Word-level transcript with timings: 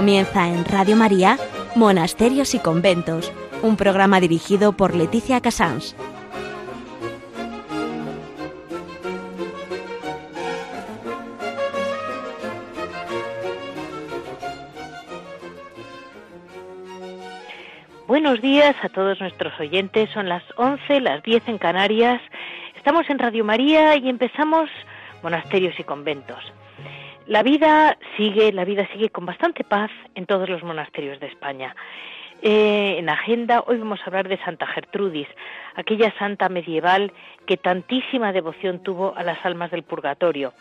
Comienza 0.00 0.48
en 0.48 0.64
Radio 0.64 0.96
María, 0.96 1.36
Monasterios 1.76 2.54
y 2.54 2.58
Conventos, 2.58 3.30
un 3.60 3.76
programa 3.76 4.18
dirigido 4.18 4.72
por 4.72 4.94
Leticia 4.94 5.42
Casans. 5.42 5.94
Buenos 18.08 18.40
días 18.40 18.74
a 18.82 18.88
todos 18.88 19.20
nuestros 19.20 19.52
oyentes. 19.60 20.08
Son 20.14 20.30
las 20.30 20.42
11, 20.56 21.02
las 21.02 21.22
10 21.22 21.46
en 21.46 21.58
Canarias. 21.58 22.22
Estamos 22.74 23.04
en 23.10 23.18
Radio 23.18 23.44
María 23.44 23.98
y 23.98 24.08
empezamos 24.08 24.70
monasterios 25.22 25.78
y 25.78 25.84
conventos. 25.84 26.42
La 27.30 27.44
vida 27.44 27.96
sigue, 28.16 28.52
la 28.52 28.64
vida 28.64 28.88
sigue 28.92 29.10
con 29.10 29.24
bastante 29.24 29.62
paz 29.62 29.88
en 30.16 30.26
todos 30.26 30.48
los 30.48 30.64
monasterios 30.64 31.20
de 31.20 31.28
España. 31.28 31.76
Eh, 32.42 32.96
en 32.98 33.08
agenda 33.08 33.62
hoy 33.68 33.78
vamos 33.78 34.00
a 34.00 34.06
hablar 34.06 34.28
de 34.28 34.36
Santa 34.38 34.66
Gertrudis, 34.66 35.28
aquella 35.76 36.12
santa 36.18 36.48
medieval 36.48 37.12
que 37.46 37.56
tantísima 37.56 38.32
devoción 38.32 38.82
tuvo 38.82 39.14
a 39.16 39.22
las 39.22 39.38
almas 39.46 39.70
del 39.70 39.84
purgatorio 39.84 40.52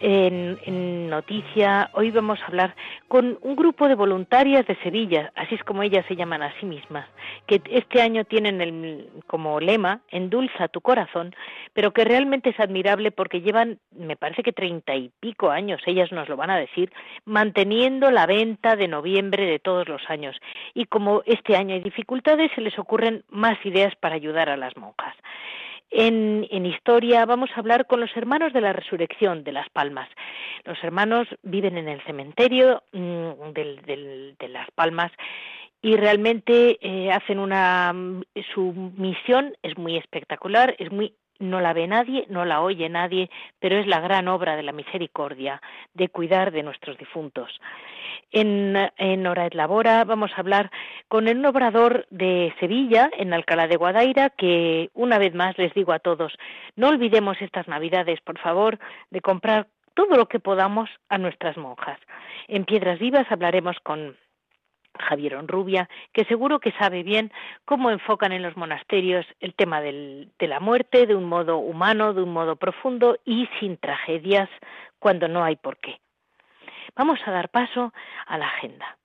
en, 0.00 1.08
noticia. 1.08 1.90
Hoy 1.92 2.10
vamos 2.10 2.40
a 2.40 2.46
hablar 2.46 2.74
con 3.08 3.38
un 3.42 3.54
grupo 3.54 3.86
de 3.88 3.94
voluntarias 3.94 4.66
de 4.66 4.76
Sevilla, 4.82 5.32
así 5.36 5.54
es 5.54 5.62
como 5.62 5.82
ellas 5.82 6.04
se 6.08 6.16
llaman 6.16 6.42
a 6.42 6.52
sí 6.58 6.66
mismas, 6.66 7.06
que 7.46 7.60
este 7.70 8.02
año 8.02 8.24
tienen 8.24 8.60
el, 8.60 9.08
como 9.26 9.60
lema 9.60 10.00
Endulza 10.10 10.68
tu 10.68 10.80
corazón, 10.80 11.34
pero 11.72 11.92
que 11.92 12.04
realmente 12.04 12.50
es 12.50 12.58
admirable 12.58 13.12
porque 13.12 13.42
llevan, 13.42 13.78
me 13.92 14.16
parece 14.16 14.42
que 14.42 14.52
treinta 14.52 14.94
y 14.94 15.10
pico 15.20 15.50
años, 15.50 15.80
ellas 15.86 16.10
nos 16.10 16.28
lo 16.28 16.36
van 16.36 16.50
a 16.50 16.58
decir, 16.58 16.92
manteniendo 17.24 18.10
la 18.10 18.26
venta 18.26 18.76
de 18.76 18.88
noviembre 18.88 19.46
de 19.46 19.58
todos 19.58 19.88
los 19.88 20.02
años. 20.08 20.36
Y 20.74 20.86
como 20.86 21.22
este 21.26 21.56
año 21.56 21.74
hay 21.74 21.80
dificultades, 21.80 22.50
se 22.54 22.60
les 22.60 22.78
ocurren 22.78 23.24
más 23.28 23.64
ideas 23.64 23.94
para 23.96 24.16
ayudar 24.16 24.48
a 24.48 24.56
las 24.56 24.76
monjas. 24.76 25.14
En, 25.96 26.66
historia 26.66 27.24
vamos 27.24 27.50
a 27.54 27.60
hablar 27.60 27.86
con 27.86 28.00
los 28.00 28.10
hermanos 28.16 28.52
de 28.52 28.60
la 28.60 28.72
resurrección 28.72 29.44
de 29.44 29.52
Las 29.52 29.70
Palmas. 29.70 30.08
Los 30.64 30.82
hermanos 30.82 31.28
viven 31.44 31.78
en 31.78 31.88
el 31.88 32.02
cementerio 32.02 32.82
mm, 32.92 33.52
de 33.52 34.48
Las 34.48 34.68
Palmas 34.72 35.12
y 35.80 35.94
realmente 35.96 36.78
eh, 36.80 37.12
hacen 37.12 37.38
una 37.38 37.94
su 38.52 38.72
misión 38.96 39.54
es 39.62 39.78
muy 39.78 39.96
espectacular, 39.96 40.74
es 40.80 40.90
muy 40.90 41.14
no 41.38 41.60
la 41.60 41.72
ve 41.72 41.86
nadie, 41.86 42.26
no 42.28 42.44
la 42.44 42.60
oye 42.60 42.88
nadie, 42.88 43.30
pero 43.58 43.76
es 43.78 43.86
la 43.86 44.00
gran 44.00 44.28
obra 44.28 44.56
de 44.56 44.62
la 44.62 44.72
misericordia, 44.72 45.60
de 45.94 46.08
cuidar 46.08 46.52
de 46.52 46.62
nuestros 46.62 46.96
difuntos. 46.98 47.60
En, 48.30 48.76
en 48.96 49.26
Hora 49.26 49.48
Labora 49.52 50.04
vamos 50.04 50.32
a 50.34 50.40
hablar 50.40 50.70
con 51.08 51.28
el 51.28 51.44
obrador 51.44 52.06
de 52.10 52.54
Sevilla, 52.60 53.10
en 53.16 53.32
Alcalá 53.32 53.66
de 53.66 53.76
Guadaira, 53.76 54.30
que 54.30 54.90
una 54.94 55.18
vez 55.18 55.34
más 55.34 55.56
les 55.58 55.72
digo 55.74 55.92
a 55.92 55.98
todos, 55.98 56.32
no 56.76 56.88
olvidemos 56.88 57.40
estas 57.40 57.68
Navidades, 57.68 58.20
por 58.20 58.38
favor, 58.38 58.78
de 59.10 59.20
comprar 59.20 59.68
todo 59.94 60.16
lo 60.16 60.26
que 60.26 60.40
podamos 60.40 60.90
a 61.08 61.18
nuestras 61.18 61.56
monjas. 61.56 61.98
En 62.48 62.64
Piedras 62.64 62.98
Vivas 62.98 63.26
hablaremos 63.30 63.76
con 63.82 64.16
Javier 64.98 65.36
Onrubia, 65.36 65.88
que 66.12 66.24
seguro 66.24 66.60
que 66.60 66.72
sabe 66.72 67.02
bien 67.02 67.32
cómo 67.64 67.90
enfocan 67.90 68.32
en 68.32 68.42
los 68.42 68.56
monasterios 68.56 69.26
el 69.40 69.54
tema 69.54 69.80
de 69.80 70.28
la 70.38 70.60
muerte 70.60 71.06
de 71.06 71.14
un 71.14 71.24
modo 71.24 71.58
humano, 71.58 72.14
de 72.14 72.22
un 72.22 72.32
modo 72.32 72.56
profundo 72.56 73.18
y 73.24 73.48
sin 73.58 73.76
tragedias 73.76 74.48
cuando 74.98 75.28
no 75.28 75.44
hay 75.44 75.56
por 75.56 75.78
qué. 75.78 76.00
Vamos 76.96 77.18
a 77.26 77.30
dar 77.30 77.48
paso 77.48 77.92
a 78.26 78.38
la 78.38 78.46
agenda. 78.46 78.96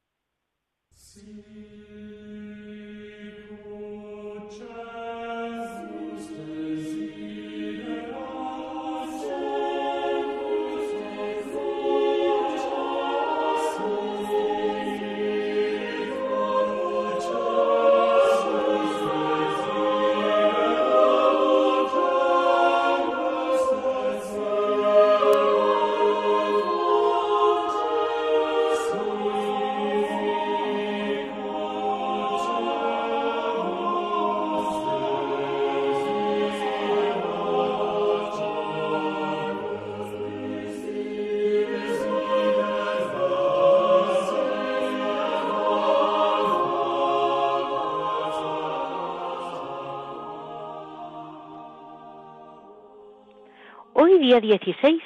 Día 54.42 54.58
16 54.58 55.02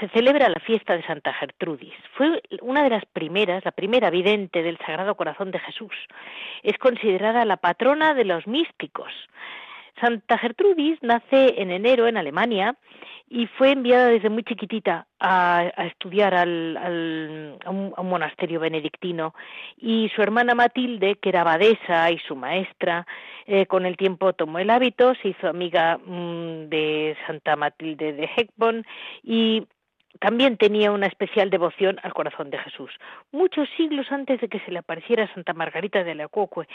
se 0.00 0.08
celebra 0.08 0.48
la 0.48 0.60
fiesta 0.60 0.96
de 0.96 1.02
Santa 1.04 1.32
Gertrudis. 1.32 1.94
Fue 2.14 2.42
una 2.62 2.82
de 2.82 2.90
las 2.90 3.04
primeras, 3.06 3.64
la 3.64 3.72
primera 3.72 4.10
vidente 4.10 4.62
del 4.62 4.78
Sagrado 4.78 5.16
Corazón 5.16 5.50
de 5.50 5.58
Jesús. 5.58 5.92
Es 6.62 6.78
considerada 6.78 7.44
la 7.44 7.56
patrona 7.56 8.14
de 8.14 8.24
los 8.24 8.46
místicos. 8.46 9.12
Santa 10.00 10.38
Gertrudis 10.38 10.98
nace 11.02 11.60
en 11.60 11.70
enero 11.70 12.06
en 12.06 12.16
Alemania 12.16 12.76
y 13.30 13.46
fue 13.46 13.72
enviada 13.72 14.08
desde 14.08 14.30
muy 14.30 14.42
chiquitita 14.42 15.06
a, 15.20 15.70
estudiar 15.86 16.34
al, 16.34 16.76
a, 17.64 17.70
un, 17.70 17.92
monasterio 18.04 18.60
benedictino. 18.60 19.34
Y 19.76 20.10
su 20.14 20.22
hermana 20.22 20.54
Matilde, 20.54 21.16
que 21.16 21.28
era 21.28 21.42
abadesa 21.42 22.10
y 22.10 22.18
su 22.20 22.34
maestra, 22.36 23.06
eh, 23.46 23.66
con 23.66 23.84
el 23.84 23.96
tiempo 23.96 24.32
tomó 24.32 24.58
el 24.58 24.70
hábito, 24.70 25.14
se 25.16 25.28
hizo 25.28 25.48
amiga 25.48 25.98
mm, 25.98 26.68
de 26.68 27.16
Santa 27.26 27.56
Matilde 27.56 28.12
de 28.12 28.28
Heckborn 28.36 28.86
y 29.22 29.66
también 30.18 30.56
tenía 30.56 30.90
una 30.92 31.06
especial 31.06 31.50
devoción 31.50 31.98
al 32.02 32.14
corazón 32.14 32.50
de 32.50 32.58
Jesús. 32.58 32.90
Muchos 33.32 33.68
siglos 33.76 34.10
antes 34.10 34.40
de 34.40 34.48
que 34.48 34.60
se 34.60 34.70
le 34.70 34.78
apareciera 34.78 35.32
Santa 35.34 35.52
Margarita 35.52 36.04
de 36.04 36.14
la 36.14 36.28
Cuocue. 36.28 36.66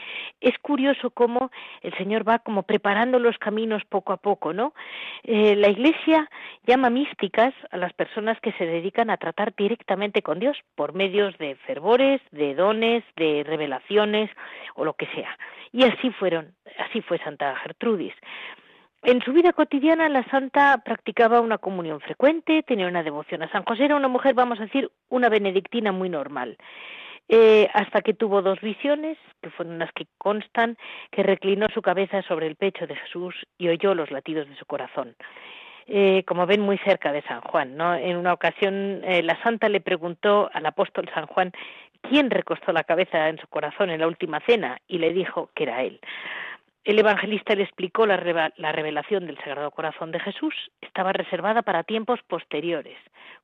Es 0.41 0.57
curioso 0.59 1.11
cómo 1.11 1.51
el 1.81 1.93
Señor 1.97 2.27
va 2.27 2.39
como 2.39 2.63
preparando 2.63 3.19
los 3.19 3.37
caminos 3.37 3.83
poco 3.85 4.13
a 4.13 4.17
poco, 4.17 4.53
¿no? 4.53 4.73
Eh, 5.23 5.55
la 5.55 5.69
Iglesia 5.69 6.29
llama 6.65 6.89
místicas 6.89 7.53
a 7.71 7.77
las 7.77 7.93
personas 7.93 8.39
que 8.41 8.53
se 8.53 8.65
dedican 8.65 9.09
a 9.09 9.17
tratar 9.17 9.53
directamente 9.55 10.21
con 10.21 10.39
Dios 10.39 10.57
por 10.75 10.93
medios 10.93 11.37
de 11.37 11.55
fervores, 11.55 12.21
de 12.31 12.55
dones, 12.55 13.03
de 13.15 13.43
revelaciones 13.45 14.29
o 14.75 14.85
lo 14.85 14.93
que 14.93 15.07
sea. 15.07 15.37
Y 15.71 15.83
así 15.83 16.11
fueron, 16.11 16.53
así 16.77 17.01
fue 17.01 17.17
Santa 17.19 17.55
Gertrudis. 17.57 18.13
En 19.03 19.21
su 19.21 19.33
vida 19.33 19.51
cotidiana 19.51 20.07
la 20.07 20.23
santa 20.29 20.81
practicaba 20.83 21.41
una 21.41 21.57
comunión 21.57 21.99
frecuente, 21.99 22.63
tenía 22.63 22.87
una 22.87 23.03
devoción 23.03 23.43
a 23.43 23.51
San 23.51 23.65
José, 23.65 23.83
era 23.83 23.97
una 23.97 24.07
mujer, 24.07 24.33
vamos 24.33 24.59
a 24.59 24.63
decir, 24.63 24.89
una 25.09 25.27
benedictina 25.27 25.91
muy 25.91 26.07
normal. 26.07 26.57
Eh, 27.27 27.69
hasta 27.73 28.01
que 28.01 28.13
tuvo 28.13 28.41
dos 28.41 28.61
visiones, 28.61 29.17
que 29.41 29.49
fueron 29.49 29.79
las 29.79 29.91
que 29.91 30.07
constan, 30.17 30.77
que 31.11 31.21
reclinó 31.23 31.67
su 31.73 31.81
cabeza 31.81 32.21
sobre 32.21 32.47
el 32.47 32.55
pecho 32.55 32.87
de 32.87 32.95
Jesús 32.95 33.35
y 33.57 33.67
oyó 33.67 33.93
los 33.93 34.09
latidos 34.09 34.47
de 34.47 34.55
su 34.55 34.65
corazón. 34.65 35.15
Eh, 35.85 36.23
como 36.25 36.45
ven, 36.45 36.61
muy 36.61 36.77
cerca 36.79 37.11
de 37.11 37.23
San 37.23 37.41
Juan. 37.41 37.75
¿no? 37.75 37.95
En 37.95 38.15
una 38.15 38.31
ocasión, 38.31 39.01
eh, 39.03 39.21
la 39.21 39.41
santa 39.43 39.67
le 39.67 39.81
preguntó 39.81 40.49
al 40.53 40.65
apóstol 40.65 41.09
San 41.13 41.27
Juan 41.27 41.51
quién 42.01 42.29
recostó 42.29 42.71
la 42.71 42.83
cabeza 42.83 43.27
en 43.27 43.37
su 43.37 43.47
corazón 43.47 43.89
en 43.89 43.99
la 43.99 44.07
última 44.07 44.39
cena 44.45 44.79
y 44.87 44.99
le 44.99 45.11
dijo 45.11 45.49
que 45.55 45.63
era 45.63 45.81
él. 45.83 45.99
El 46.83 46.99
evangelista 46.99 47.55
le 47.55 47.63
explicó 47.63 48.05
la, 48.05 48.17
revelación 48.17 49.25
del 49.25 49.37
Sagrado 49.37 49.71
Corazón 49.71 50.11
de 50.11 50.19
Jesús 50.19 50.53
estaba 50.81 51.13
reservada 51.13 51.61
para 51.61 51.83
tiempos 51.83 52.19
posteriores, 52.27 52.97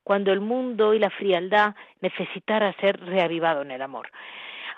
cuando 0.04 0.30
el 0.30 0.40
mundo 0.40 0.92
y 0.92 0.98
la 0.98 1.08
frialdad 1.08 1.74
necesitara 2.02 2.74
ser 2.80 3.00
reavivado 3.00 3.62
en 3.62 3.70
el 3.70 3.80
amor. 3.80 4.10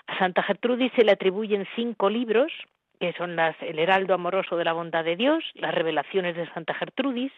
A 0.07 0.17
Santa 0.17 0.43
Gertrudis 0.43 0.93
se 0.95 1.03
le 1.03 1.11
atribuyen 1.11 1.67
cinco 1.75 2.09
libros, 2.09 2.53
que 3.01 3.11
son 3.13 3.35
las, 3.35 3.61
el 3.61 3.79
Heraldo 3.79 4.13
Amoroso 4.13 4.55
de 4.55 4.63
la 4.63 4.71
Bondad 4.71 5.03
de 5.03 5.17
Dios, 5.17 5.43
las 5.55 5.75
Revelaciones 5.75 6.37
de 6.37 6.49
Santa 6.53 6.73
Gertrudis, 6.73 7.33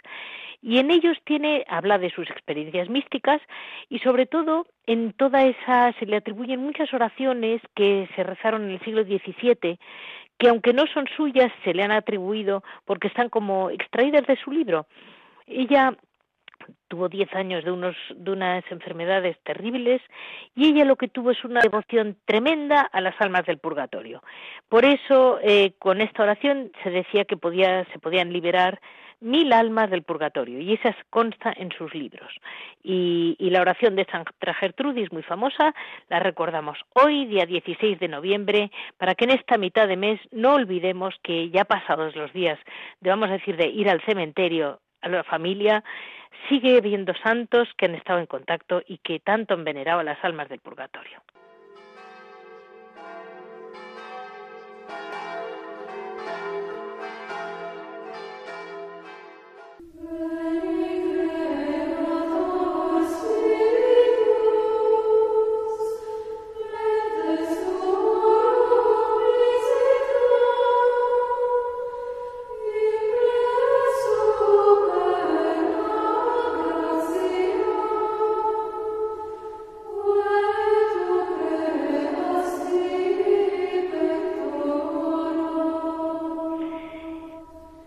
y 0.61 0.77
en 0.77 0.91
ellos 0.91 1.17
tiene, 1.25 1.65
habla 1.67 1.97
de 1.97 2.11
sus 2.11 2.29
experiencias 2.29 2.87
místicas 2.87 3.41
y 3.89 3.97
sobre 3.99 4.27
todo 4.27 4.67
en 4.85 5.13
toda 5.13 5.43
esa 5.43 5.91
se 5.93 6.05
le 6.05 6.17
atribuyen 6.17 6.59
muchas 6.59 6.93
oraciones 6.93 7.61
que 7.75 8.07
se 8.15 8.23
rezaron 8.23 8.65
en 8.65 8.71
el 8.71 8.79
siglo 8.81 9.03
XVII 9.03 9.79
que 10.37 10.49
aunque 10.49 10.73
no 10.73 10.85
son 10.87 11.05
suyas, 11.15 11.51
se 11.63 11.73
le 11.73 11.83
han 11.83 11.91
atribuido 11.91 12.63
porque 12.85 13.07
están 13.07 13.29
como 13.29 13.69
extraídas 13.69 14.25
de 14.27 14.37
su 14.37 14.51
libro. 14.51 14.87
Ella 15.47 15.95
tuvo 16.87 17.09
diez 17.09 17.33
años 17.33 17.63
de, 17.63 17.71
unos, 17.71 17.95
de 18.15 18.31
unas 18.31 18.63
enfermedades 18.71 19.37
terribles 19.43 20.01
y 20.55 20.69
ella 20.69 20.85
lo 20.85 20.95
que 20.95 21.07
tuvo 21.07 21.31
es 21.31 21.43
una 21.43 21.61
devoción 21.61 22.17
tremenda 22.25 22.81
a 22.81 23.01
las 23.01 23.19
almas 23.19 23.45
del 23.45 23.57
purgatorio. 23.57 24.23
Por 24.69 24.85
eso, 24.85 25.39
eh, 25.41 25.73
con 25.79 26.01
esta 26.01 26.23
oración 26.23 26.71
se 26.83 26.89
decía 26.89 27.25
que 27.25 27.37
podía, 27.37 27.85
se 27.91 27.99
podían 27.99 28.31
liberar 28.31 28.79
mil 29.21 29.51
almas 29.53 29.89
del 29.89 30.03
purgatorio 30.03 30.59
y 30.59 30.73
esa 30.73 30.95
consta 31.09 31.53
en 31.55 31.71
sus 31.71 31.93
libros. 31.93 32.31
Y, 32.83 33.35
y, 33.39 33.49
la 33.49 33.61
oración 33.61 33.95
de 33.95 34.05
Santa 34.05 34.53
Gertrudis, 34.53 35.11
muy 35.11 35.23
famosa, 35.23 35.73
la 36.09 36.19
recordamos 36.19 36.77
hoy, 36.93 37.25
día 37.25 37.45
16 37.45 37.99
de 37.99 38.07
noviembre, 38.07 38.71
para 38.97 39.15
que 39.15 39.25
en 39.25 39.31
esta 39.31 39.57
mitad 39.57 39.87
de 39.87 39.97
mes 39.97 40.19
no 40.31 40.53
olvidemos 40.53 41.15
que 41.23 41.49
ya 41.49 41.65
pasados 41.65 42.15
los 42.15 42.31
días 42.33 42.59
de, 43.01 43.09
vamos 43.09 43.29
a 43.29 43.33
decir, 43.33 43.57
de 43.57 43.67
ir 43.67 43.89
al 43.89 44.01
cementerio 44.01 44.79
a 45.01 45.09
la 45.09 45.23
familia, 45.23 45.83
sigue 46.49 46.77
habiendo 46.77 47.13
santos 47.15 47.69
que 47.77 47.85
han 47.85 47.95
estado 47.95 48.19
en 48.19 48.25
contacto 48.25 48.81
y 48.85 48.97
que 48.99 49.19
tanto 49.19 49.53
han 49.53 49.63
venerado 49.63 49.99
a 49.99 50.03
las 50.03 50.23
almas 50.23 50.49
del 50.49 50.59
purgatorio. 50.59 51.21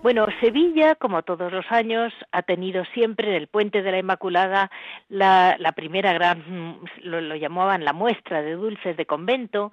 Bueno, 0.08 0.26
Sevilla, 0.40 0.94
como 0.94 1.22
todos 1.22 1.52
los 1.52 1.70
años, 1.70 2.14
ha 2.32 2.40
tenido 2.40 2.82
siempre 2.94 3.28
en 3.28 3.34
el 3.34 3.46
Puente 3.46 3.82
de 3.82 3.90
la 3.90 3.98
Inmaculada 3.98 4.70
la, 5.10 5.72
primera 5.76 6.14
gran, 6.14 6.80
lo, 7.02 7.20
lo, 7.20 7.36
llamaban 7.36 7.84
la 7.84 7.92
muestra 7.92 8.40
de 8.40 8.52
dulces 8.52 8.96
de 8.96 9.04
convento. 9.04 9.70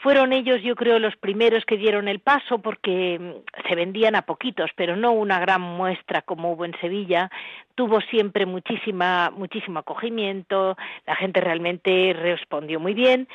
Fueron 0.00 0.32
ellos, 0.32 0.62
yo 0.62 0.76
creo, 0.76 1.00
los 1.00 1.16
primeros 1.16 1.64
que 1.64 1.76
dieron 1.76 2.06
el 2.06 2.20
paso 2.20 2.60
porque 2.60 3.18
mm, 3.18 3.68
se 3.68 3.74
vendían 3.74 4.14
a 4.14 4.22
poquitos, 4.22 4.70
pero 4.76 4.94
no 4.94 5.10
una 5.12 5.40
gran 5.40 5.60
muestra 5.60 6.22
como 6.22 6.52
hubo 6.52 6.64
en 6.64 6.78
Sevilla. 6.80 7.30
Tuvo 7.74 8.00
siempre 8.02 8.46
muchísima, 8.46 9.30
muchísimo 9.30 9.80
acogimiento, 9.80 10.76
la 11.06 11.16
gente 11.16 11.40
realmente 11.40 12.12
respondió 12.12 12.78
muy 12.78 12.94
bien. 12.94 13.28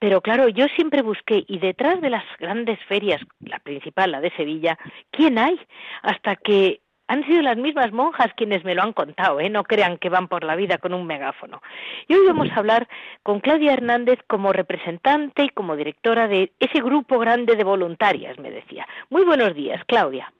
Pero 0.00 0.20
claro, 0.20 0.48
yo 0.48 0.66
siempre 0.74 1.02
busqué, 1.02 1.44
y 1.48 1.58
detrás 1.58 2.00
de 2.00 2.10
las 2.10 2.24
grandes 2.38 2.78
ferias, 2.84 3.20
la 3.40 3.58
principal, 3.58 4.12
la 4.12 4.20
de 4.20 4.30
Sevilla, 4.32 4.78
¿quién 5.10 5.38
hay? 5.38 5.58
Hasta 6.02 6.36
que 6.36 6.80
han 7.08 7.24
sido 7.24 7.42
las 7.42 7.56
mismas 7.56 7.92
monjas 7.92 8.32
quienes 8.36 8.64
me 8.64 8.74
lo 8.74 8.82
han 8.82 8.92
contado, 8.92 9.40
¿eh? 9.40 9.48
no 9.48 9.64
crean 9.64 9.98
que 9.98 10.08
van 10.08 10.28
por 10.28 10.44
la 10.44 10.56
vida 10.56 10.78
con 10.78 10.92
un 10.94 11.06
megáfono. 11.06 11.62
Y 12.08 12.14
hoy 12.14 12.26
vamos 12.26 12.48
a 12.50 12.56
hablar 12.56 12.88
con 13.22 13.40
Claudia 13.40 13.72
Hernández 13.72 14.18
como 14.26 14.52
representante 14.52 15.44
y 15.44 15.48
como 15.50 15.76
directora 15.76 16.28
de 16.28 16.52
ese 16.58 16.80
grupo 16.80 17.18
grande 17.18 17.56
de 17.56 17.64
voluntarias, 17.64 18.38
me 18.38 18.50
decía. 18.50 18.86
Muy 19.10 19.24
buenos 19.24 19.54
días, 19.54 19.82
Claudia. 19.86 20.32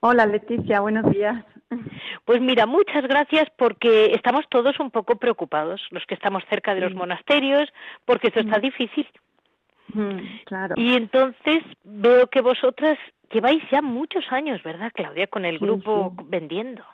Hola, 0.00 0.26
Leticia, 0.26 0.80
buenos 0.80 1.10
días. 1.12 1.44
Pues 2.26 2.40
mira, 2.40 2.66
muchas 2.66 3.02
gracias 3.04 3.48
porque 3.56 4.12
estamos 4.12 4.44
todos 4.50 4.78
un 4.78 4.90
poco 4.90 5.16
preocupados, 5.16 5.80
los 5.90 6.04
que 6.04 6.14
estamos 6.14 6.44
cerca 6.50 6.74
de 6.74 6.82
los 6.82 6.94
monasterios, 6.94 7.72
porque 8.04 8.28
esto 8.28 8.40
está 8.40 8.58
difícil. 8.58 9.08
Claro. 10.44 10.74
Y 10.76 10.94
entonces 10.94 11.62
veo 11.84 12.26
que 12.26 12.40
vosotras 12.40 12.98
lleváis 13.32 13.62
ya 13.70 13.82
muchos 13.82 14.24
años, 14.30 14.62
¿verdad, 14.62 14.92
Claudia, 14.94 15.26
con 15.26 15.44
el 15.44 15.58
grupo 15.58 16.14
vendiendo? 16.26 16.84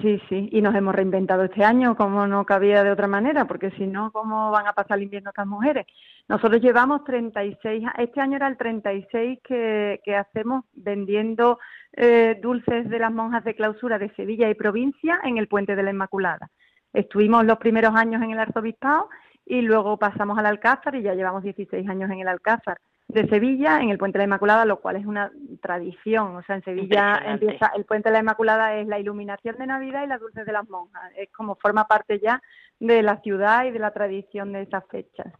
Sí, 0.00 0.20
sí, 0.28 0.48
y 0.52 0.62
nos 0.62 0.74
hemos 0.74 0.94
reinventado 0.94 1.44
este 1.44 1.64
año 1.64 1.96
como 1.96 2.26
no 2.26 2.46
cabía 2.46 2.84
de 2.84 2.92
otra 2.92 3.06
manera, 3.06 3.46
porque 3.46 3.70
si 3.72 3.86
no, 3.86 4.12
¿cómo 4.12 4.50
van 4.50 4.66
a 4.66 4.72
pasar 4.72 4.98
el 4.98 5.04
invierno 5.04 5.30
estas 5.30 5.46
mujeres? 5.46 5.86
Nosotros 6.28 6.62
llevamos 6.62 7.04
36, 7.04 7.84
este 7.98 8.20
año 8.20 8.36
era 8.36 8.46
el 8.46 8.56
36 8.56 9.40
que, 9.42 10.00
que 10.04 10.14
hacemos 10.14 10.64
vendiendo 10.72 11.58
eh, 11.92 12.38
dulces 12.40 12.88
de 12.88 12.98
las 12.98 13.12
monjas 13.12 13.44
de 13.44 13.54
clausura 13.54 13.98
de 13.98 14.14
Sevilla 14.14 14.48
y 14.48 14.54
provincia 14.54 15.20
en 15.24 15.38
el 15.38 15.48
Puente 15.48 15.74
de 15.74 15.82
la 15.82 15.90
Inmaculada. 15.90 16.50
Estuvimos 16.92 17.44
los 17.44 17.58
primeros 17.58 17.94
años 17.94 18.22
en 18.22 18.30
el 18.30 18.38
Arzobispado 18.38 19.08
y 19.44 19.60
luego 19.62 19.98
pasamos 19.98 20.38
al 20.38 20.46
Alcázar 20.46 20.94
y 20.94 21.02
ya 21.02 21.14
llevamos 21.14 21.42
16 21.42 21.88
años 21.88 22.10
en 22.10 22.20
el 22.20 22.28
Alcázar 22.28 22.78
de 23.12 23.28
Sevilla 23.28 23.80
en 23.80 23.90
el 23.90 23.98
Puente 23.98 24.18
de 24.18 24.22
la 24.22 24.26
Inmaculada, 24.26 24.64
lo 24.64 24.80
cual 24.80 24.96
es 24.96 25.06
una 25.06 25.30
tradición. 25.60 26.36
O 26.36 26.42
sea, 26.42 26.56
en 26.56 26.64
Sevilla 26.64 27.22
empieza 27.26 27.72
el 27.74 27.84
Puente 27.84 28.08
de 28.08 28.14
la 28.14 28.20
Inmaculada 28.20 28.76
es 28.76 28.86
la 28.86 28.98
iluminación 28.98 29.56
de 29.56 29.66
Navidad 29.66 30.04
y 30.04 30.08
las 30.08 30.20
dulces 30.20 30.46
de 30.46 30.52
las 30.52 30.68
monjas. 30.68 31.02
Es 31.16 31.30
como 31.32 31.56
forma 31.56 31.86
parte 31.86 32.20
ya 32.20 32.42
de 32.78 33.02
la 33.02 33.20
ciudad 33.20 33.64
y 33.64 33.70
de 33.70 33.78
la 33.78 33.92
tradición 33.92 34.52
de 34.52 34.62
esas 34.62 34.84
fechas. 34.88 35.32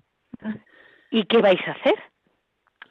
¿Y 1.11 1.25
qué 1.25 1.39
vais 1.39 1.61
a 1.67 1.73
hacer? 1.73 1.95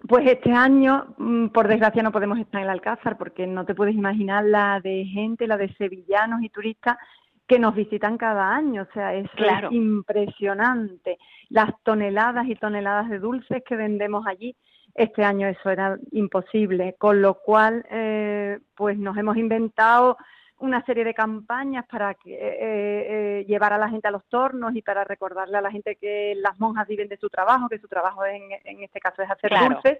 Pues 0.07 0.25
este 0.27 0.51
año, 0.51 1.13
mm, 1.17 1.47
por 1.47 1.67
desgracia, 1.67 2.01
no 2.01 2.11
podemos 2.11 2.39
estar 2.39 2.61
en 2.61 2.65
el 2.65 2.71
Alcázar 2.71 3.17
porque 3.17 3.45
no 3.45 3.65
te 3.65 3.75
puedes 3.75 3.95
imaginar 3.95 4.45
la 4.45 4.79
de 4.79 5.05
gente, 5.05 5.45
la 5.45 5.57
de 5.57 5.73
sevillanos 5.73 6.41
y 6.41 6.49
turistas 6.49 6.97
que 7.47 7.59
nos 7.59 7.75
visitan 7.75 8.17
cada 8.17 8.55
año. 8.55 8.83
O 8.83 8.93
sea, 8.93 9.13
es 9.13 9.27
impresionante. 9.71 11.17
Las 11.49 11.71
toneladas 11.83 12.47
y 12.47 12.55
toneladas 12.55 13.09
de 13.09 13.19
dulces 13.19 13.63
que 13.67 13.75
vendemos 13.75 14.25
allí 14.25 14.55
este 14.95 15.23
año 15.23 15.47
eso 15.47 15.69
era 15.69 15.97
imposible, 16.11 16.95
con 16.97 17.21
lo 17.21 17.35
cual 17.35 17.85
eh, 17.89 18.59
pues 18.75 18.97
nos 18.97 19.17
hemos 19.17 19.37
inventado 19.37 20.17
una 20.59 20.83
serie 20.85 21.05
de 21.05 21.13
campañas 21.13 21.85
para 21.87 22.13
que, 22.15 22.33
eh, 22.33 22.39
eh, 22.59 23.45
llevar 23.47 23.71
a 23.71 23.77
la 23.77 23.89
gente 23.89 24.09
a 24.09 24.11
los 24.11 24.25
tornos 24.25 24.75
y 24.75 24.81
para 24.81 25.05
recordarle 25.05 25.57
a 25.57 25.61
la 25.61 25.71
gente 25.71 25.95
que 25.95 26.35
las 26.35 26.59
monjas 26.59 26.87
viven 26.87 27.07
de 27.07 27.17
su 27.17 27.29
trabajo, 27.29 27.69
que 27.69 27.79
su 27.79 27.87
trabajo 27.87 28.25
en, 28.25 28.43
en 28.65 28.83
este 28.83 28.99
caso 28.99 29.21
es 29.21 29.31
hacer 29.31 29.51
dulces. 29.51 29.99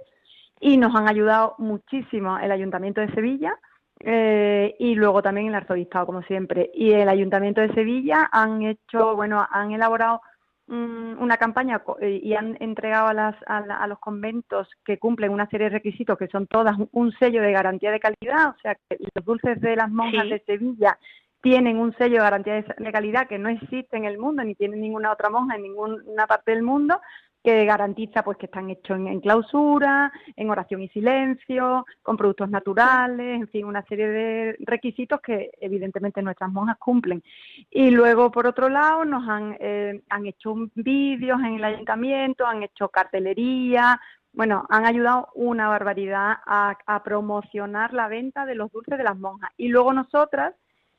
Y 0.60 0.75
nos 0.75 0.93
han 0.93 1.08
ayudado 1.08 1.55
muchísimo 1.60 2.38
el 2.38 2.51
Ayuntamiento 2.51 3.00
de 3.00 3.13
Sevilla 3.13 3.58
y 4.01 4.96
luego 4.96 5.22
también 5.22 5.48
el 5.48 5.55
Arzobispado, 5.55 6.05
como 6.05 6.22
siempre. 6.24 6.69
Y 6.74 6.91
el 6.91 7.08
Ayuntamiento 7.08 7.62
de 7.62 7.74
Sevilla 7.74 8.27
han 8.29 8.63
hecho, 8.63 9.15
bueno, 9.15 9.48
han 9.50 9.72
elaborado 9.72 10.22
una 10.70 11.38
campaña 11.38 11.82
eh, 12.00 12.20
y 12.22 12.34
han 12.36 12.56
entregado 12.60 13.08
a, 13.08 13.14
las, 13.14 13.36
a, 13.48 13.88
los 13.88 14.00
conventos 14.00 14.68
que 14.86 15.00
cumplen 15.00 15.32
una 15.32 15.50
serie 15.50 15.66
de 15.66 15.78
requisitos 15.78 16.18
que 16.18 16.28
son 16.28 16.46
todas 16.48 16.76
un 16.92 17.12
sello 17.14 17.42
de 17.42 17.52
garantía 17.52 17.92
de 17.92 18.00
calidad, 18.00 18.50
o 18.50 18.56
sea 18.62 18.76
que 18.76 18.98
los 19.00 19.26
dulces 19.26 19.60
de 19.62 19.76
las 19.76 19.90
monjas 19.90 20.30
de 20.30 20.44
Sevilla 20.46 20.98
tienen 21.42 21.78
un 21.78 21.96
sello 21.98 22.18
de 22.18 22.24
garantía 22.24 22.54
de, 22.62 22.92
calidad 22.92 23.28
que 23.28 23.40
no 23.40 23.50
existe 23.50 23.98
en 23.98 24.06
el 24.06 24.20
mundo 24.20 24.44
ni 24.44 24.56
tiene 24.56 24.78
ninguna 24.78 25.12
otra 25.12 25.30
monja 25.30 25.56
en 25.56 25.64
ninguna 25.64 26.28
parte 26.28 26.52
del 26.52 26.64
mundo 26.64 27.00
que 27.43 27.65
garantiza 27.65 28.24
pues 28.24 28.38
que 28.38 28.48
están 28.48 28.69
hechos 28.69 28.98
en, 28.98 29.19
clausura, 29.22 30.12
en 30.36 30.50
oración 30.50 30.81
y 30.81 30.89
silencio, 30.89 31.86
con 32.01 32.17
productos 32.17 32.50
naturales, 32.50 33.41
en 33.41 33.48
fin, 33.48 33.65
una 33.65 33.84
serie 33.84 34.08
de 34.08 34.55
requisitos 34.60 35.22
que 35.22 35.51
evidentemente 35.62 36.22
nuestras 36.22 36.51
monjas 36.51 36.77
cumplen. 36.77 37.24
Y 37.69 37.91
luego, 37.91 38.31
por 38.31 38.46
otro 38.46 38.67
lado, 38.69 39.05
nos 39.05 39.27
han, 39.27 39.55
eh, 39.60 40.01
han 40.10 40.25
hecho 40.25 40.53
vídeos 40.75 41.39
en 41.39 41.55
el 41.55 41.63
ayuntamiento, 41.63 42.46
han 42.46 42.63
hecho 42.63 42.89
cartelería, 42.89 44.00
bueno, 44.34 44.65
han 44.69 44.86
ayudado 44.86 45.29
una 45.34 45.69
barbaridad 45.69 46.38
a, 46.46 46.77
a 46.86 47.03
promocionar 47.03 47.93
la 47.93 48.08
venta 48.08 48.46
de 48.46 48.55
los 48.55 48.72
dulces 48.72 48.98
de 48.98 49.03
las 49.03 49.17
monjas. 49.17 49.51
Y 49.58 49.69
luego 49.69 49.93
nosotras, 49.93 50.53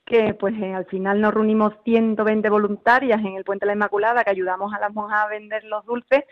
que 0.04 0.34
pues 0.34 0.54
eh, 0.60 0.74
al 0.74 0.86
final 0.86 1.20
nos 1.20 1.32
reunimos 1.32 1.74
120 1.84 2.48
voluntarias 2.50 3.20
en 3.20 3.36
el 3.36 3.44
Puente 3.44 3.64
de 3.64 3.68
la 3.68 3.74
Inmaculada 3.74 4.24
que 4.24 4.30
ayudamos 4.30 4.72
a 4.74 4.80
las 4.80 4.92
monjas 4.92 5.20
a 5.24 5.28
vender 5.28 5.64
los 5.64 5.84
dulces, 5.84 6.24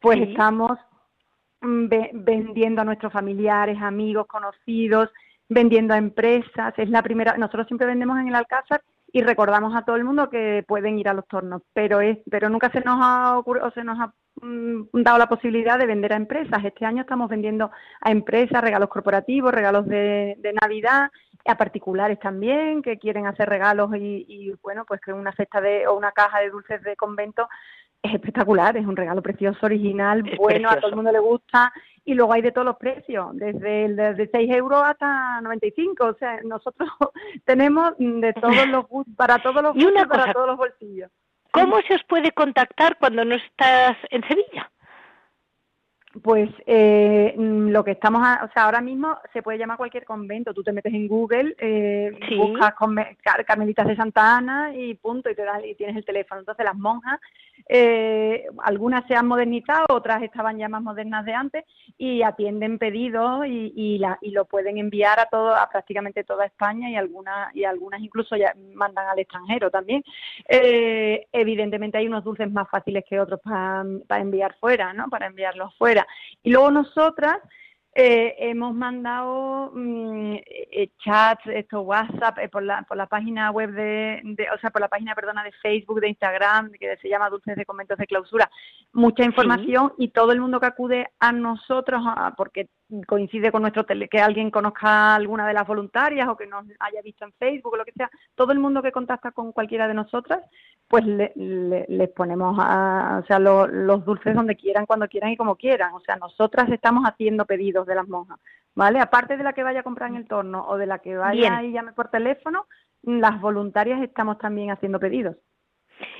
pues 0.00 0.20
estamos 0.20 0.78
mm, 1.60 1.86
vendiendo 2.12 2.80
a 2.80 2.84
nuestros 2.84 3.12
familiares, 3.12 3.78
amigos, 3.80 4.26
conocidos, 4.26 5.10
vendiendo 5.48 5.94
a 5.94 5.98
empresas. 5.98 6.74
Es 6.76 6.88
la 6.88 7.02
primera, 7.02 7.36
nosotros 7.36 7.66
siempre 7.66 7.86
vendemos 7.86 8.18
en 8.18 8.28
el 8.28 8.34
Alcázar 8.34 8.82
y 9.12 9.22
recordamos 9.22 9.74
a 9.74 9.82
todo 9.82 9.96
el 9.96 10.04
mundo 10.04 10.28
que 10.28 10.64
pueden 10.66 10.98
ir 10.98 11.08
a 11.08 11.14
los 11.14 11.26
tornos, 11.26 11.62
pero 11.72 12.00
es, 12.00 12.18
pero 12.30 12.48
nunca 12.48 12.70
se 12.70 12.80
nos 12.80 12.98
ha 13.00 13.38
ocurrido, 13.38 13.70
se 13.70 13.84
nos 13.84 13.98
ha 14.00 14.12
mm, 14.42 14.88
dado 14.92 15.18
la 15.18 15.28
posibilidad 15.28 15.78
de 15.78 15.86
vender 15.86 16.12
a 16.12 16.16
empresas. 16.16 16.64
Este 16.64 16.84
año 16.84 17.02
estamos 17.02 17.28
vendiendo 17.28 17.70
a 18.00 18.10
empresas 18.10 18.62
regalos 18.62 18.88
corporativos, 18.88 19.52
regalos 19.52 19.86
de, 19.86 20.36
de 20.38 20.52
Navidad 20.52 21.10
a 21.46 21.56
particulares 21.56 22.18
también 22.18 22.82
que 22.82 22.98
quieren 22.98 23.26
hacer 23.26 23.48
regalos 23.48 23.90
y, 23.94 24.52
bueno, 24.62 24.84
pues 24.86 25.00
que 25.00 25.12
una 25.12 25.32
cesta 25.32 25.60
de 25.60 25.86
o 25.86 25.96
una 25.96 26.12
caja 26.12 26.40
de 26.40 26.50
dulces 26.50 26.82
de 26.82 26.96
convento 26.96 27.48
es 28.02 28.14
espectacular, 28.14 28.76
es 28.76 28.86
un 28.86 28.96
regalo 28.96 29.22
precioso, 29.22 29.66
original, 29.66 30.22
bueno, 30.36 30.70
a 30.70 30.76
todo 30.76 30.90
el 30.90 30.96
mundo 30.96 31.12
le 31.12 31.18
gusta 31.18 31.72
y 32.04 32.14
luego 32.14 32.32
hay 32.32 32.42
de 32.42 32.52
todos 32.52 32.66
los 32.66 32.76
precios, 32.76 33.28
desde 33.32 33.86
el 33.86 33.96
de 33.96 34.28
6 34.30 34.54
euros 34.54 34.82
hasta 34.84 35.40
95, 35.40 36.04
o 36.06 36.14
sea, 36.14 36.40
nosotros 36.44 36.88
tenemos 37.44 37.94
de 37.98 38.32
todos 38.34 38.66
los 38.68 38.86
para 39.16 39.38
todos 39.38 39.62
los 39.62 39.76
y 39.76 39.86
para 40.08 40.32
todos 40.32 40.46
los 40.46 40.56
bolsillos. 40.56 41.10
¿Cómo 41.52 41.80
se 41.88 41.94
os 41.94 42.04
puede 42.04 42.32
contactar 42.32 42.98
cuando 42.98 43.24
no 43.24 43.34
estás 43.34 43.96
en 44.10 44.22
Sevilla? 44.28 44.70
Pues 46.22 46.50
eh, 46.66 47.34
mm, 47.36 47.68
lo 47.68 47.84
que 47.84 47.92
estamos, 47.92 48.22
o 48.22 48.48
sea, 48.52 48.64
ahora 48.64 48.80
mismo 48.80 49.18
se 49.32 49.42
puede 49.42 49.58
llamar 49.58 49.76
cualquier 49.76 50.04
convento. 50.04 50.54
Tú 50.54 50.62
te 50.62 50.72
metes 50.72 50.92
en 50.94 51.08
Google, 51.08 51.54
eh, 51.58 52.18
buscas 52.36 52.74
Carmelitas 53.46 53.86
de 53.86 53.96
Santa 53.96 54.36
Ana 54.36 54.74
y 54.74 54.94
punto, 54.94 55.30
y 55.30 55.34
te 55.34 55.44
das 55.44 55.64
y 55.64 55.74
tienes 55.74 55.96
el 55.96 56.04
teléfono. 56.04 56.40
Entonces 56.40 56.64
las 56.64 56.76
monjas, 56.76 57.20
eh, 57.68 58.46
algunas 58.62 59.06
se 59.06 59.14
han 59.14 59.26
modernizado, 59.26 59.86
otras 59.90 60.22
estaban 60.22 60.58
ya 60.58 60.68
más 60.68 60.82
modernas 60.82 61.24
de 61.24 61.34
antes 61.34 61.64
y 61.98 62.22
atienden 62.22 62.78
pedidos 62.78 63.46
y, 63.46 63.72
y, 63.74 63.98
la, 63.98 64.18
y 64.20 64.30
lo 64.30 64.44
pueden 64.44 64.78
enviar 64.78 65.18
a 65.18 65.26
todo, 65.26 65.54
a 65.54 65.68
prácticamente 65.68 66.24
toda 66.24 66.46
España 66.46 66.90
y 66.90 66.96
algunas 66.96 67.54
y 67.54 67.64
algunas 67.64 68.00
incluso 68.00 68.36
ya 68.36 68.54
mandan 68.74 69.08
al 69.08 69.18
extranjero 69.18 69.70
también. 69.70 70.04
Eh, 70.48 71.26
evidentemente 71.32 71.98
hay 71.98 72.06
unos 72.06 72.24
dulces 72.24 72.50
más 72.50 72.68
fáciles 72.68 73.04
que 73.08 73.18
otros 73.18 73.40
para 73.40 74.20
enviar 74.20 74.54
fuera, 74.60 74.92
¿no? 74.92 75.08
Para 75.08 75.26
enviarlos 75.26 75.74
fuera 75.76 76.06
y 76.42 76.50
luego 76.50 76.70
nosotras 76.70 77.38
eh, 77.98 78.50
hemos 78.50 78.74
mandado 78.74 79.70
mm, 79.72 80.34
eh, 80.44 80.90
chats, 81.02 81.46
esto, 81.46 81.80
WhatsApp, 81.80 82.36
eh, 82.40 82.48
por, 82.50 82.62
la, 82.62 82.82
por 82.82 82.98
la 82.98 83.06
página 83.06 83.50
web 83.50 83.72
de, 83.72 84.20
o 84.54 84.58
sea, 84.58 84.68
por 84.68 84.82
la 84.82 84.88
página, 84.88 85.14
perdona, 85.14 85.42
de 85.42 85.52
Facebook, 85.62 86.00
de 86.00 86.10
Instagram, 86.10 86.72
que 86.72 86.98
se 86.98 87.08
llama 87.08 87.30
Dulces 87.30 87.56
de 87.56 87.64
Conventos 87.64 87.96
de 87.96 88.06
Clausura, 88.06 88.50
mucha 88.92 89.24
información 89.24 89.94
y 89.96 90.08
todo 90.08 90.32
el 90.32 90.42
mundo 90.42 90.60
que 90.60 90.66
acude 90.66 91.06
a 91.20 91.32
nosotros, 91.32 92.02
porque 92.36 92.68
coincide 93.06 93.50
con 93.50 93.62
nuestro 93.62 93.84
tele, 93.84 94.08
que 94.08 94.20
alguien 94.20 94.50
conozca 94.50 95.14
alguna 95.14 95.46
de 95.46 95.54
las 95.54 95.66
voluntarias 95.66 96.28
o 96.28 96.36
que 96.36 96.46
nos 96.46 96.64
haya 96.78 97.02
visto 97.02 97.24
en 97.24 97.32
Facebook 97.32 97.74
o 97.74 97.76
lo 97.76 97.84
que 97.84 97.92
sea, 97.92 98.10
todo 98.34 98.52
el 98.52 98.58
mundo 98.58 98.82
que 98.82 98.92
contacta 98.92 99.32
con 99.32 99.52
cualquiera 99.52 99.88
de 99.88 99.94
nosotras, 99.94 100.40
pues 100.88 101.04
le, 101.04 101.32
les 101.34 102.08
ponemos 102.10 102.56
a, 102.60 103.20
o 103.22 103.26
sea, 103.26 103.38
los 103.38 104.04
dulces 104.04 104.34
donde 104.34 104.56
quieran, 104.56 104.86
cuando 104.86 105.08
quieran 105.08 105.30
y 105.30 105.36
como 105.36 105.56
quieran. 105.56 105.94
O 105.94 106.00
sea, 106.00 106.16
nosotras 106.16 106.70
estamos 106.70 107.04
haciendo 107.04 107.44
pedidos 107.44 107.86
de 107.86 107.96
las 107.96 108.06
monjas, 108.06 108.38
¿vale? 108.74 109.00
Aparte 109.00 109.36
de 109.36 109.42
la 109.42 109.52
que 109.52 109.64
vaya 109.64 109.80
a 109.80 109.84
comprar 109.84 110.10
en 110.10 110.16
el 110.16 110.28
torno 110.28 110.64
o 110.66 110.76
de 110.76 110.86
la 110.86 111.00
que 111.00 111.16
vaya 111.16 111.62
y 111.62 111.72
llame 111.72 111.92
por 111.92 112.08
teléfono, 112.08 112.66
las 113.02 113.40
voluntarias 113.40 114.00
estamos 114.02 114.38
también 114.38 114.70
haciendo 114.70 115.00
pedidos. 115.00 115.36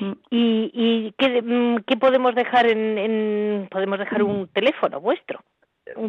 Mm. 0.01 0.13
¿Y, 0.31 0.71
y 0.73 1.13
qué, 1.19 1.43
mm, 1.43 1.85
qué 1.87 1.97
podemos 1.97 2.35
dejar 2.35 2.67
en, 2.67 2.99
en, 2.99 3.69
podemos 3.71 3.99
dejar 3.99 4.23
un 4.23 4.49
teléfono 4.49 5.01
vuestro? 5.01 5.41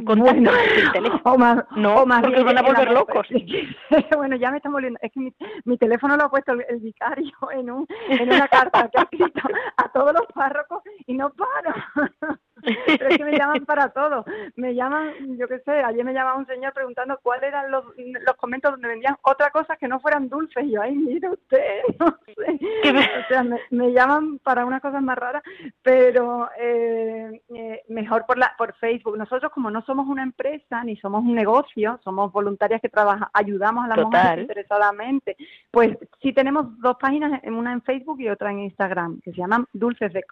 Contacto 0.03 0.33
bueno, 0.33 0.51
teléfono. 0.93 1.21
O 1.23 1.37
más, 1.37 1.63
no, 1.75 2.05
más 2.05 2.21
porque 2.21 2.43
van 2.43 2.57
a 2.57 2.61
volver 2.61 2.91
locos. 2.91 3.27
bueno, 4.17 4.35
ya 4.35 4.51
me 4.51 4.57
están 4.57 4.71
volviendo. 4.71 4.99
Es 5.01 5.11
que 5.11 5.19
mi, 5.19 5.33
mi, 5.65 5.77
teléfono 5.77 6.17
lo 6.17 6.25
ha 6.25 6.29
puesto 6.29 6.53
el, 6.53 6.79
vicario 6.79 7.31
en, 7.51 7.71
un, 7.71 7.87
en 8.09 8.31
una 8.31 8.47
carta 8.47 8.89
que 8.89 8.99
ha 8.99 9.03
escrito 9.03 9.41
a 9.77 9.91
todos 9.91 10.13
los 10.13 10.25
párrocos 10.33 10.81
y 11.05 11.13
no 11.13 11.31
paro. 11.31 12.39
Pero 12.85 13.09
es 13.09 13.17
que 13.17 13.25
me 13.25 13.37
llaman 13.37 13.65
para 13.65 13.89
todo. 13.89 14.25
Me 14.55 14.75
llaman, 14.75 15.37
yo 15.37 15.47
qué 15.47 15.59
sé, 15.59 15.71
ayer 15.71 16.03
me 16.03 16.13
llamaba 16.13 16.37
un 16.37 16.47
señor 16.47 16.73
preguntando 16.73 17.19
cuáles 17.21 17.49
eran 17.49 17.71
los, 17.71 17.85
los 17.95 18.35
conventos 18.35 18.71
donde 18.71 18.87
vendían 18.87 19.15
otra 19.21 19.49
cosa 19.51 19.77
que 19.77 19.87
no 19.87 19.99
fueran 19.99 20.29
dulces. 20.29 20.65
Y 20.65 20.71
yo, 20.71 20.81
ay, 20.81 20.95
mire 20.95 21.29
usted, 21.29 21.81
no 21.99 22.17
sé. 22.25 22.59
O 22.91 23.27
sea, 23.27 23.43
me, 23.43 23.59
me, 23.71 23.91
llaman 23.91 24.39
para 24.39 24.65
unas 24.65 24.81
cosas 24.81 25.01
más 25.01 25.17
raras, 25.17 25.43
pero 25.81 26.49
eh, 26.59 27.41
eh, 27.53 27.81
mejor 27.89 28.25
por, 28.25 28.37
la, 28.37 28.53
por 28.57 28.73
Facebook. 28.75 29.17
Nosotros 29.17 29.51
como 29.51 29.71
no 29.71 29.81
somos 29.83 30.07
una 30.07 30.23
empresa 30.23 30.83
ni 30.83 30.97
somos 30.97 31.23
un 31.23 31.35
negocio, 31.35 31.99
somos 32.03 32.31
voluntarias 32.31 32.81
que 32.81 32.89
trabajan, 32.89 33.29
ayudamos 33.33 33.85
a 33.85 33.87
las 33.87 34.05
mujeres 34.05 34.41
interesadamente, 34.41 35.37
pues 35.71 35.97
sí 36.21 36.33
tenemos 36.33 36.77
dos 36.79 36.97
páginas, 36.99 37.41
una 37.43 37.73
en 37.73 37.81
Facebook 37.81 38.19
y 38.19 38.29
otra 38.29 38.51
en 38.51 38.59
Instagram, 38.59 39.21
que 39.21 39.31
se 39.31 39.37
llaman 39.37 39.65
Dulces 39.73 40.11
de, 40.13 40.25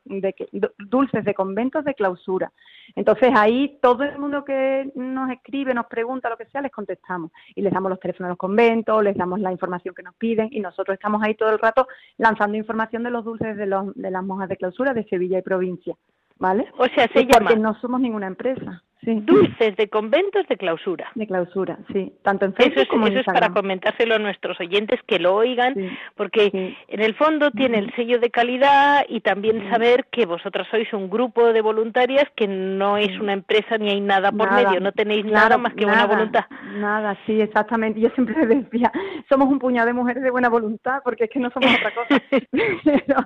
Dulces 0.78 1.26
de 1.26 1.34
Conventos 1.34 1.84
de 1.86 1.94
Clausura. 1.94 2.25
Entonces 2.96 3.32
ahí 3.36 3.78
todo 3.82 4.04
el 4.04 4.18
mundo 4.18 4.46
que 4.46 4.92
nos 4.96 5.30
escribe, 5.32 5.74
nos 5.74 5.88
pregunta, 5.88 6.30
lo 6.30 6.38
que 6.38 6.46
sea, 6.46 6.62
les 6.62 6.72
contestamos 6.72 7.32
y 7.56 7.62
les 7.62 7.74
damos 7.74 7.90
los 7.90 8.00
teléfonos 8.00 8.28
de 8.28 8.32
los 8.32 8.38
conventos, 8.38 9.04
les 9.04 9.18
damos 9.18 9.40
la 9.40 9.52
información 9.52 9.96
que 9.96 10.04
nos 10.04 10.16
piden 10.16 10.50
y 10.52 10.60
nosotros 10.60 10.94
estamos 10.94 11.22
ahí 11.24 11.36
todo 11.36 11.50
el 11.50 11.60
rato 11.60 11.88
lanzando 12.18 12.58
información 12.58 13.04
de 13.04 13.12
los 13.12 13.26
dulces 13.26 13.58
de, 13.58 13.66
los, 13.66 13.94
de 13.96 14.12
las 14.12 14.24
monjas 14.24 14.50
de 14.50 14.58
clausura 14.58 14.94
de 14.94 15.04
Sevilla 15.06 15.40
y 15.40 15.42
provincia. 15.42 15.96
¿Vale? 16.38 16.68
O 16.78 16.86
sea, 16.88 17.08
se 17.14 17.24
llama... 17.26 17.50
Porque 17.50 17.60
no 17.60 17.74
somos 17.80 18.02
ninguna 18.02 18.28
empresa. 18.28 18.84
Dulces 19.06 19.76
de 19.76 19.88
conventos 19.88 20.48
de 20.48 20.58
clausura. 20.58 21.12
De 21.16 21.28
clausura, 21.28 21.78
sí. 21.94 22.12
Tanto 22.24 22.46
en 22.46 22.54
Facebook 22.54 22.74
eso 22.74 22.82
es, 22.82 22.88
como 22.88 23.08
eso 23.08 23.20
es 23.20 23.26
para 23.26 23.50
comentárselo 23.50 24.16
a 24.16 24.20
nuestros 24.20 24.60
oyentes 24.60 25.00
que 25.06 25.20
lo 25.20 25.36
oigan, 25.36 25.76
porque 26.16 26.76
en 26.88 27.02
el 27.02 27.14
fondo 27.16 27.52
tiene 27.52 27.80
el 27.80 27.94
sello 27.96 28.20
de 28.20 28.32
calidad 28.32 29.06
y 29.08 29.22
también 29.22 29.70
saber 29.70 30.08
que 30.12 30.26
vosotras 30.26 30.68
sois 30.72 30.92
un 30.94 31.10
grupo 31.10 31.54
de 31.54 31.62
voluntarias 31.62 32.26
que 32.36 32.48
no 32.48 32.98
es 32.98 33.20
una 33.20 33.34
empresa 33.34 33.78
ni 33.78 33.90
hay 33.90 34.02
nada 34.02 34.32
por 34.32 34.52
medio, 34.52 34.80
no 34.80 34.92
tenéis 34.92 35.26
nada 35.26 35.58
más 35.58 35.74
que 35.76 35.86
buena 35.86 36.08
voluntad. 36.08 36.46
Nada, 36.76 37.18
sí, 37.26 37.40
exactamente. 37.40 38.00
Yo 38.00 38.10
siempre 38.10 38.46
decía, 38.48 38.92
somos 39.30 39.50
un 39.50 39.60
puñado 39.60 39.88
de 39.88 39.94
mujeres 39.94 40.24
de 40.24 40.32
buena 40.32 40.50
voluntad, 40.50 41.02
porque 41.04 41.26
es 41.26 41.30
que 41.30 41.40
no 41.40 41.52
somos 41.52 41.72
otra 41.76 41.94
cosa. 41.94 42.22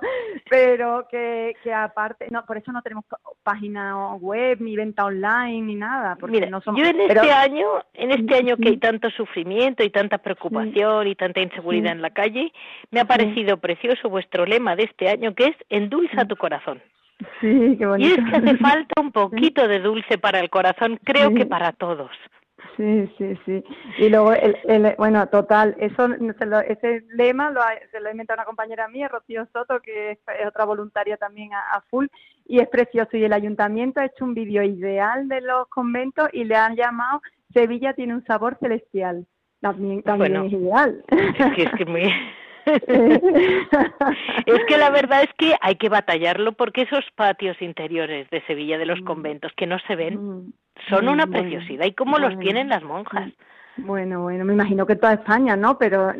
pero, 0.50 1.06
que, 1.10 1.54
que 1.62 1.72
aparte, 1.72 2.26
no, 2.30 2.44
por 2.44 2.58
eso 2.58 2.70
no 2.70 2.82
tenemos 2.82 2.99
página 3.42 4.14
web 4.16 4.60
ni 4.60 4.76
venta 4.76 5.04
online 5.04 5.62
ni 5.62 5.74
nada. 5.74 6.16
Porque 6.20 6.46
no 6.46 6.60
somos... 6.60 6.80
yo 6.80 6.88
en 6.88 7.00
este 7.00 7.32
año, 7.32 7.66
en 7.94 8.10
este 8.10 8.34
año 8.34 8.56
que 8.56 8.68
hay 8.68 8.76
tanto 8.76 9.10
sufrimiento 9.10 9.82
y 9.82 9.90
tanta 9.90 10.18
preocupación 10.18 11.06
y 11.06 11.14
tanta 11.14 11.40
inseguridad 11.40 11.92
en 11.92 12.02
la 12.02 12.10
calle, 12.10 12.52
me 12.90 13.00
ha 13.00 13.04
parecido 13.04 13.56
precioso 13.58 14.08
vuestro 14.08 14.46
lema 14.46 14.76
de 14.76 14.84
este 14.84 15.08
año 15.08 15.34
que 15.34 15.46
es 15.46 15.56
endulza 15.68 16.24
tu 16.24 16.36
corazón. 16.36 16.82
Sí, 17.40 17.76
qué 17.78 17.86
bonito. 17.86 18.08
Y 18.08 18.12
es 18.12 18.30
que 18.30 18.36
hace 18.36 18.56
falta 18.58 19.00
un 19.00 19.12
poquito 19.12 19.66
de 19.68 19.80
dulce 19.80 20.18
para 20.18 20.40
el 20.40 20.50
corazón, 20.50 20.98
creo 21.04 21.34
que 21.34 21.46
para 21.46 21.72
todos. 21.72 22.10
Sí, 22.76 23.12
sí, 23.18 23.38
sí. 23.44 23.64
Y 23.98 24.08
luego, 24.08 24.32
el, 24.32 24.56
el, 24.64 24.94
bueno, 24.96 25.26
total, 25.28 25.76
eso, 25.78 26.08
ese 26.66 27.04
lema 27.12 27.50
lo 27.50 27.60
se 27.90 28.00
lo 28.00 28.08
ha 28.08 28.12
inventado 28.12 28.38
una 28.38 28.46
compañera 28.46 28.88
mía, 28.88 29.08
Rocío 29.08 29.46
Soto, 29.52 29.80
que 29.80 30.12
es, 30.12 30.18
otra 30.46 30.64
voluntaria 30.64 31.16
también 31.16 31.50
a, 31.52 31.80
full, 31.90 32.06
y 32.50 32.58
es 32.58 32.68
precioso. 32.68 33.16
Y 33.16 33.24
el 33.24 33.32
ayuntamiento 33.32 34.00
ha 34.00 34.06
hecho 34.06 34.24
un 34.24 34.34
vídeo 34.34 34.64
ideal 34.64 35.28
de 35.28 35.40
los 35.40 35.68
conventos 35.68 36.28
y 36.32 36.42
le 36.44 36.56
han 36.56 36.74
llamado 36.74 37.22
Sevilla 37.54 37.94
tiene 37.94 38.14
un 38.14 38.24
sabor 38.24 38.58
celestial. 38.60 39.24
También, 39.60 40.02
también 40.02 40.36
es 40.36 40.52
ideal. 40.52 41.04
Es 41.08 41.54
que, 41.54 41.62
es 41.62 41.72
que 41.72 41.84
muy... 41.86 42.02
es 42.66 44.64
que 44.68 44.76
la 44.76 44.90
verdad 44.90 45.22
es 45.22 45.30
que 45.38 45.54
hay 45.60 45.76
que 45.76 45.88
batallarlo 45.88 46.52
porque 46.52 46.82
esos 46.82 47.04
patios 47.14 47.60
interiores 47.62 48.28
de 48.30 48.42
Sevilla 48.42 48.78
de 48.78 48.86
los 48.86 49.00
mm. 49.00 49.04
conventos 49.04 49.52
que 49.56 49.66
no 49.66 49.78
se 49.86 49.96
ven 49.96 50.16
mm. 50.16 50.52
son 50.88 51.08
una 51.08 51.26
mm, 51.26 51.30
preciosidad 51.30 51.86
y 51.86 51.94
cómo 51.94 52.18
los 52.18 52.38
tienen 52.38 52.68
las 52.68 52.82
monjas. 52.82 53.32
Bueno, 53.84 54.22
bueno, 54.22 54.44
me 54.44 54.52
imagino 54.52 54.86
que 54.86 54.96
toda 54.96 55.14
España, 55.14 55.56
¿no? 55.56 55.78
Pero 55.78 56.12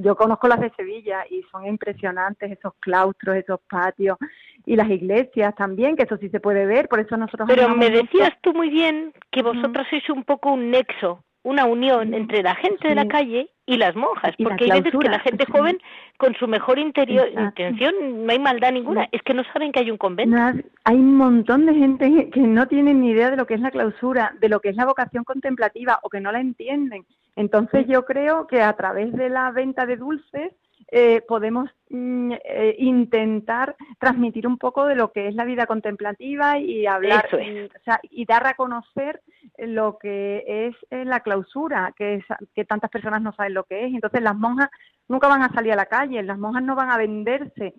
yo 0.00 0.16
conozco 0.16 0.48
las 0.48 0.60
de 0.60 0.70
Sevilla 0.76 1.24
y 1.28 1.42
son 1.50 1.66
impresionantes 1.66 2.52
esos 2.52 2.74
claustros, 2.80 3.36
esos 3.36 3.60
patios 3.68 4.18
y 4.64 4.76
las 4.76 4.88
iglesias 4.90 5.54
también, 5.54 5.96
que 5.96 6.04
eso 6.04 6.16
sí 6.16 6.28
se 6.28 6.40
puede 6.40 6.66
ver, 6.66 6.88
por 6.88 7.00
eso 7.00 7.16
nosotros... 7.16 7.48
Pero 7.48 7.68
me 7.74 7.90
decías 7.90 8.30
tú 8.40 8.52
muy 8.52 8.70
bien 8.70 9.12
que 9.30 9.42
vosotros 9.42 9.86
sois 9.88 10.08
un 10.10 10.24
poco 10.24 10.52
un 10.52 10.70
nexo 10.70 11.22
una 11.46 11.64
unión 11.64 12.12
entre 12.12 12.42
la 12.42 12.56
gente 12.56 12.88
de 12.88 12.96
la 12.96 13.06
calle 13.06 13.48
y 13.66 13.76
las 13.76 13.94
monjas, 13.94 14.34
porque 14.42 14.64
hay 14.64 14.80
veces 14.80 14.98
que 15.00 15.08
la 15.08 15.20
gente 15.20 15.46
joven 15.46 15.78
con 16.18 16.34
su 16.34 16.48
mejor 16.48 16.76
interior, 16.76 17.28
intención, 17.28 18.26
no 18.26 18.32
hay 18.32 18.40
maldad 18.40 18.72
ninguna, 18.72 19.08
es 19.12 19.22
que 19.22 19.32
no 19.32 19.44
saben 19.52 19.70
que 19.70 19.78
hay 19.78 19.92
un 19.92 19.96
convento. 19.96 20.36
hay 20.82 20.96
un 20.96 21.16
montón 21.16 21.66
de 21.66 21.74
gente 21.74 22.30
que 22.30 22.40
no 22.40 22.66
tienen 22.66 23.00
ni 23.00 23.10
idea 23.10 23.30
de 23.30 23.36
lo 23.36 23.46
que 23.46 23.54
es 23.54 23.60
la 23.60 23.70
clausura, 23.70 24.34
de 24.40 24.48
lo 24.48 24.58
que 24.58 24.70
es 24.70 24.76
la 24.76 24.86
vocación 24.86 25.22
contemplativa 25.22 26.00
o 26.02 26.10
que 26.10 26.20
no 26.20 26.32
la 26.32 26.40
entienden. 26.40 27.06
Entonces 27.36 27.86
yo 27.86 28.04
creo 28.04 28.48
que 28.48 28.60
a 28.60 28.72
través 28.72 29.12
de 29.12 29.28
la 29.28 29.52
venta 29.52 29.86
de 29.86 29.98
dulces 29.98 30.52
eh, 30.88 31.20
podemos 31.26 31.68
mm, 31.90 32.32
eh, 32.44 32.76
intentar 32.78 33.74
transmitir 33.98 34.46
un 34.46 34.56
poco 34.56 34.86
de 34.86 34.94
lo 34.94 35.10
que 35.10 35.26
es 35.26 35.34
la 35.34 35.44
vida 35.44 35.66
contemplativa 35.66 36.60
y 36.60 36.86
hablar 36.86 37.28
y 38.04 38.24
dar 38.24 38.46
a 38.46 38.54
conocer 38.54 39.20
lo 39.58 39.98
que 39.98 40.44
es 40.46 40.76
eh, 40.90 41.04
la 41.04 41.20
clausura, 41.20 41.92
que, 41.96 42.24
que 42.54 42.64
tantas 42.64 42.88
personas 42.88 43.20
no 43.20 43.32
saben 43.32 43.54
lo 43.54 43.64
que 43.64 43.84
es. 43.84 43.94
Entonces 43.94 44.22
las 44.22 44.36
monjas 44.36 44.70
nunca 45.08 45.26
van 45.26 45.42
a 45.42 45.52
salir 45.52 45.72
a 45.72 45.76
la 45.76 45.86
calle, 45.86 46.22
las 46.22 46.38
monjas 46.38 46.62
no 46.62 46.76
van 46.76 46.90
a 46.90 46.98
venderse. 46.98 47.74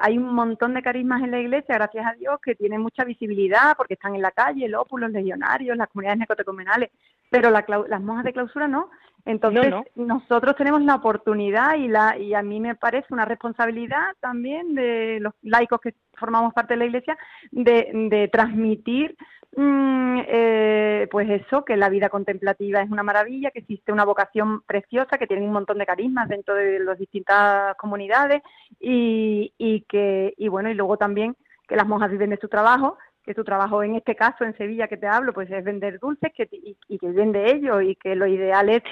hay 0.00 0.18
un 0.18 0.34
montón 0.34 0.74
de 0.74 0.82
carismas 0.82 1.22
en 1.22 1.30
la 1.30 1.38
iglesia, 1.38 1.76
gracias 1.76 2.04
a 2.04 2.14
Dios, 2.14 2.40
que 2.42 2.56
tienen 2.56 2.80
mucha 2.80 3.04
visibilidad 3.04 3.76
porque 3.76 3.94
están 3.94 4.16
en 4.16 4.22
la 4.22 4.32
calle, 4.32 4.66
el 4.66 4.74
ópulo, 4.74 5.06
los 5.06 5.14
legionarios, 5.14 5.76
las 5.76 5.88
comunidades 5.88 6.18
necotecomenales, 6.18 6.90
pero 7.30 7.50
las 7.50 8.00
monjas 8.00 8.24
de 8.24 8.32
clausura 8.32 8.66
no. 8.66 8.90
Entonces, 9.24 9.72
nosotros 9.94 10.56
tenemos 10.56 10.82
la 10.82 10.96
oportunidad 10.96 11.76
y, 11.76 11.88
la, 11.88 12.16
y 12.18 12.34
a 12.34 12.42
mí 12.42 12.60
me 12.60 12.74
parece 12.74 13.06
una 13.10 13.24
responsabilidad 13.24 14.14
también 14.20 14.74
de 14.74 15.18
los 15.20 15.34
laicos 15.42 15.80
que 15.80 15.94
formamos 16.14 16.52
parte 16.52 16.74
de 16.74 16.78
la 16.78 16.86
Iglesia, 16.86 17.18
de, 17.50 18.28
transmitir 18.32 19.16
mm, 19.56 20.18
eh, 20.26 21.08
pues 21.10 21.28
eso, 21.30 21.64
que 21.64 21.76
la 21.76 21.88
vida 21.88 22.08
contemplativa 22.08 22.82
es 22.82 22.90
una 22.90 23.02
maravilla, 23.02 23.50
que 23.50 23.60
existe 23.60 23.92
una 23.92 24.04
vocación 24.04 24.62
preciosa, 24.62 25.18
que 25.18 25.26
tiene 25.26 25.44
un 25.44 25.52
montón 25.52 25.78
de 25.78 25.86
carismas 25.86 26.28
dentro 26.28 26.54
de 26.54 26.78
las 26.80 26.98
distintas 26.98 27.76
comunidades 27.76 28.42
y, 28.78 29.52
y 29.58 29.82
que, 29.82 30.34
y 30.36 30.48
bueno, 30.48 30.70
y 30.70 30.74
luego 30.74 30.96
también 30.96 31.36
que 31.66 31.76
las 31.76 31.86
monjas 31.86 32.10
viven 32.10 32.30
de 32.30 32.38
su 32.38 32.48
trabajo, 32.48 32.98
que 33.24 33.34
su 33.34 33.44
trabajo 33.44 33.82
en 33.82 33.96
este 33.96 34.14
caso 34.16 34.44
en 34.44 34.56
Sevilla 34.56 34.88
que 34.88 34.96
te 34.96 35.06
hablo, 35.06 35.32
pues 35.32 35.50
es 35.50 35.64
vender 35.64 35.98
dulces 35.98 36.32
que, 36.34 36.48
y, 36.52 36.76
y 36.88 36.98
que 36.98 37.08
viven 37.08 37.32
de 37.32 37.52
ello 37.52 37.80
y 37.80 37.96
que 37.96 38.14
lo 38.14 38.26
ideal 38.26 38.68
es 38.68 38.82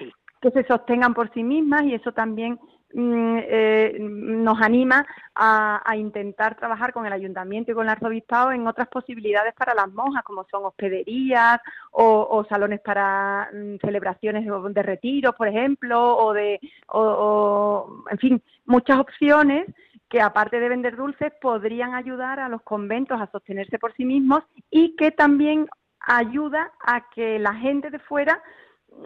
que 0.41 0.51
se 0.51 0.65
sostengan 0.65 1.15
por 1.15 1.33
sí 1.33 1.43
mismas 1.43 1.85
y 1.85 1.95
eso 1.95 2.13
también 2.13 2.59
eh, 2.95 3.99
nos 4.01 4.61
anima 4.63 5.07
a, 5.35 5.95
intentar 5.97 6.57
trabajar 6.57 6.93
con 6.93 7.07
el 7.07 7.13
ayuntamiento 7.13 7.71
y 7.71 7.75
con 7.75 7.85
el 7.85 7.91
arzobispado 7.91 8.53
en 8.53 8.67
otras 8.67 8.89
posibilidades 8.89 9.55
para 9.55 9.75
las 9.75 9.93
monjas, 9.93 10.25
como 10.25 10.47
son 10.51 10.65
hospederías 10.65 11.61
o, 11.91 12.45
salones 12.49 12.81
para 12.81 13.51
mm, 13.53 13.77
celebraciones 13.85 14.47
de, 14.47 14.83
retiro, 14.83 15.33
por 15.35 15.49
ejemplo, 15.49 16.17
o 16.17 16.33
de, 16.33 16.61
o, 16.89 18.05
en 18.11 18.19
fin, 18.19 18.43
muchas 18.65 18.99
opciones 18.99 19.67
que 20.09 20.23
aparte 20.23 20.59
de 20.59 20.71
vender 20.71 20.97
dulces 20.97 21.33
podrían 21.41 21.95
ayudar 21.95 22.41
a 22.41 22.49
los 22.49 22.63
conventos 22.63 23.21
a 23.21 23.31
sostenerse 23.31 23.79
por 23.79 23.95
sí 23.95 24.07
mismos 24.07 24.43
y 24.71 24.97
que 24.97 25.11
también 25.11 25.69
ayuda 26.01 26.73
a 26.81 27.11
que 27.11 27.39
la 27.39 27.55
gente 27.55 27.91
de 27.91 27.99
fuera 27.99 28.43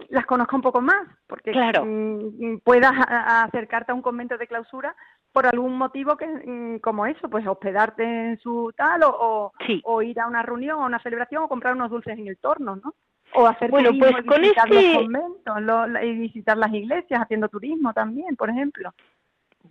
las 0.09 0.27
conozca 0.27 0.57
un 0.57 0.63
poco 0.63 0.81
más, 0.81 1.07
porque 1.27 1.53
claro. 1.53 1.85
Mm, 1.85 2.59
puedas 2.65 2.93
acercarte 3.09 3.93
a 3.93 3.95
un 3.95 4.03
convento 4.03 4.37
de 4.37 4.47
clausura 4.47 4.95
por 5.33 5.47
algún 5.47 5.77
motivo 5.77 6.17
que 6.17 6.27
mm, 6.27 6.79
como 6.79 7.07
eso, 7.07 7.29
pues 7.29 7.47
hospedarte 7.47 8.03
en 8.03 8.39
su 8.39 8.73
tal 8.77 9.03
o, 9.05 9.53
o, 9.85 10.03
ir 10.03 10.21
a 10.21 10.27
una 10.27 10.43
reunión 10.43 10.81
o 10.81 10.87
una 10.87 11.03
celebración 11.03 11.43
o 11.43 11.49
comprar 11.49 11.75
unos 11.75 11.91
dulces 11.91 12.19
en 12.19 12.29
el 12.29 12.39
torno, 12.39 12.77
¿no? 12.77 12.95
O 13.35 13.47
hacer 13.47 13.71
bueno, 13.71 13.91
pues 13.99 14.13
y 14.13 14.41
visitar 14.41 14.69
los 14.69 14.85
este 14.85 14.95
conventos 14.95 15.57
y 16.03 16.13
visitar 16.13 16.59
las 16.59 16.73
iglesias 16.73 17.23
haciendo 17.23 17.49
turismo 17.49 17.95
también, 17.95 18.37
por 18.37 18.51
ejemplo. 18.51 18.93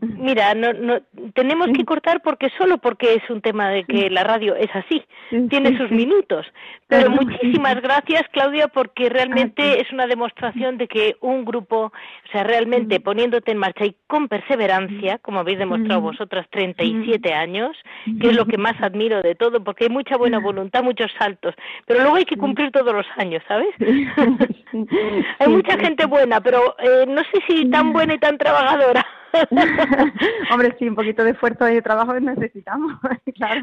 Mira, 0.02 0.56
no, 0.56 0.74
no, 0.74 1.00
tenemos 1.36 1.68
que 1.76 1.86
cortar 1.86 2.22
porque 2.24 2.50
solo 2.58 2.80
porque 2.80 3.14
es 3.14 3.30
un 3.30 3.40
tema 3.40 3.70
de 3.70 3.84
que 3.84 4.10
la 4.10 4.24
radio 4.24 4.56
es 4.56 4.70
así, 4.74 5.04
tiene 5.50 5.78
sus 5.78 5.92
minutos. 5.92 6.48
Pero 6.88 7.12
muchísimas 7.12 7.80
gracias, 7.82 8.24
Claudia, 8.32 8.68
porque 8.68 9.10
realmente 9.10 9.80
es 9.80 9.92
una 9.94 10.08
demostración 10.08 10.78
de 10.78 10.88
que 10.88 11.18
un 11.22 11.46
grupo, 11.46 11.86
o 11.86 12.32
sea, 12.32 12.44
realmente 12.44 13.00
poniéndote 13.00 13.52
en 13.52 13.60
marcha 13.60 13.86
y 13.86 13.96
con 14.08 14.28
perseverancia, 14.28 15.20
como 15.20 15.40
habéis 15.40 15.60
demostrado 15.60 16.02
vosotras 16.02 16.48
37 16.50 17.34
años, 17.34 17.78
que 18.20 18.30
es 18.30 18.36
lo 18.36 18.48
que 18.48 18.58
más 18.58 18.82
admiro 18.82 19.22
de 19.22 19.36
todo, 19.36 19.64
porque 19.64 19.84
hay 19.84 19.92
mucha 19.92 20.18
buena 20.18 20.40
voluntad, 20.40 20.84
muchos 20.84 21.12
saltos, 21.20 21.54
pero 21.86 22.02
luego 22.02 22.16
hay 22.16 22.26
que 22.26 22.38
cumplir 22.38 22.72
todos 22.72 22.94
los 22.94 23.06
años, 23.18 23.44
¿sabes? 23.48 23.70
hay 25.40 25.48
mucha 25.48 25.78
gente 25.78 26.08
buena, 26.08 26.42
pero 26.42 26.76
eh, 26.80 27.06
no 27.08 27.22
sé 27.22 27.40
si 27.48 27.70
tan 27.70 27.94
buena 27.94 28.16
y 28.16 28.18
tan 28.18 28.40
trabajadora. 28.40 29.06
Hombre, 30.52 30.76
sí, 30.78 30.88
un 30.88 30.96
poquito 30.96 31.24
de 31.24 31.32
esfuerzo 31.32 31.68
y 31.70 31.76
de 31.76 31.82
trabajo 31.82 32.20
necesitamos, 32.20 32.94
claro, 33.36 33.62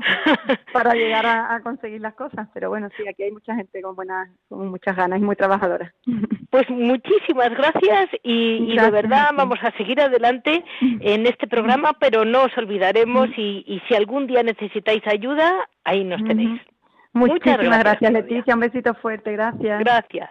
para 0.73 0.95
llegar 0.95 1.27
a, 1.27 1.61
conseguir 1.63 2.01
las 2.01 2.15
cosas. 2.15 2.49
Pero 2.55 2.71
bueno, 2.71 2.89
sí, 2.97 3.07
aquí 3.09 3.25
hay 3.25 3.33
mucha 3.33 3.55
gente 3.55 3.83
con 3.83 3.95
buenas, 3.95 4.29
con 4.49 4.69
muchas 4.69 4.97
ganas 4.97 5.21
y 5.21 5.25
muy 5.25 5.37
trabajadora. 5.37 5.93
Pues 6.51 6.69
muchísimas 6.71 7.51
gracias 7.51 8.09
y, 8.23 8.77
de 8.77 8.91
verdad 8.91 9.31
vamos 9.37 9.59
a 9.63 9.71
seguir 9.77 10.01
adelante 10.01 10.65
en 10.81 11.27
este 11.27 11.47
programa, 11.47 11.93
pero 12.01 12.25
no 12.25 12.45
os 12.45 12.57
olvidaremos 12.57 13.29
y, 13.37 13.65
y 13.67 13.81
si 13.87 13.95
algún 13.95 14.27
día 14.27 14.43
necesitáis 14.43 15.07
ayuda, 15.07 15.69
ahí 15.85 16.05
nos 16.05 16.23
tenéis. 16.25 16.61
Muchísimas 17.13 17.79
gracias, 17.81 18.13
Leticia. 18.13 18.55
Un 18.55 18.61
besito 18.61 18.95
fuerte. 18.95 19.33
Gracias. 19.33 19.81
Gracias. 19.81 20.31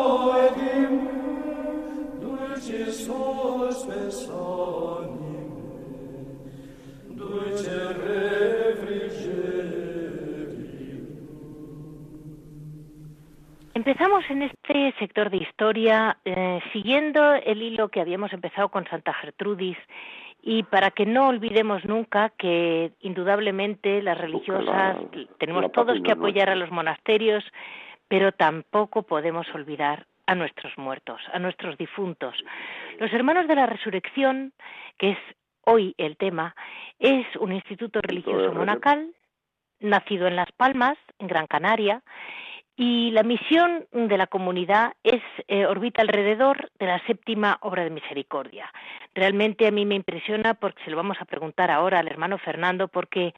Empezamos 13.73 14.23
en 14.29 14.43
este 14.43 14.93
sector 14.99 15.31
de 15.31 15.37
historia 15.37 16.17
eh, 16.23 16.59
siguiendo 16.71 17.33
el 17.33 17.63
hilo 17.63 17.89
que 17.89 18.01
habíamos 18.01 18.31
empezado 18.31 18.69
con 18.69 18.85
Santa 18.85 19.13
Gertrudis. 19.13 19.77
Y 20.43 20.63
para 20.63 20.91
que 20.91 21.05
no 21.05 21.27
olvidemos 21.27 21.83
nunca 21.85 22.29
que 22.29 22.91
indudablemente 22.99 24.01
las 24.01 24.17
religiosas 24.17 24.97
tenemos 25.39 25.71
todos 25.71 25.99
que 26.03 26.11
apoyar 26.11 26.49
a 26.49 26.55
los 26.55 26.71
monasterios, 26.71 27.43
pero 28.07 28.31
tampoco 28.31 29.03
podemos 29.03 29.47
olvidar 29.53 30.05
a 30.25 30.35
nuestros 30.35 30.77
muertos, 30.77 31.21
a 31.33 31.39
nuestros 31.39 31.77
difuntos. 31.77 32.35
Los 32.99 33.11
Hermanos 33.13 33.47
de 33.47 33.55
la 33.55 33.65
Resurrección, 33.65 34.53
que 34.97 35.11
es 35.11 35.17
hoy 35.65 35.93
el 35.97 36.17
tema, 36.17 36.55
es 36.99 37.25
un 37.39 37.53
instituto 37.53 37.99
religioso 38.01 38.53
monacal 38.53 39.13
nacido 39.79 40.27
en 40.27 40.35
Las 40.35 40.51
Palmas, 40.51 40.97
en 41.19 41.27
Gran 41.27 41.47
Canaria, 41.47 42.01
y 42.75 43.11
la 43.11 43.23
misión 43.23 43.85
de 43.91 44.17
la 44.17 44.27
comunidad 44.27 44.93
es 45.03 45.21
eh, 45.47 45.65
orbita 45.65 46.01
alrededor 46.01 46.71
de 46.79 46.87
la 46.87 47.05
séptima 47.05 47.57
obra 47.61 47.83
de 47.83 47.89
misericordia. 47.89 48.71
Realmente 49.13 49.67
a 49.67 49.71
mí 49.71 49.85
me 49.85 49.95
impresiona 49.95 50.53
porque 50.53 50.83
se 50.83 50.89
lo 50.89 50.97
vamos 50.97 51.17
a 51.19 51.25
preguntar 51.25 51.69
ahora 51.69 51.99
al 51.99 52.07
hermano 52.07 52.37
Fernando 52.37 52.87
porque 52.87 53.33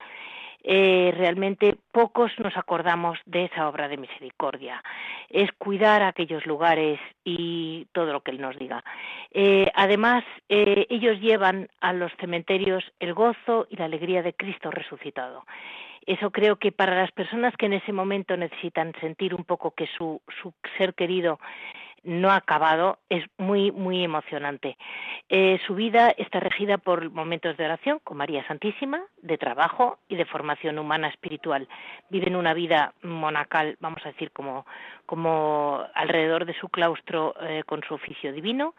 eh, 0.63 1.13
realmente 1.15 1.75
pocos 1.91 2.31
nos 2.39 2.55
acordamos 2.55 3.19
de 3.25 3.45
esa 3.45 3.67
obra 3.67 3.87
de 3.87 3.97
misericordia. 3.97 4.83
Es 5.29 5.51
cuidar 5.57 6.03
aquellos 6.03 6.45
lugares 6.45 6.99
y 7.23 7.87
todo 7.91 8.13
lo 8.13 8.21
que 8.21 8.31
él 8.31 8.41
nos 8.41 8.57
diga. 8.57 8.83
Eh, 9.31 9.69
además, 9.75 10.23
ellos 10.47 11.19
llevan 11.19 11.69
a 11.81 11.93
los 11.93 12.11
cementerios 12.19 12.83
el 12.99 13.13
gozo 13.13 13.67
y 13.69 13.75
la 13.75 13.85
alegría 13.85 14.21
de 14.21 14.33
Cristo 14.33 14.71
resucitado. 14.71 15.45
Eso 16.05 16.31
creo 16.31 16.57
que 16.57 16.71
para 16.71 16.95
las 16.95 17.11
personas 17.11 17.55
que 17.57 17.65
en 17.65 17.73
ese 17.73 17.93
momento 17.93 18.35
necesitan 18.35 18.93
sentir 18.99 19.33
un 19.33 19.45
poco 19.45 19.71
que 19.71 19.87
su 19.95 20.21
ser 20.77 20.93
querido 20.93 21.39
no 22.03 22.29
ha 22.31 22.35
acabado, 22.35 22.99
es 23.09 23.25
muy, 23.37 23.71
muy 23.71 24.03
emocionante. 24.03 24.77
Eh, 25.29 25.59
su 25.65 25.75
vida 25.75 26.09
está 26.17 26.39
regida 26.39 26.77
por 26.77 27.09
momentos 27.11 27.55
de 27.57 27.65
oración 27.65 27.99
con 28.03 28.17
María 28.17 28.45
Santísima, 28.47 29.01
de 29.21 29.37
trabajo 29.37 29.99
y 30.07 30.15
de 30.15 30.25
formación 30.25 30.79
humana 30.79 31.07
espiritual. 31.07 31.67
Viven 32.09 32.35
una 32.35 32.53
vida 32.53 32.93
monacal, 33.01 33.77
vamos 33.79 34.05
a 34.05 34.09
decir, 34.09 34.31
como, 34.31 34.65
como 35.05 35.83
alrededor 35.93 36.45
de 36.45 36.53
su 36.53 36.69
claustro 36.69 37.35
eh, 37.41 37.63
con 37.65 37.81
su 37.83 37.93
oficio 37.93 38.31
divino 38.33 38.73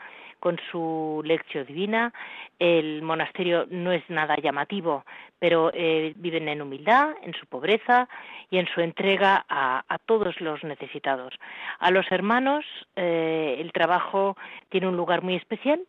con 0.45 0.61
su 0.71 1.23
lección 1.25 1.65
divina. 1.65 2.13
El 2.59 3.01
monasterio 3.01 3.65
no 3.71 3.93
es 3.93 4.03
nada 4.11 4.37
llamativo, 4.37 5.07
pero 5.39 5.71
eh, 5.73 6.13
viven 6.17 6.51
en 6.51 6.61
humildad, 6.61 7.15
en 7.23 7.33
su 7.33 7.47
pobreza 7.47 8.11
y 8.51 8.59
en 8.59 8.67
su 8.67 8.83
entrega 8.83 9.47
a, 9.49 9.83
todos 10.05 10.39
los 10.43 10.63
necesitados. 10.63 11.33
A 11.79 11.91
los 11.91 12.05
hermanos 12.13 12.67
eh, 12.95 13.57
el 13.59 13.73
trabajo 13.73 14.37
tiene 14.69 14.87
un 14.87 14.99
lugar 14.99 15.23
muy 15.23 15.35
especial, 15.35 15.81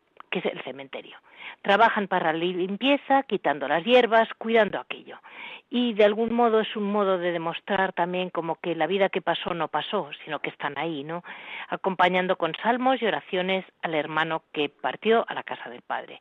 que 0.41 0.47
es 0.49 0.53
el 0.53 0.61
cementerio. 0.63 1.17
Trabajan 1.61 2.07
para 2.07 2.33
la 2.33 2.39
limpieza, 2.39 3.23
quitando 3.23 3.67
las 3.67 3.85
hierbas, 3.85 4.27
cuidando 4.37 4.79
aquello 4.79 5.17
y 5.69 5.93
de 5.93 6.05
algún 6.05 6.33
modo 6.33 6.59
es 6.59 6.75
un 6.75 6.91
modo 6.91 7.17
de 7.17 7.31
demostrar 7.31 7.93
también 7.93 8.29
como 8.29 8.55
que 8.55 8.75
la 8.75 8.87
vida 8.87 9.09
que 9.09 9.21
pasó 9.21 9.53
no 9.53 9.67
pasó, 9.67 10.09
sino 10.23 10.39
que 10.39 10.49
están 10.49 10.77
ahí, 10.77 11.03
¿no? 11.03 11.23
Acompañando 11.69 12.35
con 12.37 12.53
salmos 12.61 13.01
y 13.01 13.05
oraciones 13.05 13.65
al 13.81 13.95
hermano 13.95 14.43
que 14.53 14.69
partió 14.69 15.25
a 15.27 15.33
la 15.33 15.43
casa 15.43 15.69
del 15.69 15.81
Padre. 15.81 16.19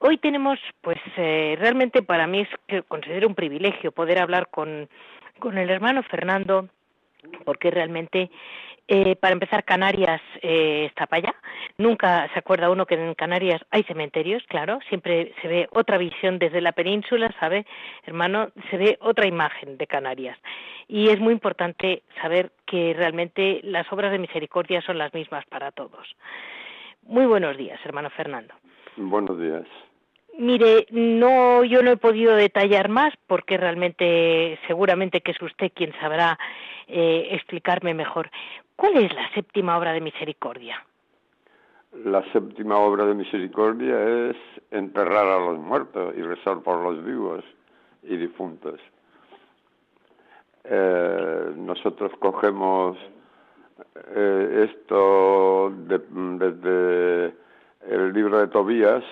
Hoy 0.00 0.18
tenemos, 0.18 0.58
pues 0.80 0.98
eh, 1.16 1.56
realmente 1.58 2.02
para 2.02 2.26
mí 2.26 2.40
es 2.40 2.48
que 2.66 2.82
considero 2.82 3.28
un 3.28 3.34
privilegio 3.34 3.92
poder 3.92 4.20
hablar 4.20 4.48
con, 4.48 4.88
con 5.38 5.58
el 5.58 5.70
hermano 5.70 6.02
Fernando 6.02 6.68
porque 7.44 7.70
realmente 7.70 8.30
eh, 8.88 9.16
para 9.16 9.32
empezar, 9.32 9.64
Canarias 9.64 10.20
eh, 10.42 10.84
está 10.86 11.06
para 11.06 11.28
allá. 11.28 11.34
Nunca 11.76 12.28
se 12.32 12.38
acuerda 12.38 12.70
uno 12.70 12.86
que 12.86 12.94
en 12.94 13.14
Canarias 13.14 13.60
hay 13.70 13.82
cementerios, 13.82 14.44
claro. 14.48 14.78
Siempre 14.88 15.34
se 15.42 15.48
ve 15.48 15.68
otra 15.72 15.98
visión 15.98 16.38
desde 16.38 16.60
la 16.60 16.72
península, 16.72 17.34
¿sabe, 17.40 17.66
hermano? 18.04 18.50
Se 18.70 18.76
ve 18.76 18.96
otra 19.00 19.26
imagen 19.26 19.76
de 19.76 19.86
Canarias. 19.88 20.38
Y 20.86 21.08
es 21.08 21.18
muy 21.18 21.32
importante 21.32 22.04
saber 22.22 22.52
que 22.64 22.94
realmente 22.94 23.60
las 23.64 23.92
obras 23.92 24.12
de 24.12 24.20
misericordia 24.20 24.80
son 24.82 24.98
las 24.98 25.12
mismas 25.12 25.44
para 25.46 25.72
todos. 25.72 26.06
Muy 27.02 27.26
buenos 27.26 27.56
días, 27.56 27.80
hermano 27.84 28.10
Fernando. 28.10 28.54
Buenos 28.96 29.38
días. 29.38 29.66
Mire, 30.38 30.86
no, 30.90 31.64
yo 31.64 31.82
no 31.82 31.92
he 31.92 31.96
podido 31.96 32.36
detallar 32.36 32.90
más 32.90 33.14
porque 33.26 33.56
realmente, 33.56 34.58
seguramente 34.66 35.22
que 35.22 35.30
es 35.32 35.40
usted 35.40 35.72
quien 35.74 35.92
sabrá 35.98 36.38
eh, 36.88 37.28
explicarme 37.30 37.94
mejor. 37.94 38.30
¿Cuál 38.76 38.98
es 38.98 39.14
la 39.14 39.32
séptima 39.32 39.78
obra 39.78 39.94
de 39.94 40.02
misericordia? 40.02 40.84
La 42.04 42.22
séptima 42.32 42.76
obra 42.76 43.06
de 43.06 43.14
misericordia 43.14 44.28
es 44.28 44.36
enterrar 44.70 45.26
a 45.26 45.38
los 45.38 45.58
muertos 45.58 46.14
y 46.14 46.20
rezar 46.20 46.60
por 46.60 46.82
los 46.82 47.02
vivos 47.02 47.42
y 48.02 48.18
difuntos. 48.18 48.78
Eh, 50.64 51.52
nosotros 51.56 52.12
cogemos 52.18 52.98
eh, 54.14 54.68
esto 54.70 55.72
desde 55.74 57.34
el 57.88 58.12
libro 58.12 58.40
de 58.40 58.48
Tobías. 58.48 59.04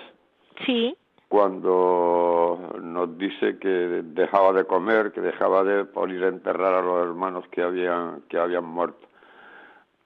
Sí 0.67 0.95
cuando 1.35 2.71
nos 2.81 3.19
dice 3.19 3.59
que 3.59 3.69
dejaba 3.69 4.53
de 4.53 4.67
comer, 4.67 5.11
que 5.11 5.21
dejaba 5.21 5.65
de 5.65 5.85
por 5.85 6.09
ir 6.09 6.23
a 6.23 6.29
enterrar 6.29 6.75
a 6.75 6.81
los 6.81 7.09
hermanos 7.09 7.45
que 7.51 7.61
habían 7.61 8.23
que 8.29 8.39
habían 8.39 8.65
muerto. 8.65 9.09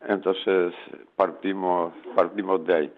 Entonces 0.00 0.72
partimos 1.16 1.92
partimos 2.14 2.64
de 2.64 2.74
ahí. 2.74 2.92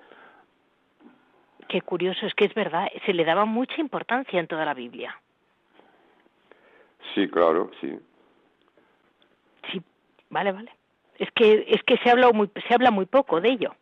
Qué 1.66 1.80
curioso, 1.80 2.24
es 2.24 2.32
que 2.34 2.44
es 2.44 2.54
verdad, 2.54 2.86
se 3.04 3.12
le 3.14 3.24
daba 3.24 3.46
mucha 3.46 3.80
importancia 3.80 4.38
en 4.38 4.46
toda 4.46 4.64
la 4.64 4.74
Biblia. 4.74 5.12
Sí, 7.12 7.26
claro, 7.28 7.72
sí. 7.80 7.98
Sí, 9.72 9.82
vale, 10.28 10.52
vale. 10.52 10.70
Es 11.18 11.32
que 11.32 11.64
es 11.66 11.82
que 11.82 11.96
se 11.96 12.10
habla 12.10 12.30
muy 12.30 12.48
se 12.68 12.74
habla 12.74 12.92
muy 12.92 13.06
poco 13.06 13.40
de 13.40 13.48
ello. 13.48 13.74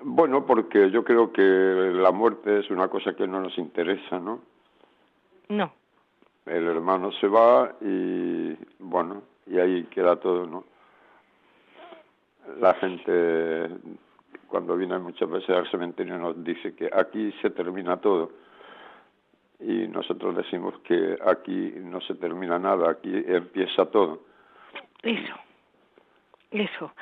Bueno, 0.00 0.46
porque 0.46 0.90
yo 0.90 1.02
creo 1.02 1.32
que 1.32 1.42
la 1.42 2.12
muerte 2.12 2.60
es 2.60 2.70
una 2.70 2.88
cosa 2.88 3.14
que 3.14 3.26
no 3.26 3.40
nos 3.40 3.58
interesa, 3.58 4.18
¿no? 4.18 4.40
No. 5.48 5.72
El 6.46 6.68
hermano 6.68 7.10
se 7.12 7.26
va 7.26 7.74
y, 7.80 8.56
bueno, 8.78 9.22
y 9.46 9.58
ahí 9.58 9.84
queda 9.84 10.16
todo, 10.16 10.46
¿no? 10.46 10.64
La 12.60 12.74
gente, 12.74 13.68
cuando 14.46 14.76
viene 14.76 14.98
muchas 14.98 15.28
veces 15.28 15.50
al 15.50 15.70
cementerio, 15.70 16.16
nos 16.16 16.42
dice 16.44 16.74
que 16.74 16.88
aquí 16.92 17.32
se 17.42 17.50
termina 17.50 17.96
todo. 17.96 18.30
Y 19.60 19.88
nosotros 19.88 20.36
decimos 20.36 20.78
que 20.84 21.18
aquí 21.26 21.74
no 21.76 22.00
se 22.02 22.14
termina 22.14 22.58
nada, 22.58 22.90
aquí 22.90 23.12
empieza 23.26 23.86
todo. 23.86 24.20
Eso, 25.02 25.34
eso 26.52 26.92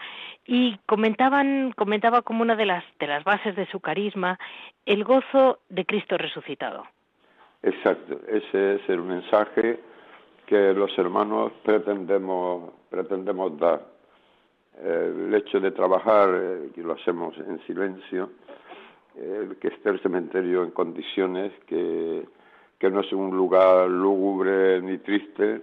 y 0.46 0.78
comentaban 0.86 1.72
comentaba 1.72 2.22
como 2.22 2.42
una 2.42 2.56
de 2.56 2.66
las 2.66 2.84
de 2.98 3.06
las 3.06 3.24
bases 3.24 3.56
de 3.56 3.66
su 3.66 3.80
carisma 3.80 4.38
el 4.84 5.04
gozo 5.04 5.60
de 5.68 5.84
Cristo 5.84 6.16
resucitado. 6.16 6.84
Exacto, 7.62 8.20
ese 8.28 8.76
es 8.76 8.88
el 8.88 9.02
mensaje 9.02 9.80
que 10.46 10.72
los 10.72 10.96
hermanos 10.98 11.52
pretendemos 11.64 12.70
pretendemos 12.88 13.58
dar. 13.58 13.96
El 14.82 15.34
hecho 15.34 15.58
de 15.58 15.70
trabajar, 15.70 16.28
eh, 16.34 16.70
que 16.74 16.82
lo 16.82 16.92
hacemos 16.92 17.34
en 17.38 17.58
silencio, 17.66 18.30
el 19.16 19.56
que 19.56 19.68
esté 19.68 19.88
el 19.88 20.00
cementerio 20.00 20.62
en 20.62 20.70
condiciones, 20.70 21.52
que, 21.66 22.26
que 22.78 22.90
no 22.90 23.00
es 23.00 23.10
un 23.12 23.34
lugar 23.34 23.88
lúgubre 23.88 24.82
ni 24.82 24.98
triste, 24.98 25.62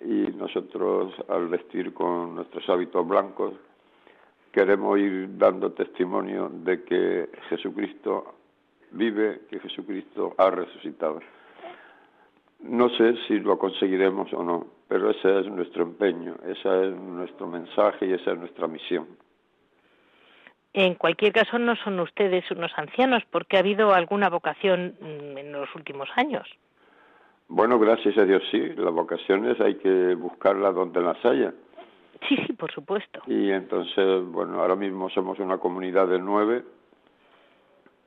y 0.00 0.32
nosotros 0.34 1.12
al 1.28 1.48
vestir 1.48 1.92
con 1.92 2.34
nuestros 2.34 2.68
hábitos 2.70 3.06
blancos, 3.06 3.52
queremos 4.52 4.98
ir 4.98 5.36
dando 5.38 5.72
testimonio 5.72 6.50
de 6.52 6.84
que 6.84 7.28
Jesucristo 7.48 8.34
vive, 8.92 9.40
que 9.48 9.58
Jesucristo 9.60 10.34
ha 10.36 10.50
resucitado. 10.50 11.20
No 12.60 12.88
sé 12.90 13.16
si 13.26 13.40
lo 13.40 13.58
conseguiremos 13.58 14.32
o 14.32 14.44
no, 14.44 14.66
pero 14.86 15.10
ese 15.10 15.40
es 15.40 15.46
nuestro 15.46 15.82
empeño, 15.82 16.36
ese 16.44 16.88
es 16.88 16.94
nuestro 16.94 17.46
mensaje 17.46 18.06
y 18.06 18.12
esa 18.12 18.32
es 18.32 18.38
nuestra 18.38 18.68
misión. 18.68 19.08
En 20.74 20.94
cualquier 20.94 21.32
caso, 21.32 21.58
no 21.58 21.76
son 21.76 22.00
ustedes 22.00 22.50
unos 22.50 22.72
ancianos, 22.76 23.22
porque 23.30 23.56
ha 23.56 23.60
habido 23.60 23.92
alguna 23.92 24.30
vocación 24.30 24.94
mm, 25.00 25.38
en 25.38 25.52
los 25.52 25.74
últimos 25.74 26.08
años. 26.16 26.48
Bueno, 27.48 27.78
gracias 27.78 28.16
a 28.16 28.24
Dios 28.24 28.42
sí, 28.50 28.60
las 28.76 28.94
vocaciones 28.94 29.60
hay 29.60 29.74
que 29.74 30.14
buscarlas 30.14 30.74
donde 30.74 31.02
las 31.02 31.22
haya. 31.24 31.52
Sí, 32.28 32.36
sí, 32.46 32.52
por 32.52 32.70
supuesto. 32.72 33.22
Y 33.26 33.50
entonces, 33.50 34.24
bueno, 34.26 34.60
ahora 34.60 34.76
mismo 34.76 35.10
somos 35.10 35.38
una 35.38 35.58
comunidad 35.58 36.08
de 36.08 36.18
nueve 36.18 36.64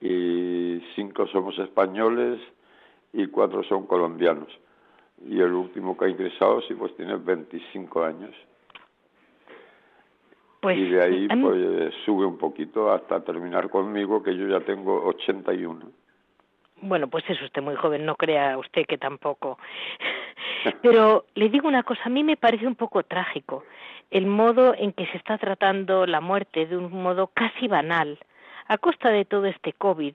y 0.01 0.81
cinco 0.95 1.27
somos 1.27 1.57
españoles 1.59 2.39
y 3.13 3.27
cuatro 3.27 3.63
son 3.63 3.87
colombianos. 3.87 4.49
Y 5.25 5.39
el 5.39 5.53
último 5.53 5.97
que 5.97 6.05
ha 6.05 6.09
ingresado 6.09 6.61
sí 6.61 6.73
pues 6.73 6.95
tiene 6.95 7.15
25 7.15 8.03
años. 8.03 8.35
Pues, 10.61 10.77
y 10.77 10.89
de 10.89 11.03
ahí 11.03 11.27
pues 11.27 11.93
sube 12.05 12.25
un 12.25 12.37
poquito 12.37 12.91
hasta 12.91 13.23
terminar 13.23 13.69
conmigo 13.69 14.21
que 14.23 14.35
yo 14.35 14.47
ya 14.47 14.59
tengo 14.61 15.03
81. 15.05 15.91
Bueno, 16.81 17.07
pues 17.07 17.23
es 17.29 17.41
usted 17.41 17.61
muy 17.61 17.75
joven, 17.75 18.05
no 18.05 18.15
crea 18.15 18.57
usted 18.57 18.85
que 18.85 18.97
tampoco. 18.97 19.57
Pero 20.81 21.25
le 21.35 21.49
digo 21.49 21.67
una 21.67 21.83
cosa, 21.83 22.01
a 22.05 22.09
mí 22.09 22.23
me 22.23 22.37
parece 22.37 22.67
un 22.67 22.75
poco 22.75 23.03
trágico 23.03 23.63
el 24.11 24.27
modo 24.27 24.75
en 24.77 24.93
que 24.93 25.07
se 25.07 25.17
está 25.17 25.37
tratando 25.37 26.05
la 26.05 26.21
muerte 26.21 26.65
de 26.65 26.77
un 26.77 26.91
modo 26.91 27.27
casi 27.33 27.67
banal, 27.67 28.19
a 28.67 28.77
costa 28.77 29.09
de 29.09 29.25
todo 29.25 29.45
este 29.45 29.73
COVID, 29.73 30.13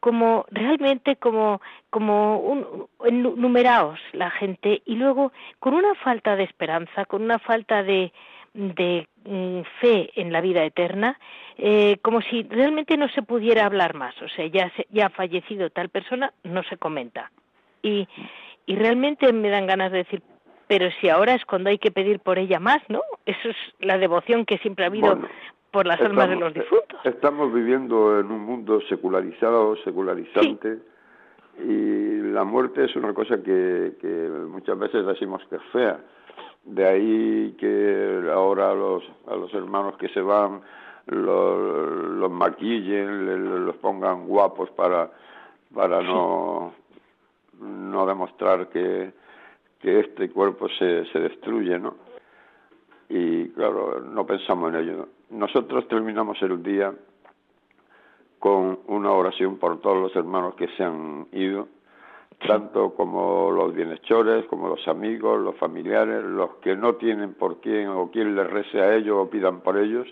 como 0.00 0.46
realmente 0.50 1.16
como 1.16 1.60
como 1.90 2.38
un, 2.38 2.88
numeraos 3.36 4.00
la 4.12 4.30
gente 4.30 4.82
y 4.84 4.96
luego 4.96 5.32
con 5.58 5.74
una 5.74 5.94
falta 5.96 6.36
de 6.36 6.44
esperanza, 6.44 7.04
con 7.06 7.22
una 7.22 7.38
falta 7.38 7.82
de 7.82 8.12
de 8.54 9.08
mm, 9.24 9.62
fe 9.80 10.10
en 10.14 10.32
la 10.32 10.40
vida 10.40 10.64
eterna, 10.64 11.18
eh, 11.58 11.98
como 12.02 12.22
si 12.22 12.44
realmente 12.44 12.96
no 12.96 13.08
se 13.08 13.22
pudiera 13.22 13.66
hablar 13.66 13.94
más. 13.94 14.14
O 14.22 14.28
sea, 14.28 14.46
ya, 14.46 14.72
ya 14.90 15.06
ha 15.06 15.10
fallecido 15.10 15.70
tal 15.70 15.88
persona, 15.88 16.32
no 16.44 16.62
se 16.62 16.76
comenta. 16.76 17.32
Y, 17.82 18.06
y 18.66 18.76
realmente 18.76 19.32
me 19.32 19.50
dan 19.50 19.66
ganas 19.66 19.92
de 19.92 19.98
decir, 19.98 20.22
pero 20.66 20.90
si 21.00 21.08
ahora 21.08 21.34
es 21.34 21.44
cuando 21.44 21.70
hay 21.70 21.78
que 21.78 21.90
pedir 21.90 22.20
por 22.20 22.38
ella 22.38 22.58
más, 22.58 22.78
¿no? 22.88 23.00
Eso 23.26 23.48
es 23.48 23.56
la 23.80 23.98
devoción 23.98 24.44
que 24.44 24.58
siempre 24.58 24.84
ha 24.84 24.88
habido 24.88 25.18
por 25.70 25.86
las 25.86 26.00
almas 26.00 26.28
de 26.28 26.36
los 26.36 26.54
difuntos. 26.54 27.00
Estamos 27.04 27.52
viviendo 27.52 28.18
en 28.20 28.30
un 28.30 28.40
mundo 28.40 28.80
secularizado, 28.88 29.76
secularizante, 29.84 30.78
y 31.58 32.20
la 32.32 32.44
muerte 32.44 32.84
es 32.84 32.96
una 32.96 33.12
cosa 33.12 33.36
que, 33.42 33.94
que 34.00 34.28
muchas 34.48 34.78
veces 34.78 35.06
decimos 35.06 35.42
que 35.48 35.56
es 35.56 35.62
fea. 35.72 36.00
De 36.64 36.88
ahí 36.88 37.56
que 37.58 38.22
ahora 38.32 38.74
los, 38.74 39.04
a 39.26 39.36
los 39.36 39.52
hermanos 39.52 39.96
que 39.98 40.08
se 40.08 40.20
van 40.20 40.62
los, 41.06 42.16
los 42.16 42.30
maquillen, 42.30 43.66
los 43.66 43.76
pongan 43.76 44.26
guapos 44.26 44.70
para, 44.70 45.10
para 45.74 46.02
no, 46.02 46.72
no 47.60 48.06
demostrar 48.06 48.68
que, 48.68 49.12
que 49.80 50.00
este 50.00 50.30
cuerpo 50.30 50.68
se, 50.68 51.04
se 51.06 51.18
destruye, 51.18 51.78
¿no? 51.78 51.94
Y 53.08 53.48
claro, 53.50 54.00
no 54.00 54.26
pensamos 54.26 54.72
en 54.72 54.80
ello. 54.80 55.08
Nosotros 55.30 55.86
terminamos 55.88 56.40
el 56.42 56.62
día 56.62 56.92
con 58.38 58.80
una 58.88 59.10
oración 59.10 59.56
por 59.56 59.80
todos 59.80 59.98
los 59.98 60.16
hermanos 60.16 60.54
que 60.54 60.68
se 60.76 60.84
han 60.84 61.26
ido, 61.32 61.68
tanto 62.46 62.94
como 62.94 63.50
los 63.50 63.74
bienhechores, 63.74 64.44
como 64.46 64.68
los 64.68 64.86
amigos, 64.86 65.40
los 65.40 65.56
familiares, 65.56 66.22
los 66.24 66.56
que 66.56 66.76
no 66.76 66.96
tienen 66.96 67.34
por 67.34 67.60
quién 67.60 67.88
o 67.88 68.10
quien 68.10 68.34
les 68.36 68.50
rece 68.50 68.80
a 68.80 68.94
ellos 68.96 69.16
o 69.18 69.30
pidan 69.30 69.60
por 69.60 69.78
ellos. 69.78 70.06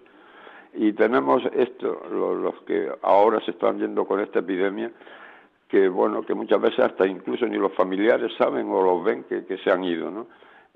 Y 0.75 0.93
tenemos 0.95 1.43
esto, 1.53 2.01
los, 2.11 2.39
los 2.39 2.63
que 2.63 2.91
ahora 3.03 3.39
se 3.45 3.51
están 3.51 3.79
yendo 3.79 4.07
con 4.07 4.21
esta 4.21 4.39
epidemia, 4.39 4.91
que 5.73 5.89
bueno, 5.89 6.21
que 6.23 6.35
muchas 6.35 6.61
veces 6.61 6.81
hasta 6.81 7.07
incluso 7.07 7.47
ni 7.47 7.57
los 7.57 7.73
familiares 7.73 8.31
saben 8.37 8.69
o 8.69 8.83
los 8.83 9.03
ven 9.03 9.25
que, 9.25 9.57
se 9.57 9.71
han 9.71 9.83
ido, 9.83 10.11
¿no? 10.11 10.27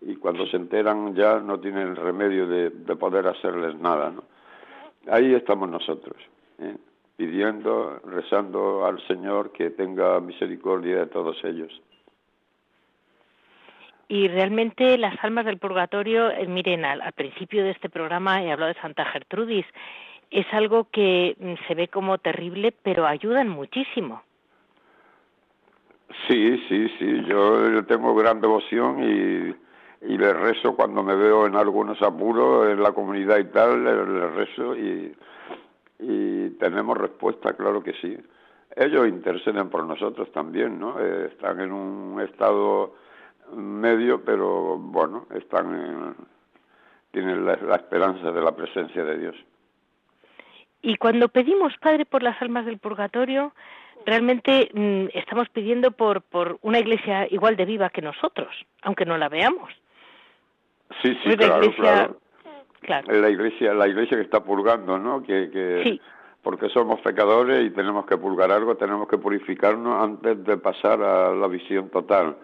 Y 0.01 0.17
cuando 0.17 0.47
se 0.47 0.57
enteran 0.57 1.15
ya 1.15 1.39
no 1.39 1.61
tienen 1.61 1.89
el 1.89 1.97
remedio 1.97 2.47
de, 2.47 2.71
poder 2.97 3.27
hacerles 3.27 3.79
nada, 3.79 4.11
¿no? 4.11 4.25
Ahí 5.13 5.35
estamos 5.35 5.69
nosotros, 5.69 6.17
¿eh? 6.61 6.77
pidiendo, 7.15 8.01
rezando 8.07 8.87
al 8.87 9.07
Señor 9.07 9.53
que 9.53 9.69
tenga 9.69 10.19
misericordia 10.19 11.01
de 11.01 11.07
todos 11.09 11.45
ellos. 11.45 11.83
Y 14.09 14.29
realmente 14.29 14.97
las 14.97 15.23
almas 15.23 15.45
del 15.45 15.59
purgatorio, 15.59 16.31
eh, 16.31 16.47
miren, 16.47 16.87
al, 16.87 17.13
principio 17.13 17.65
de 17.65 17.73
este 17.73 17.91
programa 17.91 18.43
he 18.43 18.51
hablado 18.51 18.73
de 18.73 18.81
Santa 18.81 19.05
Gertrudis, 19.05 19.67
es 20.31 20.47
algo 20.53 20.89
que 20.91 21.37
mm, 21.39 21.67
se 21.69 21.75
ve 21.75 21.89
como 21.89 22.17
terrible, 22.17 22.73
pero 22.83 23.07
ayudan 23.07 23.51
muchísimo. 23.51 24.23
Sí, 26.27 26.59
sí, 26.69 26.89
sí, 26.99 27.25
yo, 27.27 27.85
tengo 27.87 28.15
gran 28.15 28.41
devoción 28.41 29.03
y, 29.03 29.55
y, 30.13 30.19
le 30.19 30.33
rezo 30.33 30.75
cuando 30.75 31.03
me 31.03 31.15
veo 31.15 31.47
en 31.47 31.57
algunos 31.57 32.01
apuros 32.03 32.69
en 32.69 32.83
la 32.83 32.93
comunidad 32.93 33.39
y 33.39 33.45
tal, 33.45 33.85
le, 33.85 34.29
rezo 34.31 34.77
y, 34.77 35.15
y 36.01 36.51
tenemos 36.59 36.97
respuesta, 36.97 37.53
claro 37.55 37.83
que 37.83 37.93
sí. 37.95 38.17
Ellos 38.75 39.09
interceden 39.09 39.71
por 39.71 39.85
nosotros 39.85 40.31
también, 40.33 40.79
¿no? 40.79 41.01
Eh, 41.01 41.29
están 41.33 41.61
en 41.61 41.73
un 41.73 42.21
estado 42.21 42.95
medio, 43.55 44.23
pero 44.25 44.77
bueno, 44.79 45.27
están 45.35 46.17
tienen 47.17 47.47
la, 47.47 47.55
esperanza 47.77 48.31
de 48.31 48.43
la 48.43 48.55
presencia 48.55 49.03
de 49.03 49.19
Dios. 49.19 49.37
Y 50.83 50.97
cuando 50.97 51.29
pedimos, 51.29 51.73
Padre, 51.79 52.05
por 52.05 52.23
las 52.23 52.41
almas 52.43 52.67
del 52.67 52.79
purgatorio, 52.79 53.55
realmente 54.07 54.71
mm, 54.73 55.07
estamos 55.13 55.49
pidiendo 55.51 55.91
por, 55.91 56.23
por 56.23 56.59
una 56.63 56.79
iglesia 56.79 57.27
igual 57.31 57.57
de 57.57 57.65
viva 57.67 57.91
que 57.91 58.01
nosotros, 58.01 58.49
aunque 58.83 59.05
no 59.05 59.19
la 59.19 59.29
veamos. 59.29 59.71
Sí, 61.03 61.17
sí, 61.25 61.37
claro, 61.37 62.17
claro. 62.81 63.13
La 63.13 63.29
iglesia, 63.29 63.75
la 63.75 63.89
iglesia 63.89 64.17
que 64.17 64.23
está 64.23 64.43
purgando, 64.45 64.97
¿no? 64.97 65.23
Que, 65.23 65.51
que 65.51 66.01
porque 66.43 66.69
somos 66.69 67.01
pecadores 67.01 67.67
y 67.67 67.71
tenemos 67.71 68.07
que 68.07 68.17
purgar 68.17 68.53
algo, 68.53 68.77
tenemos 68.77 69.09
que 69.09 69.19
purificarnos 69.19 70.01
antes 70.01 70.45
de 70.45 70.57
pasar 70.57 71.03
a 71.03 71.35
la 71.35 71.49
visión 71.49 71.91
total. 71.91 72.37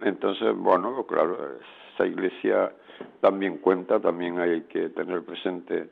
Entonces, 0.00 0.56
bueno, 0.56 1.04
claro, 1.06 1.36
esa 1.94 2.06
iglesia 2.06 2.72
también 3.20 3.58
cuenta, 3.58 4.00
también 4.00 4.40
hay 4.40 4.62
que 4.62 4.88
tener 4.88 5.22
presente 5.24 5.90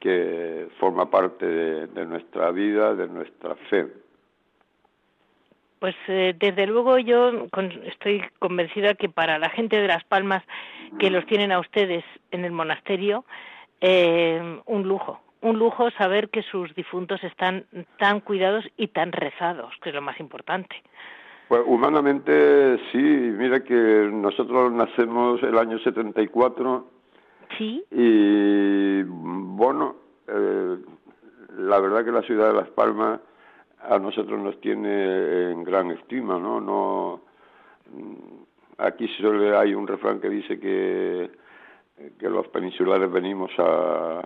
que 0.00 0.68
forma 0.78 1.10
parte 1.10 1.46
de, 1.46 2.06
nuestra 2.06 2.50
vida, 2.50 2.94
de 2.94 3.08
nuestra 3.08 3.54
fe. 3.68 3.86
Pues 5.78 5.94
eh, 6.08 6.34
desde 6.38 6.66
luego 6.66 6.98
yo 6.98 7.46
estoy 7.84 8.22
convencida 8.38 8.94
que 8.94 9.08
para 9.08 9.38
la 9.38 9.50
gente 9.50 9.80
de 9.80 9.86
Las 9.88 10.04
Palmas 10.04 10.42
que 10.98 11.10
los 11.10 11.24
tienen 11.26 11.52
a 11.52 11.60
ustedes 11.60 12.04
en 12.30 12.44
el 12.44 12.52
monasterio, 12.52 13.24
eh, 13.80 14.60
un 14.66 14.88
lujo, 14.88 15.20
un 15.40 15.58
lujo 15.58 15.90
saber 15.92 16.30
que 16.30 16.42
sus 16.42 16.74
difuntos 16.74 17.22
están 17.22 17.66
tan 17.98 18.20
cuidados 18.20 18.64
y 18.76 18.88
tan 18.88 19.12
rezados, 19.12 19.72
que 19.82 19.90
es 19.90 19.94
lo 19.94 20.02
más 20.02 20.18
importante. 20.18 20.82
Pues 21.48 21.62
humanamente 21.64 22.78
sí, 22.92 22.98
mira 22.98 23.60
que 23.60 24.10
nosotros 24.12 24.70
nacemos 24.70 25.42
el 25.42 25.56
año 25.56 25.78
74. 25.78 26.97
Sí. 27.56 27.84
Y 27.90 29.02
bueno, 29.02 29.96
eh, 30.26 30.78
la 31.56 31.80
verdad 31.80 32.04
que 32.04 32.12
la 32.12 32.22
ciudad 32.22 32.48
de 32.48 32.60
Las 32.60 32.68
Palmas 32.70 33.20
a 33.80 33.98
nosotros 33.98 34.38
nos 34.38 34.60
tiene 34.60 35.52
en 35.52 35.64
gran 35.64 35.90
estima, 35.90 36.38
¿no? 36.38 36.60
No 36.60 37.20
aquí 38.76 39.08
solo 39.20 39.58
hay 39.58 39.74
un 39.74 39.86
refrán 39.86 40.20
que 40.20 40.28
dice 40.28 40.58
que 40.60 41.30
que 42.18 42.28
los 42.28 42.46
peninsulares 42.48 43.10
venimos 43.10 43.50
a 43.58 44.22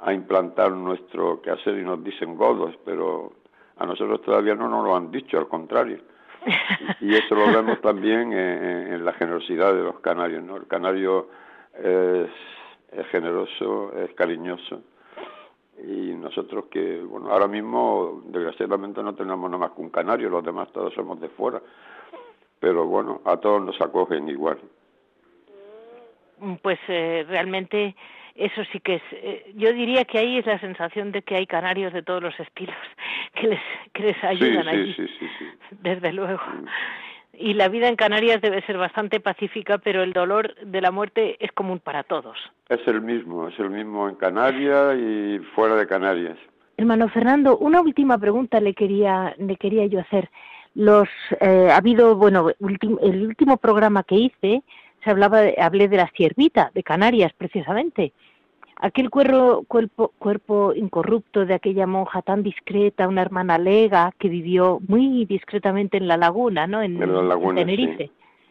a 0.00 0.12
implantar 0.12 0.70
nuestro 0.72 1.40
quehacer 1.40 1.78
y 1.78 1.82
nos 1.82 2.02
dicen 2.04 2.36
godos, 2.36 2.76
pero 2.84 3.32
a 3.78 3.86
nosotros 3.86 4.20
todavía 4.22 4.54
no 4.54 4.68
nos 4.68 4.84
lo 4.84 4.96
han 4.96 5.10
dicho, 5.10 5.38
al 5.38 5.48
contrario. 5.48 5.98
Y 7.00 7.14
eso 7.14 7.34
lo 7.34 7.46
vemos 7.46 7.80
también 7.80 8.32
en, 8.32 9.04
la 9.04 9.12
generosidad 9.14 9.72
de 9.72 9.82
los 9.82 10.00
canarios, 10.00 10.42
¿no? 10.42 10.56
El 10.56 10.66
canario 10.66 11.28
es, 11.78 13.06
generoso, 13.10 13.92
es 13.96 14.12
cariñoso 14.14 14.82
y 15.82 16.14
nosotros 16.14 16.66
que, 16.70 17.00
bueno, 17.00 17.30
ahora 17.30 17.48
mismo 17.48 18.22
desgraciadamente 18.26 19.02
no 19.02 19.14
tenemos 19.14 19.50
nada 19.50 19.66
más 19.66 19.72
que 19.72 19.82
un 19.82 19.90
canario, 19.90 20.30
los 20.30 20.44
demás 20.44 20.72
todos 20.72 20.94
somos 20.94 21.20
de 21.20 21.28
fuera, 21.28 21.60
pero 22.60 22.86
bueno, 22.86 23.20
a 23.24 23.36
todos 23.36 23.62
nos 23.62 23.80
acogen 23.80 24.28
igual. 24.28 24.58
Pues 26.62 26.78
eh, 26.88 27.24
realmente 27.28 27.94
eso 28.34 28.62
sí 28.72 28.80
que 28.80 28.96
es, 28.96 29.02
eh, 29.12 29.52
yo 29.54 29.72
diría 29.72 30.04
que 30.04 30.18
ahí 30.18 30.38
es 30.38 30.46
la 30.46 30.58
sensación 30.58 31.12
de 31.12 31.22
que 31.22 31.36
hay 31.36 31.46
canarios 31.46 31.92
de 31.92 32.02
todos 32.02 32.22
los 32.22 32.38
estilos 32.38 32.76
que 33.34 33.48
les, 33.48 33.60
que 33.92 34.02
les 34.02 34.24
ayudan 34.24 34.68
allí, 34.68 34.96
desde 35.70 36.12
luego. 36.12 36.40
Y 37.38 37.54
la 37.54 37.68
vida 37.68 37.88
en 37.88 37.96
Canarias 37.96 38.40
debe 38.40 38.62
ser 38.62 38.78
bastante 38.78 39.20
pacífica, 39.20 39.78
pero 39.78 40.02
el 40.02 40.12
dolor 40.12 40.54
de 40.56 40.80
la 40.80 40.90
muerte 40.90 41.36
es 41.40 41.52
común 41.52 41.80
para 41.80 42.02
todos. 42.02 42.36
Es 42.68 42.80
el 42.86 43.00
mismo, 43.00 43.48
es 43.48 43.58
el 43.58 43.70
mismo 43.70 44.08
en 44.08 44.14
Canarias 44.16 44.96
y 44.96 45.38
fuera 45.54 45.76
de 45.76 45.86
Canarias. 45.86 46.38
Hermano 46.76 47.08
Fernando, 47.08 47.56
una 47.58 47.80
última 47.80 48.18
pregunta 48.18 48.60
le 48.60 48.74
quería, 48.74 49.34
le 49.38 49.56
quería 49.56 49.86
yo 49.86 50.00
hacer. 50.00 50.28
Los, 50.74 51.08
eh, 51.40 51.68
ha 51.70 51.76
habido, 51.76 52.16
bueno, 52.16 52.48
el 52.58 53.26
último 53.26 53.58
programa 53.58 54.02
que 54.02 54.16
hice, 54.16 54.62
se 55.04 55.10
hablaba, 55.10 55.42
hablé 55.58 55.88
de 55.88 55.98
la 55.98 56.10
ciervita 56.16 56.70
de 56.74 56.82
Canarias 56.82 57.32
precisamente. 57.36 58.12
Aquel 58.76 59.08
cuerpo, 59.10 59.64
cuerpo, 59.68 60.12
cuerpo 60.18 60.74
incorrupto 60.74 61.46
de 61.46 61.54
aquella 61.54 61.86
monja 61.86 62.22
tan 62.22 62.42
discreta, 62.42 63.08
una 63.08 63.22
hermana 63.22 63.58
lega 63.58 64.12
que 64.18 64.28
vivió 64.28 64.80
muy 64.88 65.24
discretamente 65.26 65.96
en 65.96 66.08
la 66.08 66.16
laguna, 66.16 66.66
¿no? 66.66 66.82
En, 66.82 66.98
Tenerife. 67.54 68.10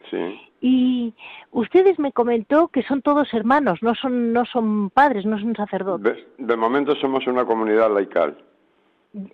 Sí. 0.09 0.39
Y 0.61 1.13
ustedes 1.51 1.99
me 1.99 2.13
comentó 2.13 2.69
que 2.69 2.83
son 2.83 3.01
todos 3.01 3.33
hermanos, 3.33 3.83
no 3.83 3.95
son, 3.95 4.31
no 4.31 4.45
son 4.45 4.89
padres, 4.89 5.25
no 5.25 5.37
son 5.37 5.55
sacerdotes. 5.55 6.17
de 6.37 6.55
momento 6.55 6.95
somos 6.95 7.27
una 7.27 7.45
comunidad 7.45 7.93
laical. 7.93 8.37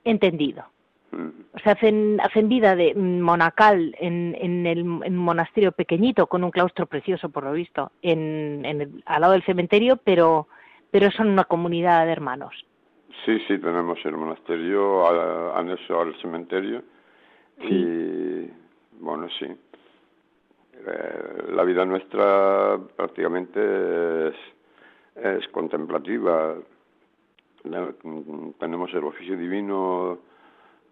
Entendido. 0.04 0.66
O 1.12 1.60
sea, 1.60 1.74
hacen, 1.74 2.20
hacen 2.22 2.50
vida 2.50 2.76
de 2.76 2.94
monacal 2.96 3.96
en, 4.00 4.36
en 4.40 4.66
el 4.66 4.84
monasterio 4.86 5.72
pequeñito, 5.72 6.28
con 6.28 6.44
un 6.44 6.52
claustro 6.52 6.86
precioso, 6.86 7.30
por 7.30 7.44
lo 7.44 7.52
visto, 7.52 7.92
en, 8.02 8.64
en 8.66 9.04
al 9.06 9.22
lado 9.22 9.34
del 9.34 9.44
cementerio, 9.44 9.98
pero, 9.98 10.48
pero 10.92 11.12
son 11.12 11.30
una 11.30 11.46
comunidad 11.46 12.06
de 12.06 12.12
hermanos. 12.12 12.66
Sí, 13.26 13.40
sí, 13.48 13.58
tenemos 13.58 14.00
el 14.06 14.16
monasterio 14.16 15.56
anexo 15.56 16.00
al 16.00 16.16
cementerio 16.22 16.84
y, 17.60 18.50
bueno, 19.00 19.28
sí. 19.38 19.46
Eh, 19.46 21.52
la 21.52 21.64
vida 21.64 21.86
nuestra 21.86 22.80
prácticamente 22.96 24.30
es, 24.30 24.36
es 25.16 25.48
contemplativa. 25.50 26.56
Tenemos 28.58 28.94
el 28.94 29.04
oficio 29.04 29.38
divino 29.38 30.20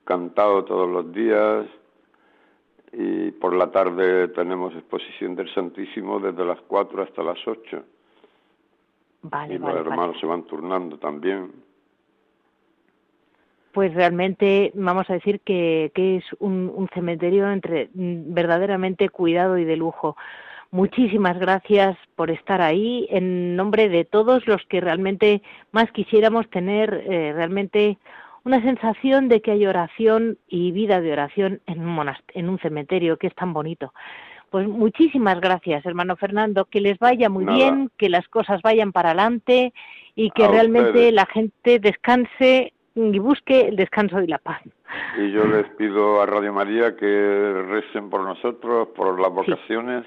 cantado 0.03 0.65
todos 0.65 0.89
los 0.89 1.13
días 1.13 1.65
y 2.91 3.31
por 3.31 3.55
la 3.55 3.71
tarde 3.71 4.27
tenemos 4.29 4.73
exposición 4.73 5.35
del 5.35 5.53
Santísimo 5.53 6.19
desde 6.19 6.45
las 6.45 6.59
4 6.61 7.03
hasta 7.03 7.23
las 7.23 7.47
8. 7.47 7.83
Y 9.23 9.57
los 9.57 9.75
hermanos 9.75 10.17
se 10.19 10.25
van 10.25 10.43
turnando 10.43 10.97
también. 10.97 11.51
Pues 13.71 13.93
realmente 13.93 14.71
vamos 14.75 15.09
a 15.09 15.13
decir 15.13 15.39
que, 15.41 15.91
que 15.93 16.17
es 16.17 16.25
un, 16.39 16.71
un 16.73 16.87
cementerio 16.93 17.51
entre 17.51 17.89
mm, 17.93 18.33
verdaderamente 18.33 19.09
cuidado 19.09 19.57
y 19.57 19.65
de 19.65 19.77
lujo. 19.77 20.15
Muchísimas 20.71 21.39
gracias 21.39 21.97
por 22.15 22.29
estar 22.29 22.61
ahí 22.61 23.07
en 23.09 23.55
nombre 23.55 23.87
de 23.87 24.03
todos 24.03 24.45
los 24.47 24.61
que 24.65 24.81
realmente 24.81 25.41
más 25.71 25.91
quisiéramos 25.91 26.49
tener 26.49 26.93
eh, 26.93 27.31
realmente 27.33 27.97
una 28.43 28.61
sensación 28.61 29.27
de 29.29 29.41
que 29.41 29.51
hay 29.51 29.65
oración 29.65 30.37
y 30.47 30.71
vida 30.71 30.99
de 31.01 31.13
oración 31.13 31.61
en 31.67 31.85
un, 31.85 32.11
en 32.33 32.49
un 32.49 32.59
cementerio, 32.59 33.17
que 33.17 33.27
es 33.27 33.35
tan 33.35 33.53
bonito. 33.53 33.93
Pues 34.49 34.67
muchísimas 34.67 35.41
gracias, 35.41 35.85
hermano 35.85 36.15
Fernando, 36.15 36.65
que 36.65 36.79
les 36.79 36.97
vaya 36.99 37.29
muy 37.29 37.45
bien, 37.45 37.91
que 37.97 38.09
las 38.09 38.27
cosas 38.29 38.61
vayan 38.61 38.93
para 38.93 39.09
adelante 39.09 39.73
y 40.15 40.31
que 40.31 40.47
realmente 40.47 41.11
la 41.11 41.25
gente 41.25 41.79
descanse 41.79 42.73
y 42.95 43.19
busque 43.19 43.67
el 43.67 43.75
descanso 43.75 44.21
y 44.21 44.27
la 44.27 44.37
paz. 44.37 44.61
Y 45.17 45.31
yo 45.31 45.45
les 45.45 45.67
pido 45.75 46.21
a 46.21 46.25
Radio 46.25 46.53
María 46.53 46.95
que 46.95 47.63
recen 47.67 48.09
por 48.09 48.23
nosotros, 48.23 48.87
por 48.95 49.19
las 49.19 49.31
vocaciones, 49.31 50.05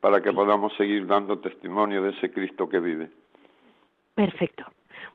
para 0.00 0.20
que 0.20 0.32
podamos 0.32 0.72
seguir 0.76 1.06
dando 1.06 1.38
testimonio 1.38 2.02
de 2.02 2.10
ese 2.10 2.30
Cristo 2.30 2.68
que 2.68 2.80
vive. 2.80 3.10
Perfecto. 4.14 4.64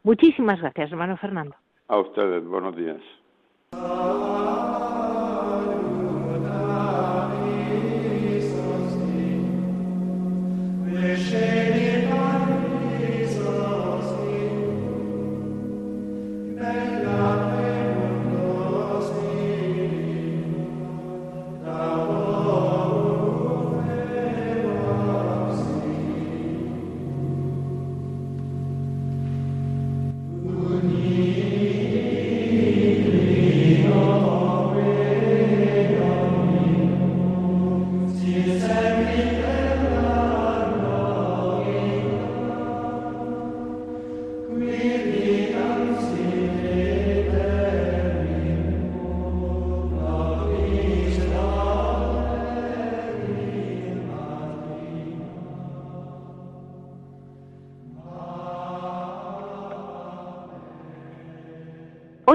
Muchísimas 0.03 0.61
gracias, 0.61 0.91
hermano 0.91 1.17
Fernando. 1.17 1.55
A 1.89 1.99
ustedes, 1.99 2.43
buenos 2.45 2.75
días. 2.75 3.01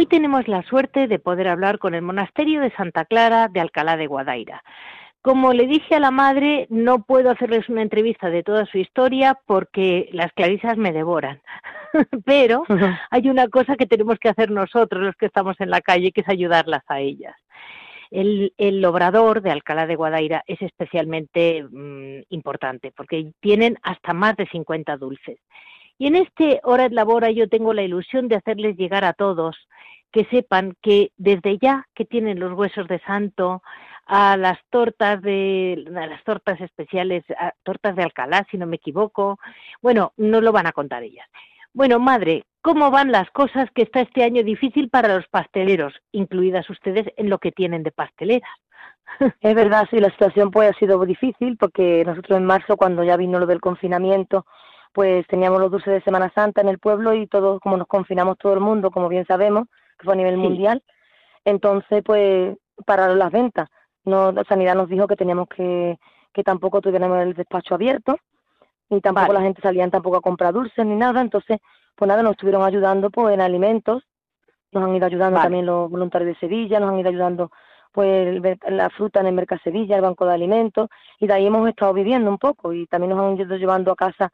Hoy 0.04 0.08
tenemos 0.08 0.46
la 0.48 0.62
suerte 0.64 1.08
de 1.08 1.18
poder 1.18 1.48
hablar 1.48 1.78
con 1.78 1.94
el 1.94 2.02
monasterio 2.02 2.60
de 2.60 2.70
Santa 2.72 3.06
Clara 3.06 3.48
de 3.48 3.60
Alcalá 3.60 3.96
de 3.96 4.06
Guadaira. 4.06 4.62
Como 5.22 5.54
le 5.54 5.66
dije 5.66 5.94
a 5.94 5.98
la 5.98 6.10
madre, 6.10 6.66
no 6.68 7.04
puedo 7.04 7.30
hacerles 7.30 7.70
una 7.70 7.80
entrevista 7.80 8.28
de 8.28 8.42
toda 8.42 8.66
su 8.66 8.76
historia 8.76 9.40
porque 9.46 10.10
las 10.12 10.30
clarisas 10.34 10.76
me 10.76 10.92
devoran. 10.92 11.40
Pero 12.26 12.64
hay 13.10 13.30
una 13.30 13.48
cosa 13.48 13.76
que 13.76 13.86
tenemos 13.86 14.18
que 14.18 14.28
hacer 14.28 14.50
nosotros, 14.50 15.02
los 15.02 15.16
que 15.16 15.24
estamos 15.24 15.58
en 15.58 15.70
la 15.70 15.80
calle, 15.80 16.12
que 16.12 16.20
es 16.20 16.28
ayudarlas 16.28 16.82
a 16.88 17.00
ellas. 17.00 17.34
El, 18.10 18.84
obrador 18.84 19.40
de 19.40 19.52
Alcalá 19.52 19.86
de 19.86 19.96
Guadaira 19.96 20.44
es 20.46 20.60
especialmente 20.60 21.64
mm, 21.64 22.24
importante 22.28 22.92
porque 22.94 23.32
tienen 23.40 23.78
hasta 23.82 24.12
más 24.12 24.36
de 24.36 24.46
50 24.48 24.98
dulces. 24.98 25.38
Y 25.98 26.08
en 26.08 26.16
este 26.16 26.60
Hora 26.64 26.88
de 26.88 26.94
Labora 26.94 27.30
yo 27.30 27.48
tengo 27.48 27.72
la 27.72 27.82
ilusión 27.82 28.28
de 28.28 28.36
hacerles 28.36 28.76
llegar 28.76 29.04
a 29.04 29.12
todos 29.12 29.56
que 30.10 30.24
sepan 30.26 30.74
que 30.80 31.10
desde 31.16 31.58
ya 31.58 31.86
que 31.94 32.04
tienen 32.04 32.38
los 32.38 32.52
huesos 32.52 32.86
de 32.86 33.00
santo, 33.00 33.62
a 34.06 34.36
las 34.36 34.58
tortas 34.70 35.20
de 35.22 35.82
las 35.88 36.22
tortas 36.24 36.60
especiales, 36.60 37.24
tortas 37.62 37.96
de 37.96 38.02
Alcalá, 38.02 38.46
si 38.50 38.58
no 38.58 38.66
me 38.66 38.76
equivoco, 38.76 39.38
bueno, 39.80 40.12
no 40.16 40.40
lo 40.40 40.52
van 40.52 40.66
a 40.66 40.72
contar 40.72 41.02
ellas. 41.02 41.26
Bueno, 41.72 41.98
madre, 41.98 42.44
¿cómo 42.60 42.90
van 42.90 43.10
las 43.10 43.30
cosas 43.30 43.68
que 43.74 43.82
está 43.82 44.00
este 44.00 44.22
año 44.22 44.44
difícil 44.44 44.88
para 44.90 45.12
los 45.14 45.26
pasteleros, 45.28 45.94
incluidas 46.12 46.68
ustedes 46.70 47.06
en 47.16 47.28
lo 47.28 47.38
que 47.38 47.50
tienen 47.50 47.82
de 47.82 47.90
pasteleras? 47.90 48.50
Es 49.40 49.54
verdad, 49.54 49.86
sí, 49.90 49.98
la 49.98 50.10
situación 50.10 50.50
pues 50.50 50.70
ha 50.70 50.78
sido 50.78 51.04
difícil 51.04 51.56
porque 51.56 52.04
nosotros 52.06 52.38
en 52.38 52.46
marzo, 52.46 52.76
cuando 52.76 53.04
ya 53.04 53.16
vino 53.16 53.38
lo 53.38 53.46
del 53.46 53.60
confinamiento, 53.60 54.46
pues 54.94 55.26
teníamos 55.26 55.60
los 55.60 55.72
dulces 55.72 55.92
de 55.92 56.00
Semana 56.02 56.30
Santa 56.34 56.60
en 56.60 56.68
el 56.68 56.78
pueblo 56.78 57.14
y 57.14 57.26
todos, 57.26 57.60
como 57.60 57.76
nos 57.76 57.88
confinamos 57.88 58.38
todo 58.38 58.54
el 58.54 58.60
mundo, 58.60 58.92
como 58.92 59.08
bien 59.08 59.26
sabemos, 59.26 59.66
que 59.98 60.04
fue 60.04 60.14
a 60.14 60.16
nivel 60.16 60.36
mundial, 60.36 60.82
entonces 61.44 62.02
pues 62.04 62.56
pararon 62.86 63.18
las 63.18 63.32
ventas. 63.32 63.68
No, 64.04 64.30
la 64.30 64.44
sanidad 64.44 64.76
nos 64.76 64.88
dijo 64.88 65.08
que 65.08 65.16
teníamos 65.16 65.48
que, 65.48 65.98
que 66.32 66.44
tampoco 66.44 66.80
tuviéramos 66.80 67.18
el 67.18 67.34
despacho 67.34 67.74
abierto, 67.74 68.16
ni 68.88 69.00
tampoco 69.00 69.32
la 69.32 69.40
gente 69.40 69.60
salía 69.60 69.88
tampoco 69.90 70.18
a 70.18 70.20
comprar 70.20 70.52
dulces 70.52 70.86
ni 70.86 70.94
nada, 70.94 71.20
entonces 71.20 71.58
pues 71.96 72.08
nada, 72.08 72.22
nos 72.22 72.32
estuvieron 72.32 72.62
ayudando 72.62 73.10
pues 73.10 73.34
en 73.34 73.40
alimentos, 73.40 74.04
nos 74.70 74.84
han 74.84 74.94
ido 74.94 75.06
ayudando 75.06 75.40
también 75.40 75.66
los 75.66 75.90
voluntarios 75.90 76.28
de 76.28 76.38
Sevilla, 76.38 76.78
nos 76.78 76.90
han 76.90 77.00
ido 77.00 77.08
ayudando 77.08 77.50
pues 77.90 78.40
la 78.68 78.90
fruta 78.90 79.20
en 79.20 79.26
el 79.26 79.34
Mercado 79.34 79.60
Sevilla, 79.64 79.96
el 79.96 80.02
Banco 80.02 80.24
de 80.24 80.34
Alimentos, 80.34 80.88
y 81.18 81.26
de 81.26 81.32
ahí 81.32 81.46
hemos 81.46 81.68
estado 81.68 81.92
viviendo 81.92 82.30
un 82.30 82.38
poco 82.38 82.72
y 82.72 82.86
también 82.86 83.10
nos 83.10 83.20
han 83.20 83.40
ido 83.40 83.56
llevando 83.56 83.90
a 83.90 83.96
casa 83.96 84.32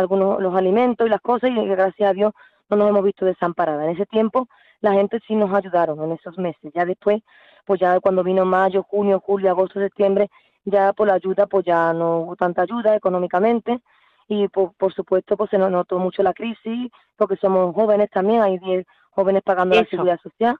algunos 0.00 0.40
los 0.40 0.54
alimentos 0.54 1.06
y 1.06 1.10
las 1.10 1.20
cosas 1.20 1.50
y 1.50 1.66
gracias 1.66 2.10
a 2.10 2.12
Dios 2.12 2.32
no 2.68 2.76
nos 2.76 2.88
hemos 2.88 3.04
visto 3.04 3.24
desamparadas. 3.24 3.84
En 3.84 3.90
ese 3.92 4.06
tiempo 4.06 4.48
la 4.80 4.92
gente 4.94 5.20
sí 5.26 5.34
nos 5.34 5.52
ayudaron 5.52 6.02
en 6.02 6.12
esos 6.12 6.38
meses. 6.38 6.72
Ya 6.74 6.84
después, 6.84 7.22
pues 7.64 7.80
ya 7.80 8.00
cuando 8.00 8.24
vino 8.24 8.44
mayo, 8.44 8.82
junio, 8.82 9.20
julio, 9.20 9.50
agosto, 9.50 9.78
septiembre, 9.78 10.30
ya 10.64 10.92
por 10.92 11.08
la 11.08 11.14
ayuda 11.14 11.46
pues 11.46 11.64
ya 11.64 11.92
no 11.92 12.20
hubo 12.20 12.36
tanta 12.36 12.62
ayuda 12.62 12.96
económicamente 12.96 13.80
y 14.28 14.48
por, 14.48 14.72
por 14.74 14.92
supuesto 14.92 15.36
pues 15.36 15.50
se 15.50 15.58
nos 15.58 15.70
notó 15.70 15.98
mucho 15.98 16.22
la 16.22 16.32
crisis 16.32 16.90
porque 17.16 17.36
somos 17.36 17.74
jóvenes 17.74 18.10
también, 18.10 18.42
hay 18.42 18.58
10 18.58 18.86
jóvenes 19.10 19.42
pagando 19.42 19.74
la 19.74 19.84
seguridad 19.84 20.20
social 20.22 20.56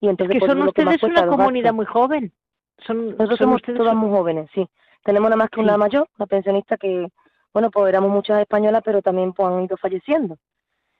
y 0.00 0.08
entonces 0.08 0.34
que 0.34 0.40
pues, 0.40 0.52
son 0.52 0.62
ustedes 0.68 1.02
una 1.02 1.26
comunidad 1.26 1.72
muy 1.72 1.86
joven. 1.86 2.32
Son, 2.78 3.10
Nosotros 3.10 3.38
somos 3.38 3.62
todas 3.62 3.94
muy 3.94 4.10
jóvenes, 4.10 4.50
sí. 4.54 4.68
Tenemos 5.04 5.30
nada 5.30 5.36
más 5.36 5.50
que 5.50 5.60
una 5.60 5.76
mayor, 5.76 6.08
una 6.18 6.26
pensionista 6.26 6.76
que 6.76 7.08
bueno, 7.54 7.70
pues 7.70 7.88
éramos 7.88 8.10
muchas 8.10 8.40
españolas, 8.40 8.82
pero 8.84 9.00
también 9.00 9.32
pues, 9.32 9.48
han 9.48 9.62
ido 9.62 9.76
falleciendo. 9.76 10.36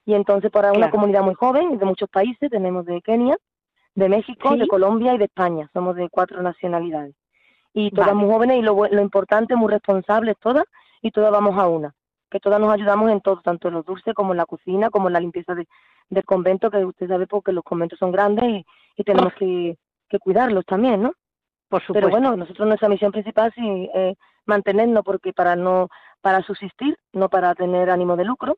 Y 0.06 0.14
entonces, 0.14 0.50
para 0.50 0.72
una 0.72 0.90
comunidad 0.90 1.22
muy 1.22 1.34
joven, 1.34 1.78
de 1.78 1.84
muchos 1.84 2.08
países, 2.08 2.48
tenemos 2.48 2.86
de 2.86 3.02
Kenia, 3.02 3.36
de 3.94 4.08
México, 4.08 4.56
de 4.56 4.68
Colombia 4.68 5.14
y 5.14 5.18
de 5.18 5.24
España. 5.24 5.68
Somos 5.72 5.96
de 5.96 6.08
cuatro 6.08 6.40
nacionalidades. 6.42 7.14
Y 7.72 7.90
todas 7.90 8.14
muy 8.14 8.30
jóvenes 8.30 8.58
y 8.58 8.62
lo, 8.62 8.86
lo 8.86 9.02
importante, 9.02 9.56
muy 9.56 9.68
responsables 9.68 10.36
todas, 10.38 10.64
y 11.02 11.10
todas 11.10 11.32
vamos 11.32 11.58
a 11.58 11.66
una. 11.66 11.92
Que 12.30 12.38
todas 12.38 12.60
nos 12.60 12.72
ayudamos 12.72 13.10
en 13.10 13.20
todo, 13.20 13.40
tanto 13.42 13.68
en 13.68 13.74
los 13.74 13.84
dulces 13.84 14.14
como 14.14 14.32
en 14.32 14.36
la 14.36 14.46
cocina, 14.46 14.90
como 14.90 15.08
en 15.08 15.14
la 15.14 15.20
limpieza 15.20 15.54
de, 15.54 15.66
del 16.08 16.24
convento, 16.24 16.70
que 16.70 16.84
usted 16.84 17.08
sabe 17.08 17.26
porque 17.26 17.52
los 17.52 17.64
conventos 17.64 17.98
son 17.98 18.12
grandes 18.12 18.44
y, 18.44 18.66
y 18.96 19.02
tenemos 19.02 19.32
que, 19.34 19.76
que 20.08 20.18
cuidarlos 20.20 20.64
también, 20.66 21.02
¿no? 21.02 21.12
Por 21.68 21.80
supuesto. 21.82 21.94
Pero 21.94 22.08
bueno, 22.10 22.36
nosotros 22.36 22.68
nuestra 22.68 22.88
misión 22.88 23.10
principal 23.10 23.52
sí 23.56 23.90
es 23.92 24.16
mantenernos 24.46 25.02
porque 25.04 25.32
para 25.32 25.56
no 25.56 25.88
para 26.24 26.40
subsistir, 26.40 26.96
no 27.12 27.28
para 27.28 27.54
tener 27.54 27.90
ánimo 27.90 28.16
de 28.16 28.24
lucro. 28.24 28.56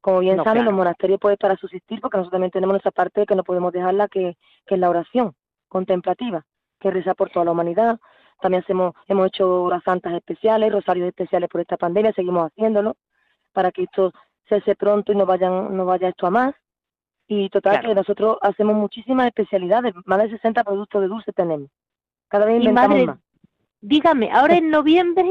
Como 0.00 0.20
bien 0.20 0.42
saben, 0.42 0.64
los 0.64 0.72
monasterios 0.72 1.20
pues 1.20 1.36
para 1.36 1.56
subsistir 1.56 2.00
porque 2.00 2.16
nosotros 2.16 2.32
también 2.32 2.50
tenemos 2.50 2.72
nuestra 2.72 2.90
parte 2.90 3.26
que 3.26 3.36
no 3.36 3.44
podemos 3.44 3.70
dejarla 3.70 4.08
que, 4.08 4.38
que 4.64 4.76
es 4.76 4.80
la 4.80 4.88
oración 4.88 5.34
contemplativa, 5.68 6.42
que 6.80 6.90
reza 6.90 7.12
por 7.12 7.28
toda 7.28 7.44
la 7.44 7.50
humanidad. 7.50 8.00
También 8.40 8.62
hacemos, 8.62 8.94
hemos 9.08 9.26
hecho 9.26 9.64
horas 9.64 9.82
santas 9.84 10.14
especiales, 10.14 10.72
rosarios 10.72 11.06
especiales 11.06 11.50
por 11.50 11.60
esta 11.60 11.76
pandemia, 11.76 12.14
seguimos 12.14 12.46
haciéndolo 12.46 12.96
para 13.52 13.70
que 13.72 13.82
esto 13.82 14.10
cese 14.48 14.74
pronto 14.74 15.12
y 15.12 15.14
no 15.14 15.26
vayan 15.26 15.76
no 15.76 15.84
vaya 15.84 16.08
esto 16.08 16.26
a 16.26 16.30
más. 16.30 16.54
Y 17.28 17.50
total 17.50 17.82
que 17.82 17.94
nosotros 17.94 18.38
hacemos 18.40 18.74
muchísimas 18.74 19.26
especialidades, 19.26 19.92
más 20.06 20.22
de 20.22 20.30
60 20.30 20.64
productos 20.64 21.02
de 21.02 21.08
dulce 21.08 21.32
tenemos. 21.34 21.68
Cada 22.28 22.46
vez 22.46 22.56
inventamos 22.56 23.04
más. 23.04 23.18
Dígame, 23.82 24.30
ahora 24.30 24.54
en 24.54 24.70
noviembre, 24.70 25.24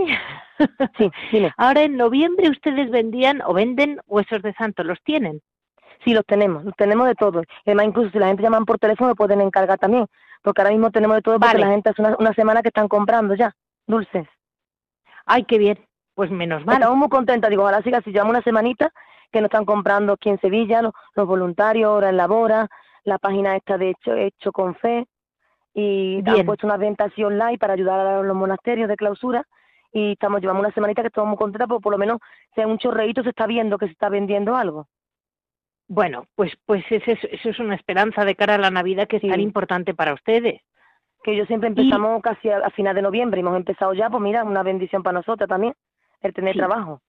sí, 0.98 1.10
ahora 1.56 1.84
en 1.84 1.96
noviembre 1.96 2.50
ustedes 2.50 2.92
vendían 2.92 3.42
o 3.46 3.54
venden 3.54 4.02
huesos 4.08 4.42
de 4.42 4.54
santo, 4.54 4.84
¿los 4.84 5.02
tienen? 5.04 5.42
Sí, 6.04 6.14
los 6.14 6.26
tenemos, 6.26 6.66
los 6.66 6.76
tenemos 6.76 7.08
de 7.08 7.16
todo. 7.16 7.44
Además, 7.66 7.86
incluso 7.86 8.12
si 8.12 8.20
la 8.20 8.28
gente 8.28 8.44
llaman 8.44 8.66
por 8.66 8.78
teléfono, 8.78 9.16
pueden 9.16 9.40
encargar 9.40 9.80
también, 9.80 10.06
porque 10.42 10.62
ahora 10.62 10.72
mismo 10.72 10.92
tenemos 10.92 11.16
de 11.16 11.22
todo, 11.22 11.40
porque 11.40 11.60
la 11.60 11.68
gente 11.68 11.92
hace 11.92 12.02
una, 12.02 12.34
semana 12.34 12.62
que 12.62 12.68
están 12.68 12.90
comprando 12.90 13.36
ya 13.36 13.56
dulces. 13.88 14.28
Ay, 15.26 15.46
qué 15.46 15.58
bien, 15.58 15.80
pues 16.14 16.30
menos 16.30 16.66
mal. 16.66 16.76
Estamos 16.76 16.98
muy 16.98 17.08
contentas, 17.08 17.50
digo, 17.50 17.64
ahora 17.66 17.82
siga, 17.84 18.02
si 18.02 18.12
llamo 18.12 18.32
una 18.32 18.42
semanita, 18.42 18.92
que 19.32 19.40
nos 19.40 19.48
están 19.48 19.64
comprando 19.64 20.14
aquí 20.14 20.28
en 20.28 20.42
Sevilla, 20.42 20.82
los, 20.82 20.92
los 21.16 21.26
voluntarios, 21.26 21.88
ahora 21.88 22.10
en 22.10 22.18
Labora, 22.18 22.68
la 23.06 23.18
página 23.18 23.56
esta 23.56 23.78
de 23.78 23.92
Hecho, 23.92 24.14
Hecho 24.14 24.52
con 24.52 24.76
Fe, 24.76 25.08
y 25.74 26.22
han 26.26 26.46
puesto 26.46 26.68
una 26.68 26.78
venta 26.78 27.06
así 27.06 27.24
online 27.24 27.58
para 27.58 27.74
ayudar 27.74 28.00
a 28.06 28.22
los 28.22 28.36
monasterios 28.36 28.90
de 28.90 28.98
clausura 28.98 29.46
y 29.94 30.14
estamos 30.14 30.42
llevamos 30.42 30.62
una 30.62 30.74
semanita 30.74 31.02
que 31.02 31.08
estamos 31.08 31.30
muy 31.30 31.38
contentas 31.38 31.68
porque 31.68 31.84
por 31.84 31.94
lo 31.94 31.98
menos 31.98 32.20
sea 32.56 32.68
un 32.68 32.78
chorreíto 32.78 33.24
se 33.24 33.30
está 33.30 33.48
viendo 33.48 33.78
que 33.78 33.88
se 33.88 33.94
está 33.94 34.10
vendiendo 34.10 34.56
algo. 34.56 34.88
Bueno, 35.88 36.26
pues 36.36 36.54
pues 36.66 36.86
eso, 36.90 37.12
eso 37.30 37.50
es 37.50 37.60
una 37.60 37.76
esperanza 37.76 38.24
de 38.24 38.36
cara 38.36 38.56
a 38.56 38.60
la 38.60 38.72
Navidad 38.72 39.08
que 39.08 39.18
es 39.18 39.24
tan 39.24 39.42
importante 39.42 39.94
para 39.94 40.14
ustedes. 40.14 40.62
Que 41.24 41.36
yo 41.36 41.46
siempre 41.46 41.68
empezamos 41.68 42.22
casi 42.22 42.50
a, 42.50 42.70
final 42.72 42.96
de 42.96 43.02
noviembre 43.02 43.40
y 43.40 43.42
hemos 43.42 43.56
empezado 43.56 43.94
ya, 43.94 44.10
pues 44.10 44.24
mira, 44.24 44.44
una 44.44 44.64
bendición 44.64 45.04
para 45.04 45.20
nosotros 45.20 45.48
también, 45.48 45.74
el 46.22 46.34
tener 46.34 46.56
trabajo. 46.56 47.02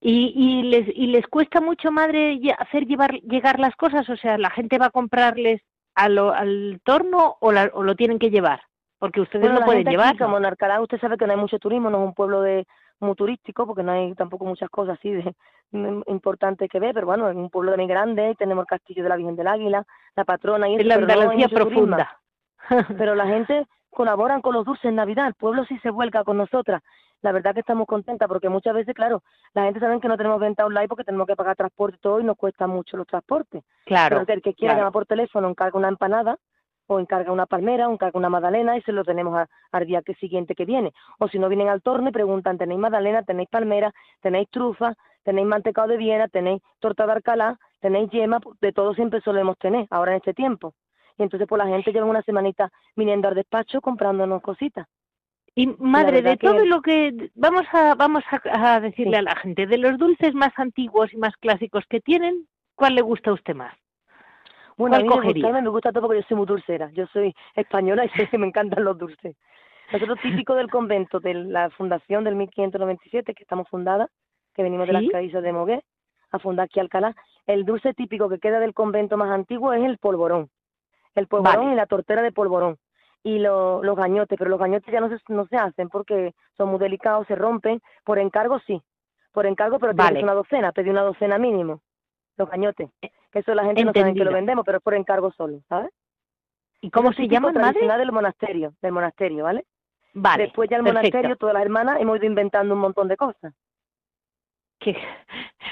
¿Y, 0.00 0.32
y, 0.34 0.62
les, 0.64 0.88
¿Y 0.94 1.06
les 1.08 1.26
cuesta 1.26 1.60
mucho, 1.60 1.92
madre, 1.92 2.40
hacer 2.58 2.86
llevar, 2.86 3.12
llegar 3.20 3.60
las 3.60 3.76
cosas? 3.76 4.08
O 4.08 4.16
sea, 4.16 4.36
¿la 4.36 4.50
gente 4.50 4.78
va 4.78 4.86
a 4.86 4.90
comprarles 4.90 5.60
al 5.96 6.80
torno 6.84 7.36
o, 7.40 7.52
lo 7.52 7.94
tienen 7.96 8.18
que 8.18 8.30
llevar? 8.30 8.60
Porque 8.98 9.20
ustedes 9.20 9.50
no 9.50 9.62
pueden 9.62 9.84
llevar. 9.84 10.16
como 10.16 10.38
en 10.38 10.46
Alcalá 10.46 10.80
usted 10.80 11.00
sabe 11.00 11.16
que 11.16 11.26
no 11.26 11.32
hay 11.32 11.38
mucho 11.38 11.58
turismo, 11.58 11.90
no 11.90 11.98
es 11.98 12.08
un 12.08 12.14
pueblo 12.14 12.40
de 12.42 12.66
muy 13.00 13.14
turístico 13.14 13.66
porque 13.66 13.82
no 13.82 13.92
hay 13.92 14.14
tampoco 14.14 14.46
muchas 14.46 14.70
cosas 14.70 14.98
así 14.98 15.10
de, 15.10 15.34
importantes 16.06 16.70
que 16.70 16.80
ver, 16.80 16.94
pero 16.94 17.06
bueno, 17.06 17.28
es 17.28 17.36
un 17.36 17.50
pueblo 17.50 17.76
muy 17.76 17.86
grande, 17.86 18.34
tenemos 18.38 18.62
el 18.62 18.68
castillo 18.68 19.02
de 19.02 19.08
la 19.08 19.16
Virgen 19.16 19.36
del 19.36 19.48
Águila, 19.48 19.84
la 20.14 20.24
patrona 20.24 20.68
y 20.68 20.76
es 20.76 20.86
la 20.86 20.94
Andalucía 20.94 21.48
profunda. 21.48 22.18
pero 22.98 23.14
la 23.14 23.26
gente 23.26 23.66
colaboran 23.90 24.40
con 24.40 24.54
los 24.54 24.64
dulces 24.64 24.86
en 24.86 24.96
Navidad, 24.96 25.26
el 25.26 25.34
pueblo 25.34 25.64
sí 25.66 25.78
se 25.78 25.90
vuelca 25.90 26.24
con 26.24 26.36
nosotras 26.38 26.82
la 27.22 27.32
verdad 27.32 27.54
que 27.54 27.60
estamos 27.60 27.86
contentas 27.86 28.28
porque 28.28 28.48
muchas 28.48 28.74
veces, 28.74 28.94
claro, 28.94 29.22
la 29.54 29.64
gente 29.64 29.80
sabe 29.80 30.00
que 30.00 30.08
no 30.08 30.16
tenemos 30.16 30.40
venta 30.40 30.64
online 30.64 30.88
porque 30.88 31.04
tenemos 31.04 31.26
que 31.26 31.36
pagar 31.36 31.56
transporte 31.56 31.96
y 31.96 32.00
todo 32.00 32.20
y 32.20 32.24
nos 32.24 32.36
cuesta 32.36 32.66
mucho 32.66 32.96
los 32.96 33.06
transportes. 33.06 33.64
Claro. 33.84 34.22
Pero 34.24 34.36
el 34.36 34.42
que 34.42 34.54
quiera 34.54 34.76
llamar 34.76 34.92
por 34.92 35.06
teléfono 35.06 35.48
encarga 35.48 35.78
una 35.78 35.88
empanada 35.88 36.38
o 36.86 37.00
encarga 37.00 37.32
una 37.32 37.46
palmera 37.46 37.88
o 37.88 37.92
encarga 37.92 38.18
una 38.18 38.28
magdalena 38.28 38.76
y 38.76 38.82
se 38.82 38.92
lo 38.92 39.04
tenemos 39.04 39.46
al 39.72 39.86
día 39.86 40.02
que 40.02 40.14
siguiente 40.14 40.54
que 40.54 40.64
viene. 40.64 40.92
O 41.18 41.28
si 41.28 41.38
no 41.38 41.48
vienen 41.48 41.68
al 41.68 41.82
torno 41.82 42.08
y 42.08 42.12
preguntan, 42.12 42.58
¿tenéis 42.58 42.80
magdalena, 42.80 43.22
tenéis 43.22 43.48
palmera, 43.48 43.92
tenéis 44.20 44.48
trufa, 44.50 44.94
tenéis 45.24 45.46
mantecado 45.46 45.88
de 45.88 45.96
Viena, 45.96 46.28
tenéis 46.28 46.62
torta 46.78 47.06
de 47.06 47.12
Arcalá, 47.12 47.58
tenéis 47.80 48.10
yema? 48.10 48.38
De 48.60 48.72
todo 48.72 48.94
siempre 48.94 49.20
solemos 49.20 49.58
tener 49.58 49.86
ahora 49.90 50.12
en 50.12 50.18
este 50.18 50.34
tiempo. 50.34 50.74
Y 51.18 51.22
entonces 51.22 51.48
pues 51.48 51.58
la 51.58 51.66
gente 51.66 51.92
lleva 51.92 52.06
una 52.06 52.22
semanita 52.22 52.70
viniendo 52.94 53.26
al 53.28 53.34
despacho 53.34 53.80
comprándonos 53.80 54.42
cositas. 54.42 54.86
Y 55.58 55.68
madre, 55.78 56.20
de 56.20 56.36
todo 56.36 56.66
lo 56.66 56.82
que 56.82 57.30
vamos 57.34 57.64
a 57.72 57.94
vamos 57.94 58.22
a, 58.30 58.78
decirle 58.78 59.16
a 59.16 59.22
la 59.22 59.34
gente, 59.36 59.66
de 59.66 59.78
los 59.78 59.96
dulces 59.96 60.34
más 60.34 60.52
antiguos 60.56 61.10
y 61.14 61.16
más 61.16 61.34
clásicos 61.38 61.82
que 61.88 62.00
tienen, 62.00 62.46
cuál 62.74 62.94
le 62.94 63.00
gusta 63.00 63.30
a 63.30 63.32
usted 63.32 63.54
más? 63.54 63.74
Bueno, 64.76 64.96
a 64.96 65.00
mí 65.00 65.08
me, 65.08 65.62
me 65.62 65.68
gusta 65.70 65.92
todo 65.92 66.02
porque 66.02 66.20
yo 66.20 66.26
soy 66.28 66.36
muy 66.36 66.46
dulcera. 66.46 66.90
Yo 66.92 67.06
soy 67.06 67.34
española 67.54 68.04
y 68.04 68.10
sé 68.10 68.28
que 68.28 68.36
me 68.36 68.46
encantan 68.46 68.84
los 68.84 68.98
dulces. 68.98 69.34
Nosotros 69.90 70.18
típico 70.20 70.54
del 70.54 70.68
convento, 70.68 71.20
de 71.20 71.32
la 71.32 71.70
fundación 71.70 72.24
del 72.24 72.36
1597, 72.36 73.32
que 73.32 73.42
estamos 73.42 73.66
fundadas, 73.70 74.10
que 74.54 74.62
venimos 74.62 74.86
de 74.86 74.92
las 74.92 75.04
calles 75.10 75.32
de 75.32 75.52
Mogué, 75.54 75.82
a 76.32 76.38
fundar 76.38 76.64
aquí 76.66 76.80
Alcalá, 76.80 77.16
el 77.46 77.64
dulce 77.64 77.94
típico 77.94 78.28
que 78.28 78.40
queda 78.40 78.60
del 78.60 78.74
convento 78.74 79.16
más 79.16 79.30
antiguo 79.30 79.72
es 79.72 79.82
el 79.82 79.96
polvorón. 79.96 80.50
El 81.14 81.28
polvorón 81.28 81.72
y 81.72 81.76
la 81.76 81.86
tortera 81.86 82.20
de 82.20 82.32
polvorón. 82.32 82.76
Y 83.26 83.40
los 83.40 83.96
gañotes, 83.96 84.38
pero 84.38 84.48
los 84.48 84.60
gañotes 84.60 84.92
ya 84.92 85.00
no 85.00 85.08
se, 85.08 85.16
no 85.30 85.48
se 85.48 85.56
hacen 85.56 85.88
porque 85.88 86.32
son 86.56 86.68
muy 86.68 86.78
delicados, 86.78 87.26
se 87.26 87.34
rompen. 87.34 87.82
Por 88.04 88.20
encargo 88.20 88.60
sí, 88.60 88.80
por 89.32 89.46
encargo, 89.46 89.80
pero 89.80 89.94
tienes 89.94 90.22
una 90.22 90.34
docena, 90.34 90.70
pedí 90.70 90.90
una 90.90 91.02
docena 91.02 91.36
mínimo. 91.36 91.80
Los 92.36 92.48
gañotes. 92.48 92.88
Eh, 93.02 93.10
que 93.32 93.40
eso 93.40 93.52
la 93.52 93.64
gente 93.64 93.84
no 93.84 93.92
sabe 93.92 94.14
que 94.14 94.24
lo 94.24 94.32
vendemos, 94.32 94.64
pero 94.64 94.78
es 94.78 94.84
por 94.84 94.94
encargo 94.94 95.32
solo, 95.32 95.58
¿sabes? 95.68 95.90
¿Y 96.80 96.90
cómo 96.92 97.12
se 97.12 97.26
llama, 97.26 97.50
madre? 97.50 97.80
del 97.98 98.12
monasterio, 98.12 98.74
del 98.80 98.92
monasterio, 98.92 99.42
¿vale? 99.42 99.66
Vale. 100.14 100.44
Después 100.44 100.70
ya 100.70 100.76
el 100.76 100.84
monasterio, 100.84 101.34
todas 101.34 101.54
las 101.54 101.64
hermanas, 101.64 102.00
hemos 102.00 102.18
ido 102.18 102.26
inventando 102.26 102.74
un 102.74 102.80
montón 102.80 103.08
de 103.08 103.16
cosas. 103.16 103.52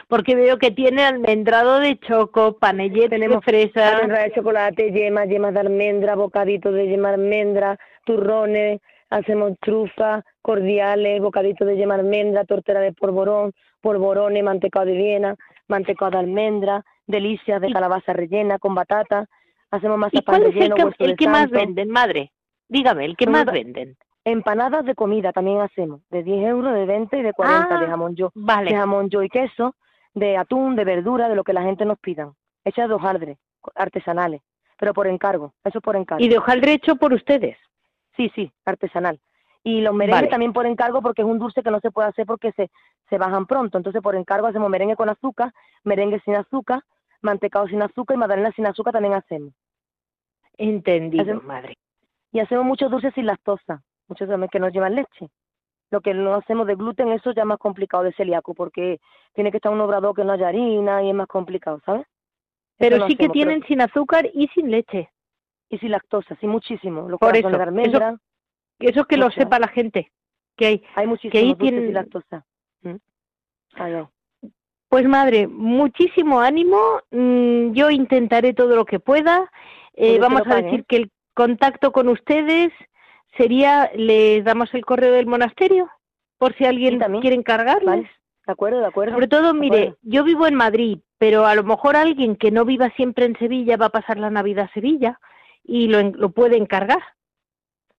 Porque 0.09 0.35
veo 0.35 0.59
que 0.59 0.71
tiene 0.71 1.03
almendrado 1.03 1.79
de 1.81 1.99
choco, 1.99 2.59
panellet 2.59 3.09
Tenemos 3.09 3.45
fresa. 3.45 3.97
Almendrado 3.97 4.25
de 4.25 4.33
chocolate, 4.33 4.93
yemas, 4.93 5.29
yemas 5.29 5.55
de 5.55 5.61
almendra, 5.61 6.15
bocaditos 6.15 6.75
de 6.75 6.89
yema 6.89 7.09
de 7.09 7.15
almendra, 7.15 7.79
turrones, 8.05 8.81
hacemos 9.11 9.53
trufas, 9.61 10.25
cordiales, 10.43 11.21
bocaditos 11.21 11.67
de 11.67 11.77
yema 11.77 11.95
de 11.95 12.03
almendra, 12.03 12.45
tortera 12.45 12.81
de 12.81 12.93
polvorón, 12.93 13.53
polvorones, 13.81 14.43
mantecado 14.43 14.87
de 14.87 14.93
Viena, 14.93 15.37
mantecado 15.69 16.13
de 16.13 16.19
almendra, 16.19 16.85
delicias 17.07 17.61
de 17.61 17.73
calabaza 17.73 18.13
rellena 18.13 18.59
con 18.59 18.75
batata, 18.75 19.27
hacemos 19.71 19.99
más 19.99 20.13
¿Y 20.13 20.23
cuál 20.23 20.45
es 20.45 20.57
el 20.57 20.75
que, 20.75 21.05
el 21.05 21.17
que 21.17 21.29
más 21.29 21.51
venden, 21.51 21.91
madre? 21.91 22.33
Dígame, 22.69 23.05
el 23.05 23.17
que 23.17 23.27
más 23.27 23.45
venden. 23.45 23.97
Empanadas 24.25 24.87
de 24.87 24.95
comida 24.95 25.33
también 25.33 25.61
hacemos, 25.61 26.01
de 26.09 26.23
10 26.23 26.49
euros, 26.49 26.73
de 26.73 26.87
20 26.87 27.19
y 27.19 27.23
de 27.23 27.35
40 27.35 27.79
de 27.79 27.85
ah, 27.85 27.89
jamón 27.89 28.17
yo. 28.17 28.31
Vale. 28.35 28.71
De 28.71 28.77
jamón 28.77 29.11
yo 29.11 29.23
y 29.23 29.29
queso, 29.29 29.75
de 30.15 30.39
atún, 30.39 30.77
de 30.77 30.85
verdura, 30.85 31.29
de 31.29 31.35
lo 31.35 31.45
que 31.45 31.53
la 31.53 31.63
gente 31.63 31.85
nos 31.85 31.99
pida. 31.99 32.33
Hechas 32.65 32.89
de 32.89 32.95
hojaldre, 32.95 33.37
artesanales, 33.75 34.41
pero 34.79 34.95
por 34.95 35.07
encargo, 35.09 35.53
eso 35.63 35.83
por 35.83 35.97
encargo. 35.97 36.25
¿Y 36.25 36.29
de 36.29 36.39
hojaldre 36.39 36.73
hecho 36.73 36.97
por 36.97 37.13
ustedes? 37.13 37.59
Sí, 38.17 38.33
sí, 38.35 38.51
artesanal. 38.65 39.21
Y 39.63 39.83
los 39.83 39.95
merengues 39.95 40.31
también 40.31 40.55
por 40.55 40.65
encargo 40.65 41.03
porque 41.03 41.21
es 41.21 41.29
un 41.29 41.39
dulce 41.39 41.63
que 41.63 41.71
no 41.71 41.81
se 41.81 41.91
puede 41.91 42.09
hacer 42.09 42.25
porque 42.25 42.53
se, 42.53 42.71
se 43.11 43.19
bajan 43.19 43.45
pronto. 43.45 43.77
Entonces 43.77 44.01
por 44.01 44.15
encargo 44.15 44.47
hacemos 44.47 44.71
merengue 44.71 44.97
con 44.97 45.11
azúcar, 45.11 45.53
merengue 45.85 46.21
sin 46.21 46.37
azúcar, 46.37 46.81
mantecado 47.21 47.67
sin 47.69 47.83
azúcar 47.83 48.17
y 48.17 48.21
magdalena 48.21 48.53
sin 48.53 48.67
azúcar 48.67 48.95
también 48.95 49.15
hacemos. 49.15 49.53
Entendido, 50.57 51.43
madre. 51.43 51.77
Y 52.33 52.41
hacemos 52.41 52.65
muchos 52.65 52.91
dulces 52.91 53.13
sin 53.15 53.27
lactosa 53.27 53.83
muchos 54.09 54.29
también 54.29 54.49
que 54.51 54.61
no 54.61 54.69
llevan 54.69 54.95
leche. 54.95 55.29
Lo 55.91 56.01
que 56.01 56.15
no 56.15 56.35
hacemos 56.35 56.67
de 56.67 56.75
gluten, 56.75 57.13
eso 57.13 57.33
ya 57.33 57.43
es 57.43 57.47
más 57.47 57.59
complicado 57.59 58.03
de 58.03 58.13
celíaco, 58.15 58.55
porque 58.55 59.01
tiene 59.35 59.51
que 59.51 59.59
estar 59.59 59.73
un 59.73 59.81
obrador 59.81 60.15
que 60.15 60.25
no 60.25 60.33
haya 60.33 60.49
harina 60.49 61.03
y 61.03 61.11
es 61.11 61.15
más 61.15 61.29
complicado, 61.29 61.81
¿sabes? 61.85 62.07
Pero 62.77 63.07
sí 63.07 63.17
que 63.17 63.29
tienen 63.29 63.63
sin 63.67 63.81
azúcar 63.81 64.29
y 64.33 64.49
sin 64.49 64.71
leche. 64.71 65.11
Y 65.69 65.79
sin 65.79 65.93
lactosa, 65.93 66.37
sí, 66.41 66.47
muchísimo. 66.47 67.09
Los 67.09 67.19
Por 67.19 67.37
eso, 67.37 67.49
de 67.49 67.63
almendra, 67.63 68.17
eso, 68.79 69.01
es 69.01 69.07
que 69.07 69.17
lo 69.17 69.31
sepa 69.31 69.59
la 69.59 69.69
gente, 69.69 70.11
que 70.57 70.67
hay, 70.67 70.85
hay 70.95 71.07
muchísimo 71.07 71.57
que 71.57 71.69
sin 71.69 71.93
lactosa. 71.93 72.45
¿Mm? 72.83 72.97
Pues 74.89 75.07
madre, 75.07 75.47
muchísimo 75.49 76.41
ánimo. 76.41 76.79
Mm, 77.11 77.73
yo 77.73 77.91
intentaré 77.91 78.53
todo 78.53 78.77
lo 78.77 78.85
que 78.85 79.01
pueda. 79.01 79.51
Eh, 79.95 80.19
vamos 80.19 80.43
a 80.47 80.63
decir 80.63 80.85
que 80.87 80.97
el 80.97 81.11
contacto 81.35 81.93
con 81.93 82.09
ustedes 82.09 82.73
sería, 83.37 83.91
les 83.95 84.45
damos 84.45 84.73
el 84.75 84.85
correo 84.85 85.13
del 85.13 85.27
monasterio 85.27 85.91
por 86.39 86.55
si 86.57 86.65
alguien 86.65 86.99
quiere 87.21 87.37
encargarles. 87.37 88.09
De 88.47 88.53
acuerdo, 88.53 88.81
de 88.81 88.87
acuerdo. 88.87 89.15
Sobre 89.15 89.29
todo, 89.29 89.55
mire, 89.55 89.95
yo 90.03 90.23
vivo 90.23 90.47
en 90.47 90.55
Madrid, 90.55 90.99
pero 91.19 91.47
a 91.47 91.55
lo 91.55 91.65
mejor 91.65 91.97
alguien 91.97 92.37
que 92.37 92.51
no 92.51 92.65
viva 92.65 92.91
siempre 92.91 93.25
en 93.25 93.39
Sevilla 93.39 93.77
va 93.77 93.87
a 93.87 93.91
pasar 93.91 94.19
la 94.19 94.31
Navidad 94.31 94.67
a 94.69 94.75
Sevilla 94.75 95.19
y 95.63 95.89
lo, 95.89 96.03
lo 96.03 96.31
puede 96.31 96.57
encargar. 96.57 97.03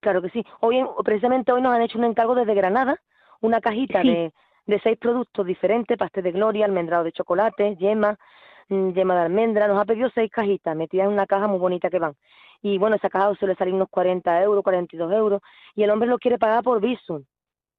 Claro 0.02 0.22
que 0.22 0.30
sí. 0.30 0.46
Hoy, 0.60 0.86
precisamente 1.04 1.52
hoy 1.52 1.62
nos 1.64 1.74
han 1.74 1.82
hecho 1.82 1.98
un 1.98 2.04
encargo 2.04 2.36
desde 2.36 2.54
Granada, 2.54 3.02
una 3.42 3.60
cajita 3.60 4.02
de, 4.02 4.32
de 4.68 4.80
seis 4.82 4.98
productos 5.00 5.48
diferentes, 5.48 5.98
pastel 5.98 6.26
de 6.26 6.32
gloria, 6.32 6.66
almendrado 6.66 7.04
de 7.04 7.12
chocolate, 7.12 7.76
yema, 7.78 8.16
mm, 8.70 8.92
yema 8.92 9.16
de 9.16 9.22
almendra. 9.22 9.68
Nos 9.68 9.82
ha 9.82 9.86
pedido 9.86 10.12
seis 10.14 10.30
cajitas 10.32 10.76
metidas 10.76 11.08
en 11.08 11.14
una 11.14 11.26
caja 11.26 11.48
muy 11.48 11.58
bonita 11.58 11.90
que 11.90 11.98
van 11.98 12.16
y 12.66 12.80
bueno, 12.80 12.96
esa 12.96 13.12
caja 13.12 13.32
suele 13.36 13.54
salir 13.54 13.76
unos 13.76 13.90
40 13.90 14.42
euros, 14.42 14.64
42 14.64 15.14
euros, 15.14 15.40
y 15.76 15.84
el 15.84 15.92
hombre 15.92 16.10
lo 16.10 16.18
quiere 16.18 16.40
pagar 16.40 16.64
por 16.64 16.82
Visum, 16.82 17.24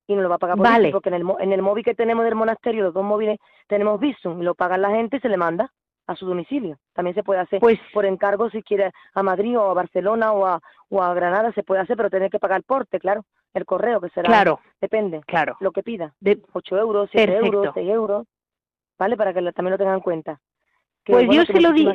y 0.06 0.14
no 0.14 0.22
lo 0.22 0.28
va 0.28 0.36
a 0.36 0.38
pagar 0.38 0.56
por 0.56 0.64
vale. 0.64 0.92
porque 0.92 1.08
en 1.08 1.16
el, 1.16 1.26
en 1.40 1.52
el 1.52 1.60
móvil 1.60 1.84
que 1.84 1.96
tenemos 1.96 2.24
del 2.24 2.36
monasterio, 2.36 2.84
los 2.84 2.94
dos 2.94 3.02
móviles, 3.02 3.40
tenemos 3.66 3.98
Visum, 3.98 4.40
y 4.40 4.44
lo 4.44 4.54
paga 4.54 4.78
la 4.78 4.90
gente 4.90 5.16
y 5.16 5.20
se 5.20 5.28
le 5.28 5.38
manda 5.38 5.72
a 6.06 6.14
su 6.14 6.24
domicilio. 6.24 6.78
También 6.92 7.16
se 7.16 7.24
puede 7.24 7.40
hacer 7.40 7.58
pues, 7.58 7.80
por 7.92 8.06
encargo 8.06 8.48
si 8.48 8.62
quiere 8.62 8.92
a 9.12 9.22
Madrid 9.24 9.58
o 9.58 9.68
a 9.68 9.74
Barcelona 9.74 10.30
o 10.30 10.46
a, 10.46 10.60
o 10.88 11.02
a 11.02 11.12
Granada, 11.14 11.50
se 11.50 11.64
puede 11.64 11.80
hacer, 11.80 11.96
pero 11.96 12.08
tiene 12.08 12.30
que 12.30 12.38
pagar 12.38 12.58
el 12.58 12.62
porte, 12.62 13.00
claro, 13.00 13.24
el 13.54 13.64
correo, 13.64 14.00
que 14.00 14.10
será, 14.10 14.28
claro, 14.28 14.60
depende, 14.80 15.20
claro. 15.26 15.56
lo 15.58 15.72
que 15.72 15.82
pida, 15.82 16.14
de 16.20 16.40
8 16.52 16.78
euros, 16.78 17.08
7 17.10 17.38
euros, 17.38 17.70
6 17.74 17.90
euros, 17.90 18.24
¿vale? 19.00 19.16
Para 19.16 19.34
que 19.34 19.42
también 19.50 19.72
lo 19.72 19.78
tengan 19.78 19.96
en 19.96 20.00
cuenta. 20.00 20.40
pues 21.04 21.26
yo 21.28 21.44
se 21.44 21.60
lo 21.60 21.72
digo, 21.72 21.90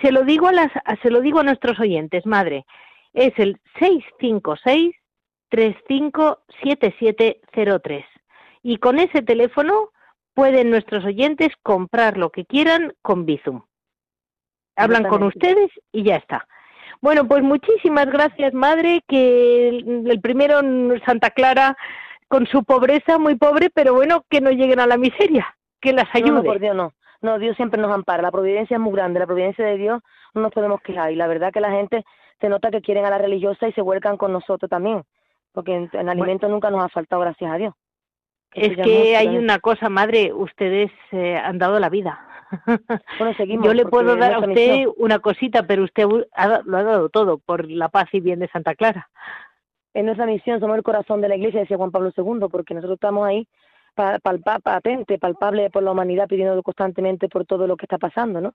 se 0.00 0.12
lo 0.12 0.24
digo 0.24 0.48
a 0.48 0.52
las, 0.52 0.70
se 1.02 1.10
lo 1.10 1.20
digo 1.20 1.40
a 1.40 1.44
nuestros 1.44 1.78
oyentes, 1.80 2.24
madre. 2.26 2.64
Es 3.12 3.32
el 3.38 3.60
656 3.78 4.94
357703. 5.48 8.04
Y 8.62 8.78
con 8.78 8.98
ese 8.98 9.20
teléfono 9.22 9.90
pueden 10.34 10.70
nuestros 10.70 11.04
oyentes 11.04 11.52
comprar 11.62 12.18
lo 12.18 12.30
que 12.30 12.44
quieran 12.44 12.94
con 13.02 13.26
Bizum. 13.26 13.62
Hablan 14.76 15.04
con 15.04 15.22
ustedes 15.22 15.70
y 15.92 16.02
ya 16.02 16.16
está. 16.16 16.48
Bueno, 17.00 17.26
pues 17.26 17.42
muchísimas 17.42 18.06
gracias, 18.06 18.52
madre, 18.52 19.02
que 19.08 19.68
el, 19.68 20.20
primero 20.20 20.60
Santa 21.06 21.30
Clara 21.30 21.76
con 22.28 22.46
su 22.46 22.64
pobreza, 22.64 23.18
muy 23.18 23.36
pobre, 23.36 23.70
pero 23.70 23.94
bueno, 23.94 24.26
que 24.28 24.40
no 24.40 24.50
lleguen 24.50 24.80
a 24.80 24.86
la 24.86 24.98
miseria, 24.98 25.56
que 25.80 25.92
las 25.92 26.12
ayude. 26.12 26.32
No, 26.32 26.42
por 26.42 26.58
Dios, 26.58 26.74
no. 26.74 26.92
No, 27.26 27.40
Dios 27.40 27.56
siempre 27.56 27.82
nos 27.82 27.92
ampara. 27.92 28.22
La 28.22 28.30
providencia 28.30 28.76
es 28.76 28.80
muy 28.80 28.92
grande. 28.92 29.18
La 29.18 29.26
providencia 29.26 29.66
de 29.66 29.76
Dios 29.76 30.00
no 30.32 30.42
nos 30.42 30.52
podemos 30.52 30.80
quejar. 30.80 31.10
Y 31.10 31.16
la 31.16 31.26
verdad 31.26 31.52
que 31.52 31.60
la 31.60 31.72
gente 31.72 32.04
se 32.40 32.48
nota 32.48 32.70
que 32.70 32.80
quieren 32.80 33.04
a 33.04 33.10
la 33.10 33.18
religiosa 33.18 33.66
y 33.66 33.72
se 33.72 33.80
vuelcan 33.82 34.16
con 34.16 34.32
nosotros 34.32 34.70
también. 34.70 35.02
Porque 35.50 35.74
en, 35.74 35.90
en 35.92 36.08
alimento 36.08 36.48
nunca 36.48 36.70
nos 36.70 36.84
ha 36.84 36.88
faltado, 36.88 37.22
gracias 37.22 37.50
a 37.50 37.56
Dios. 37.56 37.74
es 38.54 38.76
que 38.76 39.16
hay 39.16 39.36
una 39.36 39.58
cosa, 39.58 39.88
madre. 39.88 40.32
Ustedes 40.32 40.92
eh, 41.10 41.36
han 41.36 41.58
dado 41.58 41.80
la 41.80 41.88
vida. 41.88 42.20
Bueno, 43.18 43.34
seguimos. 43.36 43.66
Yo 43.66 43.74
le 43.74 43.86
puedo 43.86 44.14
dar 44.14 44.34
a 44.34 44.38
usted 44.38 44.86
una 44.98 45.18
cosita, 45.18 45.64
pero 45.66 45.82
usted 45.82 46.04
lo 46.04 46.78
ha 46.78 46.82
dado 46.84 47.08
todo 47.08 47.38
por 47.38 47.68
la 47.68 47.88
paz 47.88 48.06
y 48.12 48.20
bien 48.20 48.38
de 48.38 48.46
Santa 48.46 48.76
Clara. 48.76 49.10
En 49.94 50.06
nuestra 50.06 50.26
misión 50.26 50.60
somos 50.60 50.76
el 50.76 50.84
corazón 50.84 51.20
de 51.20 51.28
la 51.28 51.34
iglesia, 51.34 51.58
decía 51.58 51.76
Juan 51.76 51.90
Pablo 51.90 52.12
II, 52.16 52.46
porque 52.52 52.72
nosotros 52.72 52.98
estamos 52.98 53.26
ahí 53.26 53.48
palpa, 53.96 54.58
patente, 54.60 55.18
palpable 55.18 55.70
por 55.70 55.82
la 55.82 55.92
humanidad, 55.92 56.28
pidiendo 56.28 56.62
constantemente 56.62 57.28
por 57.28 57.44
todo 57.44 57.66
lo 57.66 57.76
que 57.76 57.86
está 57.86 57.98
pasando, 57.98 58.40
¿no? 58.40 58.52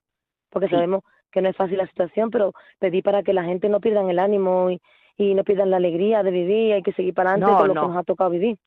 Porque 0.50 0.68
sabemos 0.68 1.02
que 1.30 1.42
no 1.42 1.48
es 1.48 1.56
fácil 1.56 1.78
la 1.78 1.86
situación, 1.86 2.30
pero 2.30 2.52
pedí 2.78 3.02
para 3.02 3.22
que 3.22 3.32
la 3.32 3.44
gente 3.44 3.68
no 3.68 3.80
pierdan 3.80 4.10
el 4.10 4.18
ánimo 4.18 4.70
y, 4.70 4.80
y 5.16 5.34
no 5.34 5.44
pierdan 5.44 5.70
la 5.70 5.78
alegría 5.78 6.22
de 6.22 6.30
vivir, 6.30 6.74
hay 6.74 6.82
que 6.82 6.92
seguir 6.92 7.14
para 7.14 7.30
adelante 7.30 7.56
con 7.56 7.68
lo 7.68 7.74
que 7.74 7.80
nos 7.80 7.96
ha 7.96 8.02
tocado 8.02 8.30
vivir. 8.30 8.58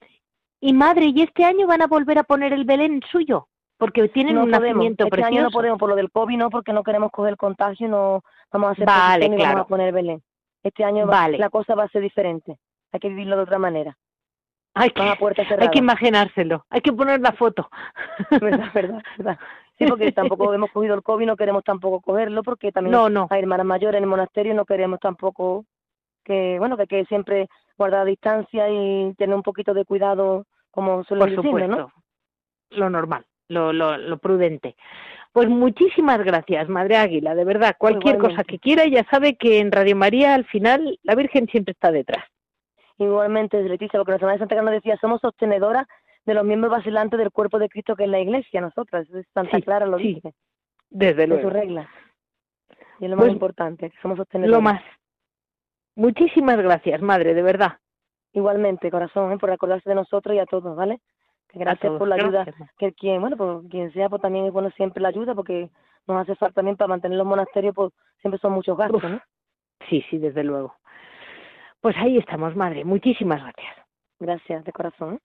Y 0.60 0.74
madre, 0.74 1.12
¿y 1.14 1.22
este 1.22 1.44
año 1.44 1.68
van 1.68 1.82
a 1.82 1.88
volver 1.88 2.18
a 2.18 2.24
poner 2.24 2.54
el 2.54 2.66
Belén 2.66 3.02
suyo? 3.12 3.48
Porque 3.78 4.08
tienen 4.10 4.38
un 4.38 4.50
nacimiento 4.50 5.06
este 5.06 5.24
Año 5.24 5.44
no 5.44 5.52
podemos 5.52 5.78
por 5.78 5.90
lo 5.90 5.96
del 5.96 6.10
COVID, 6.10 6.38
no, 6.38 6.50
porque 6.50 6.72
no 6.72 6.82
queremos 6.82 7.12
coger 7.12 7.32
el 7.32 7.38
contagio, 7.38 7.90
no 7.90 8.22
vamos 8.52 8.70
a 8.70 8.72
hacer 8.72 8.86
vale, 8.86 9.28
claro. 9.28 9.44
vamos 9.44 9.66
a 9.66 9.68
poner 9.68 9.94
Belén. 9.94 10.24
Este 10.64 10.84
año 10.84 11.06
vale. 11.06 11.38
la 11.38 11.50
cosa 11.50 11.76
va 11.76 11.84
a 11.84 11.90
ser 11.90 12.02
diferente, 12.02 12.58
hay 12.92 13.00
que 13.00 13.10
vivirlo 13.10 13.36
de 13.36 13.44
otra 13.44 13.60
manera. 13.60 13.98
Hay 14.78 14.90
que, 14.90 15.02
hay 15.02 15.70
que 15.70 15.80
imaginárselo, 15.80 16.66
hay 16.70 16.82
que 16.82 16.92
poner 16.92 17.22
la 17.22 17.32
foto. 17.32 17.70
verdad, 18.42 18.72
verdad, 18.74 19.02
verdad. 19.18 19.40
Sí, 19.78 19.86
porque 19.88 20.12
tampoco 20.12 20.54
hemos 20.54 20.70
cogido 20.72 20.96
el 20.96 21.02
COVID, 21.02 21.26
no 21.26 21.38
queremos 21.38 21.64
tampoco 21.64 22.02
cogerlo, 22.02 22.44
porque 22.44 22.74
también 22.74 22.92
no, 22.92 23.10
no. 23.10 23.28
hay 23.30 23.42
hermanas 23.42 23.66
mayores 23.66 23.98
en 23.98 24.04
el 24.04 24.10
monasterio, 24.10 24.54
no 24.54 24.66
queremos 24.66 25.00
tampoco 25.00 25.66
que, 26.26 26.58
bueno, 26.60 26.76
que 26.76 26.84
hay 26.84 26.88
que 26.88 27.06
siempre 27.06 27.48
guardar 27.78 28.06
distancia 28.06 28.70
y 28.70 29.14
tener 29.18 29.36
un 29.36 29.44
poquito 29.44 29.74
de 29.74 29.86
cuidado, 29.86 30.46
como 30.72 31.06
suelen 31.06 31.36
decir, 31.36 31.68
¿no? 31.70 31.92
Lo 32.72 32.90
normal, 32.90 33.26
lo, 33.48 33.72
lo, 33.72 33.98
lo 33.98 34.18
prudente. 34.18 34.76
Pues 35.32 35.50
muchísimas 35.50 36.22
gracias, 36.24 36.68
Madre 36.68 36.98
Águila, 36.98 37.34
de 37.34 37.46
verdad. 37.46 37.76
Cualquier 37.78 38.18
cosa 38.18 38.44
que 38.44 38.60
quiera, 38.60 38.86
ya 38.88 39.06
sabe 39.10 39.36
que 39.36 39.60
en 39.60 39.72
Radio 39.72 39.96
María 39.96 40.34
al 40.34 40.46
final 40.46 41.00
la 41.04 41.16
Virgen 41.16 41.48
siempre 41.48 41.74
está 41.74 41.92
detrás. 41.92 42.26
Igualmente, 42.98 43.62
Leticia, 43.64 43.98
lo 43.98 44.06
que 44.06 44.12
nuestra 44.12 44.28
Madre 44.28 44.40
Santa 44.40 44.56
Clara 44.56 44.72
nos 44.72 44.82
decía, 44.82 44.98
somos 44.98 45.22
sostenedoras 45.22 45.86
de 46.26 46.34
los 46.34 46.46
miembros 46.46 46.72
vacilantes 46.72 47.20
del 47.20 47.32
cuerpo 47.32 47.60
de 47.60 47.70
Cristo 47.70 47.96
que 47.96 48.06
es 48.06 48.10
la 48.10 48.20
Iglesia, 48.20 48.62
nosotras. 48.62 49.08
Santa 49.34 49.60
Clara 49.62 49.86
lo 49.86 49.98
dice. 49.98 50.34
Desde 50.90 51.28
luego. 51.28 51.44
sus 51.44 51.54
reglas. 51.54 51.88
Y 53.00 53.06
es 53.06 53.10
lo 53.10 53.18
más 53.18 53.26
pues, 53.26 53.34
importante, 53.34 53.90
que 53.90 53.98
somos 54.02 54.18
sostenibles. 54.18 54.56
Lo 54.56 54.62
más. 54.62 54.82
Muchísimas 55.96 56.58
gracias, 56.58 57.02
madre, 57.02 57.34
de 57.34 57.42
verdad. 57.42 57.78
Igualmente, 58.34 58.92
corazón, 58.92 59.32
¿eh? 59.34 59.38
por 59.38 59.52
acordarse 59.52 59.90
de 59.90 59.96
nosotros 59.96 60.36
y 60.36 60.40
a 60.40 60.46
todos, 60.46 60.76
¿vale? 60.76 61.00
gracias 61.54 61.94
por 61.98 62.08
la 62.08 62.16
ayuda. 62.16 62.46
Que 62.78 62.94
quien, 62.94 63.22
bueno, 63.22 63.38
pues 63.38 63.70
quien 63.70 63.92
sea, 63.94 64.10
pues 64.10 64.22
también 64.22 64.46
es 64.46 64.54
bueno 64.54 64.70
siempre 64.72 65.02
la 65.02 65.10
ayuda, 65.10 65.34
porque 65.36 65.70
nos 66.08 66.22
hace 66.22 66.36
falta 66.36 66.56
también 66.56 66.78
para 66.78 66.90
mantener 66.90 67.18
los 67.18 67.28
monasterios, 67.28 67.74
pues 67.74 67.94
siempre 68.22 68.40
son 68.40 68.54
muchos 68.54 68.78
gastos, 68.78 69.04
¿no? 69.04 69.22
Sí, 69.90 70.04
sí, 70.10 70.18
desde 70.18 70.44
luego. 70.44 70.76
Pues 71.86 71.96
ahí 71.98 72.18
estamos, 72.18 72.56
madre. 72.56 72.84
Muchísimas 72.84 73.40
gracias. 73.44 73.76
Gracias, 74.20 74.66
de 74.66 74.72
corazón. 74.72 75.20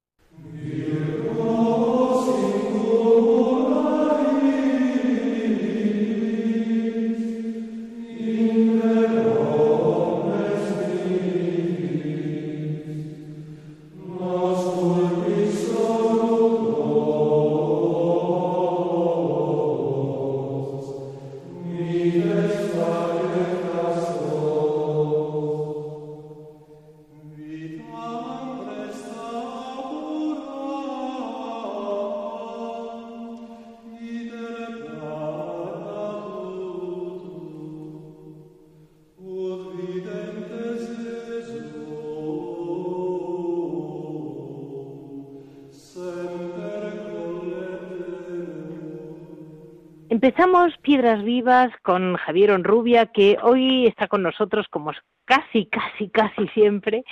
Vivas 51.00 51.72
con 51.82 52.16
Javier 52.16 52.50
Onrubia, 52.50 53.06
que 53.06 53.38
hoy 53.42 53.86
está 53.86 54.06
con 54.06 54.22
nosotros 54.22 54.66
como 54.68 54.92
casi, 55.24 55.66
casi, 55.66 56.10
casi 56.10 56.46
siempre. 56.48 57.04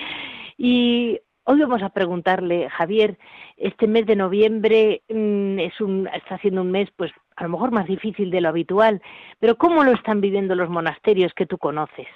Y 0.59 1.19
hoy 1.45 1.61
vamos 1.61 1.83
a 1.83 1.89
preguntarle, 1.89 2.69
Javier, 2.69 3.17
este 3.57 3.87
mes 3.87 4.05
de 4.05 4.17
noviembre 4.17 5.03
mm, 5.09 5.59
es 5.59 5.81
un, 5.81 6.07
está 6.13 6.37
siendo 6.39 6.61
un 6.61 6.71
mes, 6.71 6.91
pues 6.97 7.13
a 7.37 7.45
lo 7.45 7.49
mejor 7.49 7.71
más 7.71 7.87
difícil 7.87 8.31
de 8.31 8.43
lo 8.43 8.51
habitual, 8.51 9.01
pero 9.41 9.57
¿cómo 9.57 9.83
lo 9.83 9.93
están 9.93 10.21
viviendo 10.21 10.55
los 10.55 10.69
monasterios 10.69 11.33
que 11.33 11.47
tú 11.47 11.57
conoces? 11.57 12.07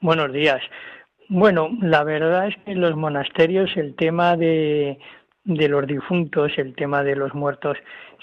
Buenos 0.00 0.32
días. 0.32 0.62
Bueno, 1.28 1.70
la 1.82 2.04
verdad 2.04 2.46
es 2.46 2.56
que 2.64 2.70
en 2.72 2.80
los 2.80 2.94
monasterios 2.94 3.76
el 3.76 3.96
tema 3.96 4.36
de, 4.36 5.00
de 5.42 5.68
los 5.68 5.84
difuntos, 5.84 6.52
el 6.56 6.76
tema 6.76 7.02
de 7.02 7.16
los 7.16 7.34
muertos, 7.34 7.76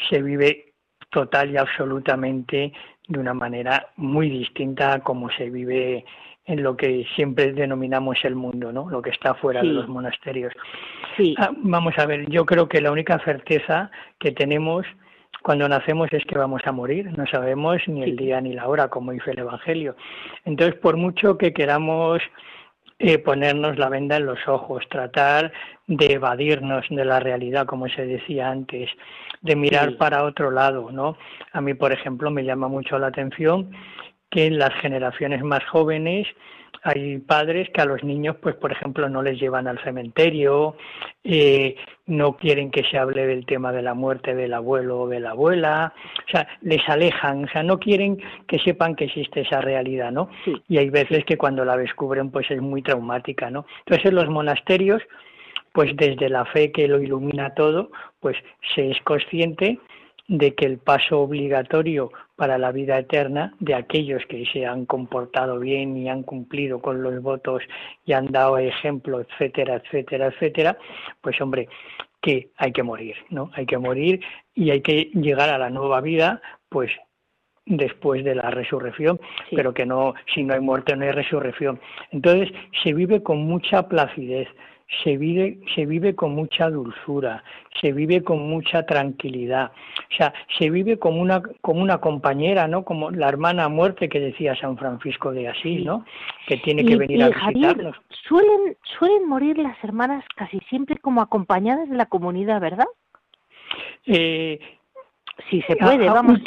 se 0.10 0.22
vive 0.22 0.75
total 1.16 1.50
y 1.50 1.58
absolutamente 1.58 2.74
de 3.08 3.20
una 3.20 3.34
manera 3.34 3.88
muy 3.96 4.30
distinta 4.30 4.96
a 4.96 5.00
como 5.00 5.30
se 5.30 5.50
vive 5.50 6.04
en 6.46 6.62
lo 6.62 6.76
que 6.76 7.06
siempre 7.16 7.54
denominamos 7.54 8.18
el 8.26 8.36
mundo, 8.36 8.74
¿no? 8.74 8.90
Lo 8.90 9.02
que 9.02 9.12
está 9.12 9.34
fuera 9.34 9.62
de 9.62 9.68
los 9.68 9.88
monasterios. 9.88 10.52
Sí. 11.16 11.34
Ah, 11.40 11.52
vamos 11.56 11.98
a 11.98 12.06
ver, 12.06 12.30
yo 12.30 12.46
creo 12.46 12.68
que 12.68 12.82
la 12.82 12.92
única 12.92 13.18
certeza 13.20 13.90
que 14.20 14.34
tenemos 14.34 14.86
cuando 15.42 15.70
nacemos 15.70 16.12
es 16.12 16.26
que 16.26 16.38
vamos 16.38 16.62
a 16.66 16.74
morir, 16.74 17.18
no 17.18 17.26
sabemos 17.28 17.78
ni 17.88 18.04
el 18.04 18.18
día 18.18 18.42
ni 18.42 18.54
la 18.54 18.68
hora, 18.68 18.90
como 18.90 19.14
dice 19.14 19.32
el 19.32 19.40
Evangelio. 19.40 19.96
Entonces, 20.44 20.76
por 20.82 20.98
mucho 20.98 21.38
que 21.38 21.54
queramos 21.54 22.22
eh, 23.00 23.18
ponernos 23.20 23.78
la 23.78 23.90
venda 23.90 24.18
en 24.18 24.26
los 24.26 24.48
ojos, 24.48 24.84
tratar 24.90 25.52
de 25.88 26.14
evadirnos 26.14 26.86
de 26.90 27.06
la 27.06 27.20
realidad, 27.20 27.66
como 27.66 27.90
se 27.90 28.06
decía 28.06 28.50
antes, 28.50 28.90
de 29.42 29.56
mirar 29.56 29.98
para 29.98 30.24
otro 30.24 30.50
lado, 30.50 30.92
¿no? 30.92 31.18
A 31.52 31.62
mí, 31.62 31.74
por 31.74 31.92
ejemplo, 31.92 32.32
me 32.32 32.46
llama 32.46 32.68
mucho 32.68 32.98
la 32.98 33.08
atención 33.08 33.72
que 34.32 34.46
en 34.48 34.58
las 34.58 34.74
generaciones 34.76 35.44
más 35.44 35.64
jóvenes 35.66 36.28
hay 36.86 37.18
padres 37.18 37.68
que 37.72 37.82
a 37.82 37.86
los 37.86 38.04
niños, 38.04 38.36
pues 38.40 38.54
por 38.56 38.72
ejemplo, 38.72 39.10
no 39.10 39.24
les 39.24 39.40
llevan 39.40 39.68
al 39.68 39.84
cementerio, 39.84 40.76
eh, 41.24 41.76
no 42.06 42.38
quieren 42.38 42.70
que 42.70 42.84
se 42.84 43.00
hable 43.00 43.26
del 43.26 43.48
tema 43.48 43.72
de 43.72 43.82
la 43.82 43.96
muerte 43.96 44.36
del 44.36 44.54
abuelo 44.54 45.02
o 45.02 45.08
de 45.08 45.20
la 45.20 45.32
abuela, 45.32 45.94
o 46.28 46.30
sea, 46.30 46.48
les 46.62 46.88
alejan, 46.88 47.46
o 47.46 47.48
sea, 47.48 47.64
no 47.64 47.80
quieren 47.80 48.22
que 48.48 48.60
sepan 48.60 48.96
que 48.96 49.06
existe 49.06 49.42
esa 49.42 49.62
realidad, 49.62 50.12
¿no? 50.12 50.30
Y 50.68 50.78
hay 50.78 50.92
veces 50.92 51.26
que 51.26 51.38
cuando 51.38 51.66
la 51.66 51.76
descubren, 51.76 52.30
pues 52.30 52.52
es 52.52 52.62
muy 52.62 52.84
traumática, 52.84 53.50
¿no? 53.50 53.66
Entonces, 53.80 54.06
en 54.06 54.16
los 54.16 54.30
monasterios, 54.30 55.02
pues 55.74 55.90
desde 55.98 56.30
la 56.30 56.46
fe 56.46 56.72
que 56.72 56.88
lo 56.88 57.02
ilumina 57.02 57.56
todo, 57.56 57.90
pues 58.20 58.38
se 58.76 58.92
es 58.92 59.02
consciente 59.02 59.80
de 60.28 60.56
que 60.56 60.66
el 60.66 60.80
paso 60.80 61.22
obligatorio 61.22 62.12
para 62.36 62.58
la 62.58 62.72
vida 62.72 62.98
eterna 62.98 63.54
de 63.60 63.76
aquellos 63.76 64.26
que 64.28 64.46
se 64.52 64.66
han 64.66 64.86
comportado 64.86 65.60
bien 65.60 65.96
y 65.98 66.10
han 66.10 66.24
cumplido 66.24 66.82
con 66.82 67.04
los 67.04 67.22
votos 67.22 67.64
y 68.06 68.14
han 68.14 68.32
dado 68.32 68.58
ejemplo, 68.58 69.22
etcétera, 69.22 69.76
etcétera, 69.76 70.28
etcétera, 70.28 70.78
pues 71.22 71.40
hombre, 71.42 71.70
que 72.22 72.50
hay 72.58 72.72
que 72.72 72.82
morir, 72.82 73.16
¿no? 73.30 73.52
Hay 73.54 73.68
que 73.68 73.78
morir 73.78 74.20
y 74.56 74.72
hay 74.72 74.82
que 74.82 75.12
llegar 75.14 75.50
a 75.50 75.60
la 75.60 75.70
nueva 75.70 76.02
vida, 76.02 76.42
pues 76.70 76.92
después 77.68 78.24
de 78.24 78.36
la 78.36 78.50
resurrección, 78.50 79.20
pero 79.52 79.74
que 79.74 79.86
no, 79.86 80.14
si 80.34 80.44
no 80.44 80.54
hay 80.54 80.60
muerte 80.60 80.96
no 80.96 81.06
hay 81.06 81.12
resurrección. 81.12 81.80
Entonces 82.12 82.52
se 82.84 82.94
vive 82.94 83.22
con 83.24 83.40
mucha 83.40 83.88
placidez, 83.88 84.48
se 85.04 85.18
vive, 85.18 85.60
se 85.74 85.86
vive 85.86 86.16
con 86.16 86.36
mucha 86.36 86.70
dulzura, 86.70 87.44
se 87.82 87.92
vive 87.92 88.24
con 88.24 88.48
mucha 88.48 88.86
tranquilidad, 88.86 89.72
o 89.98 90.16
sea, 90.16 90.34
se 90.58 90.70
vive 90.70 91.00
como 91.00 91.22
una, 91.22 91.42
como 91.62 91.82
una 91.82 91.98
compañera, 92.00 92.68
¿no? 92.68 92.86
Como 92.86 93.10
la 93.10 93.28
hermana 93.28 93.68
muerte 93.68 94.10
que 94.10 94.20
decía 94.20 94.56
San 94.56 94.78
Francisco 94.78 95.32
de 95.32 95.48
Asís, 95.48 95.84
¿no? 95.84 96.06
Que 96.48 96.58
tiene 96.58 96.86
que 96.86 96.98
venir 96.98 97.24
a 97.24 97.30
visitarnos. 97.30 97.96
suelen, 98.28 98.78
suelen 98.98 99.28
morir 99.28 99.58
las 99.58 99.82
hermanas 99.84 100.24
casi 100.36 100.60
siempre 100.70 100.98
como 100.98 101.22
acompañadas 101.22 101.90
de 101.90 101.96
la 101.96 102.06
comunidad, 102.06 102.62
¿verdad? 102.62 102.88
Eh, 104.06 104.60
si 105.50 105.62
se 105.64 105.76
puede, 105.76 106.10
vamos. 106.10 106.40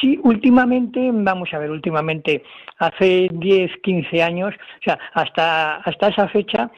Sí, 0.00 0.18
últimamente, 0.22 1.10
vamos 1.12 1.52
a 1.52 1.58
ver, 1.58 1.70
últimamente, 1.70 2.42
hace 2.78 3.28
10, 3.32 3.72
15 3.82 4.22
años, 4.22 4.54
o 4.54 4.82
sea, 4.84 4.98
hasta, 5.14 5.76
hasta 5.76 6.08
esa 6.08 6.28
fecha, 6.28 6.70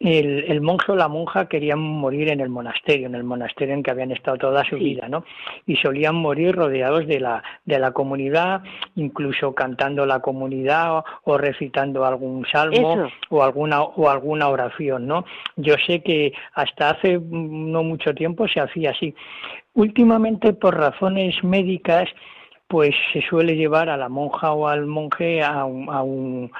el, 0.00 0.44
el, 0.46 0.60
monje 0.60 0.92
o 0.92 0.96
la 0.96 1.08
monja 1.08 1.46
querían 1.46 1.80
morir 1.80 2.28
en 2.28 2.40
el 2.40 2.48
monasterio, 2.48 3.08
en 3.08 3.16
el 3.16 3.24
monasterio 3.24 3.74
en 3.74 3.82
que 3.82 3.90
habían 3.90 4.12
estado 4.12 4.36
toda 4.36 4.64
su 4.64 4.76
vida, 4.76 5.08
¿no? 5.08 5.24
Y 5.66 5.76
solían 5.76 6.14
morir 6.14 6.54
rodeados 6.54 7.06
de 7.08 7.18
la, 7.18 7.42
de 7.64 7.78
la 7.80 7.90
comunidad, 7.90 8.62
incluso 8.94 9.54
cantando 9.54 10.06
la 10.06 10.20
comunidad 10.20 11.02
o, 11.24 11.38
recitando 11.38 12.04
algún 12.04 12.46
salmo 12.46 13.08
o 13.30 13.42
alguna, 13.42 13.82
o 13.82 14.08
alguna 14.08 14.48
oración, 14.48 15.06
¿no? 15.06 15.24
Yo 15.56 15.74
sé 15.84 16.00
que 16.02 16.32
hasta 16.54 16.90
hace 16.90 17.18
no 17.20 17.82
mucho 17.82 18.14
tiempo 18.14 18.46
se 18.46 18.60
hacía 18.60 18.90
así. 18.90 19.14
Últimamente, 19.74 20.52
por 20.52 20.76
razones 20.76 21.42
médicas, 21.42 22.08
pues 22.68 22.94
se 23.12 23.22
suele 23.22 23.56
llevar 23.56 23.88
a 23.88 23.96
la 23.96 24.08
monja 24.08 24.52
o 24.52 24.68
al 24.68 24.86
monje 24.86 25.42
a 25.42 25.60
a 25.60 25.64
un, 26.02 26.50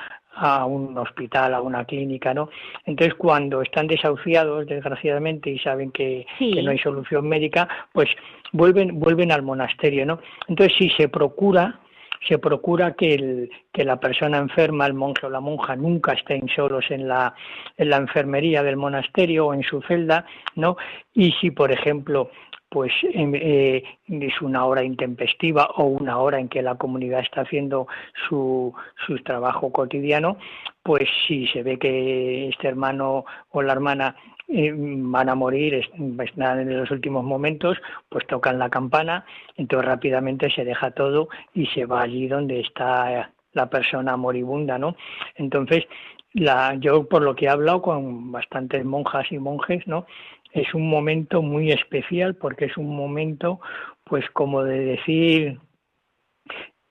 a 0.40 0.64
un 0.64 0.96
hospital, 0.96 1.54
a 1.54 1.60
una 1.60 1.84
clínica, 1.84 2.32
¿no? 2.32 2.48
Entonces, 2.84 3.14
cuando 3.14 3.62
están 3.62 3.86
desahuciados, 3.86 4.66
desgraciadamente, 4.66 5.50
y 5.50 5.58
saben 5.58 5.90
que, 5.90 6.26
no 6.40 6.70
hay 6.70 6.78
solución 6.78 7.28
médica, 7.28 7.68
pues 7.92 8.08
vuelven, 8.52 8.98
vuelven 9.00 9.32
al 9.32 9.42
monasterio, 9.42 10.06
¿no? 10.06 10.20
Entonces, 10.46 10.76
si 10.78 10.90
se 10.90 11.08
procura, 11.08 11.80
se 12.26 12.38
procura 12.38 12.94
que, 12.94 13.14
el, 13.14 13.50
que 13.72 13.84
la 13.84 13.98
persona 13.98 14.38
enferma, 14.38 14.86
el 14.86 14.94
monje 14.94 15.26
o 15.26 15.30
la 15.30 15.40
monja, 15.40 15.76
nunca 15.76 16.12
estén 16.12 16.48
solos 16.48 16.84
en 16.90 17.08
la, 17.08 17.34
en 17.76 17.90
la 17.90 17.96
enfermería 17.96 18.62
del 18.62 18.76
monasterio 18.76 19.46
o 19.46 19.54
en 19.54 19.62
su 19.62 19.82
celda, 19.82 20.24
¿no? 20.54 20.76
Y 21.14 21.32
si, 21.40 21.50
por 21.50 21.72
ejemplo, 21.72 22.30
pues 22.68 22.92
eh, 23.02 23.82
es 24.08 24.42
una 24.42 24.64
hora 24.66 24.82
intempestiva 24.84 25.66
o 25.76 25.84
una 25.84 26.18
hora 26.18 26.38
en 26.38 26.48
que 26.48 26.62
la 26.62 26.76
comunidad 26.76 27.20
está 27.20 27.42
haciendo 27.42 27.86
su, 28.28 28.74
su 29.06 29.18
trabajo 29.22 29.72
cotidiano, 29.72 30.36
pues 30.82 31.08
si 31.26 31.46
se 31.48 31.62
ve 31.62 31.78
que 31.78 32.48
este 32.48 32.68
hermano 32.68 33.24
o 33.50 33.62
la 33.62 33.72
hermana 33.72 34.16
eh, 34.48 34.72
van 34.74 35.28
a 35.28 35.34
morir, 35.34 35.74
están 35.74 36.60
en 36.60 36.78
los 36.78 36.90
últimos 36.90 37.22
momentos, 37.22 37.76
pues 38.08 38.26
tocan 38.26 38.58
la 38.58 38.70
campana, 38.70 39.26
entonces 39.56 39.86
rápidamente 39.86 40.50
se 40.50 40.64
deja 40.64 40.90
todo 40.92 41.28
y 41.52 41.66
se 41.66 41.84
va 41.84 42.02
allí 42.02 42.28
donde 42.28 42.60
está 42.60 43.30
la 43.52 43.68
persona 43.68 44.16
moribunda, 44.16 44.78
¿no? 44.78 44.96
Entonces, 45.34 45.84
la, 46.32 46.74
yo 46.76 47.08
por 47.08 47.22
lo 47.22 47.34
que 47.34 47.46
he 47.46 47.48
hablado 47.48 47.82
con 47.82 48.32
bastantes 48.32 48.84
monjas 48.84 49.30
y 49.30 49.38
monjes, 49.38 49.86
¿no? 49.86 50.06
Es 50.52 50.74
un 50.74 50.88
momento 50.88 51.42
muy 51.42 51.72
especial 51.72 52.34
porque 52.36 52.66
es 52.66 52.76
un 52.76 52.94
momento, 52.94 53.60
pues 54.04 54.28
como 54.30 54.62
de 54.62 54.78
decir, 54.80 55.60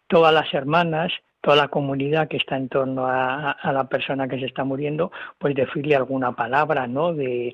todas 0.07 0.33
las 0.33 0.53
hermanas, 0.53 1.11
toda 1.41 1.57
la 1.57 1.67
comunidad 1.67 2.27
que 2.27 2.37
está 2.37 2.57
en 2.57 2.69
torno 2.69 3.07
a, 3.07 3.51
a, 3.51 3.71
la 3.71 3.87
persona 3.87 4.27
que 4.27 4.39
se 4.39 4.45
está 4.45 4.63
muriendo, 4.63 5.11
pues 5.37 5.55
decirle 5.55 5.95
alguna 5.95 6.35
palabra, 6.35 6.87
¿no? 6.87 7.13
De, 7.13 7.53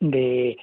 de, 0.00 0.56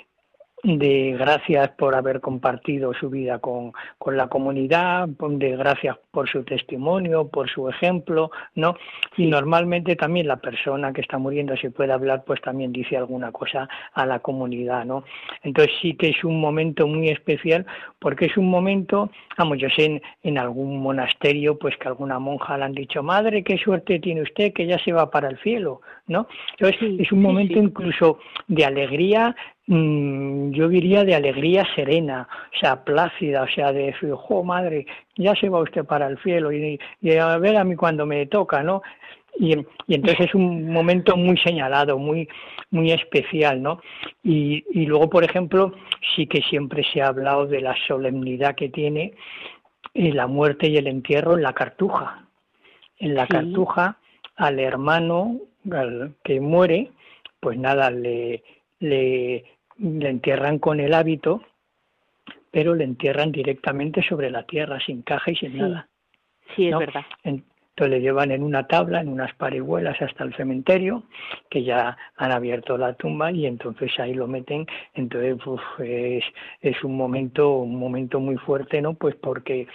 de 0.63 1.15
gracias 1.19 1.71
por 1.71 1.93
haber 1.93 2.21
compartido 2.21 2.93
su 2.93 3.09
vida 3.09 3.39
con, 3.39 3.73
con, 3.97 4.15
la 4.15 4.27
comunidad, 4.27 5.09
de 5.09 5.57
gracias 5.57 5.97
por 6.09 6.29
su 6.29 6.43
testimonio, 6.43 7.27
por 7.27 7.49
su 7.49 7.67
ejemplo, 7.67 8.31
¿no? 8.55 8.75
Y 9.17 9.27
normalmente 9.27 9.97
también 9.97 10.27
la 10.27 10.37
persona 10.37 10.93
que 10.93 11.01
está 11.01 11.17
muriendo, 11.17 11.55
si 11.57 11.67
puede 11.67 11.91
hablar, 11.91 12.23
pues 12.25 12.41
también 12.41 12.71
dice 12.71 12.95
alguna 12.95 13.33
cosa 13.33 13.67
a 13.93 14.05
la 14.05 14.19
comunidad, 14.19 14.85
¿no? 14.85 15.03
Entonces 15.43 15.73
sí 15.81 15.95
que 15.95 16.09
es 16.09 16.23
un 16.23 16.39
momento 16.39 16.87
muy 16.87 17.09
especial 17.09 17.65
porque 17.99 18.25
es 18.25 18.37
un 18.37 18.49
momento, 18.49 19.11
vamos, 19.37 19.57
yo 19.57 19.67
sé 19.69 19.85
en, 19.85 20.01
en 20.23 20.37
algún 20.37 20.81
monasterio, 20.81 21.59
pues 21.59 21.75
que 21.77 21.89
alguna 21.89 22.19
monja 22.19 22.57
le 22.57 22.63
han 22.63 22.73
dicho, 22.73 23.03
madre, 23.03 23.43
qué 23.43 23.57
suerte 23.57 23.99
tiene 23.99 24.21
usted 24.21 24.53
que 24.53 24.65
ya 24.65 24.79
se 24.79 24.93
va 24.93 25.11
para 25.11 25.27
el 25.27 25.37
cielo, 25.39 25.81
¿no? 26.07 26.27
Entonces 26.57 26.99
es 26.99 27.11
un 27.11 27.21
momento 27.21 27.59
incluso 27.59 28.19
de 28.47 28.65
alegría, 28.65 29.35
yo 29.65 30.67
diría 30.67 31.05
de 31.05 31.15
alegría 31.15 31.65
serena, 31.73 32.27
o 32.53 32.59
sea, 32.59 32.83
plácida, 32.83 33.43
o 33.43 33.47
sea, 33.47 33.71
de 33.71 33.85
decir, 33.87 34.11
jo, 34.11 34.43
madre, 34.43 34.85
ya 35.15 35.35
se 35.35 35.47
va 35.47 35.61
usted 35.61 35.85
para 35.85 36.07
el 36.07 36.17
cielo 36.19 36.51
y, 36.51 36.79
a 37.17 37.37
ver 37.37 37.57
a 37.57 37.63
mí 37.63 37.75
cuando 37.75 38.05
me 38.05 38.25
toca, 38.25 38.61
¿no? 38.61 38.81
Y, 39.39 39.57
y, 39.87 39.95
entonces 39.95 40.27
es 40.27 40.35
un 40.35 40.69
momento 40.69 41.15
muy 41.15 41.37
señalado, 41.37 41.97
muy, 41.97 42.27
muy 42.71 42.91
especial, 42.91 43.61
¿no? 43.61 43.79
Y, 44.21 44.63
y 44.71 44.85
luego, 44.85 45.09
por 45.09 45.23
ejemplo, 45.23 45.73
sí 46.15 46.27
que 46.27 46.41
siempre 46.41 46.83
se 46.91 47.01
ha 47.01 47.07
hablado 47.07 47.47
de 47.47 47.61
la 47.61 47.75
solemnidad 47.87 48.55
que 48.55 48.69
tiene 48.69 49.13
eh, 49.93 50.11
la 50.11 50.27
muerte 50.27 50.67
y 50.67 50.77
el 50.77 50.87
entierro 50.87 51.35
en 51.35 51.43
la 51.43 51.53
cartuja. 51.53 52.27
En 52.97 53.15
la 53.15 53.27
cartuja, 53.27 53.97
al 54.35 54.59
hermano 54.59 55.39
que 56.23 56.39
muere, 56.39 56.91
pues 57.39 57.57
nada, 57.57 57.91
le, 57.91 58.43
le, 58.83 59.45
le 59.77 60.09
entierran 60.09 60.59
con 60.59 60.79
el 60.79 60.93
hábito, 60.93 61.41
pero 62.51 62.75
le 62.75 62.83
entierran 62.83 63.31
directamente 63.31 64.03
sobre 64.03 64.29
la 64.29 64.43
tierra, 64.43 64.79
sin 64.79 65.01
caja 65.01 65.31
y 65.31 65.35
sin 65.35 65.57
nada. 65.57 65.87
Sí, 66.55 66.67
es 66.67 66.77
verdad. 66.77 67.03
Entonces 67.23 67.89
le 67.89 68.01
llevan 68.01 68.29
en 68.29 68.43
una 68.43 68.67
tabla, 68.67 69.01
en 69.01 69.07
unas 69.07 69.33
parihuelas 69.33 69.99
hasta 69.99 70.23
el 70.23 70.35
cementerio, 70.35 71.03
que 71.49 71.63
ya 71.63 71.97
han 72.17 72.31
abierto 72.31 72.77
la 72.77 72.93
tumba 72.93 73.31
y 73.31 73.47
entonces 73.47 73.91
ahí 73.99 74.13
lo 74.13 74.27
meten. 74.27 74.67
Entonces 74.93 75.37
es, 75.79 76.23
es 76.61 76.83
un 76.83 76.95
momento, 76.95 77.57
un 77.57 77.75
momento 77.75 78.19
muy 78.19 78.37
fuerte, 78.37 78.81
¿no? 78.81 78.93
Pues 78.93 79.15
porque 79.15 79.67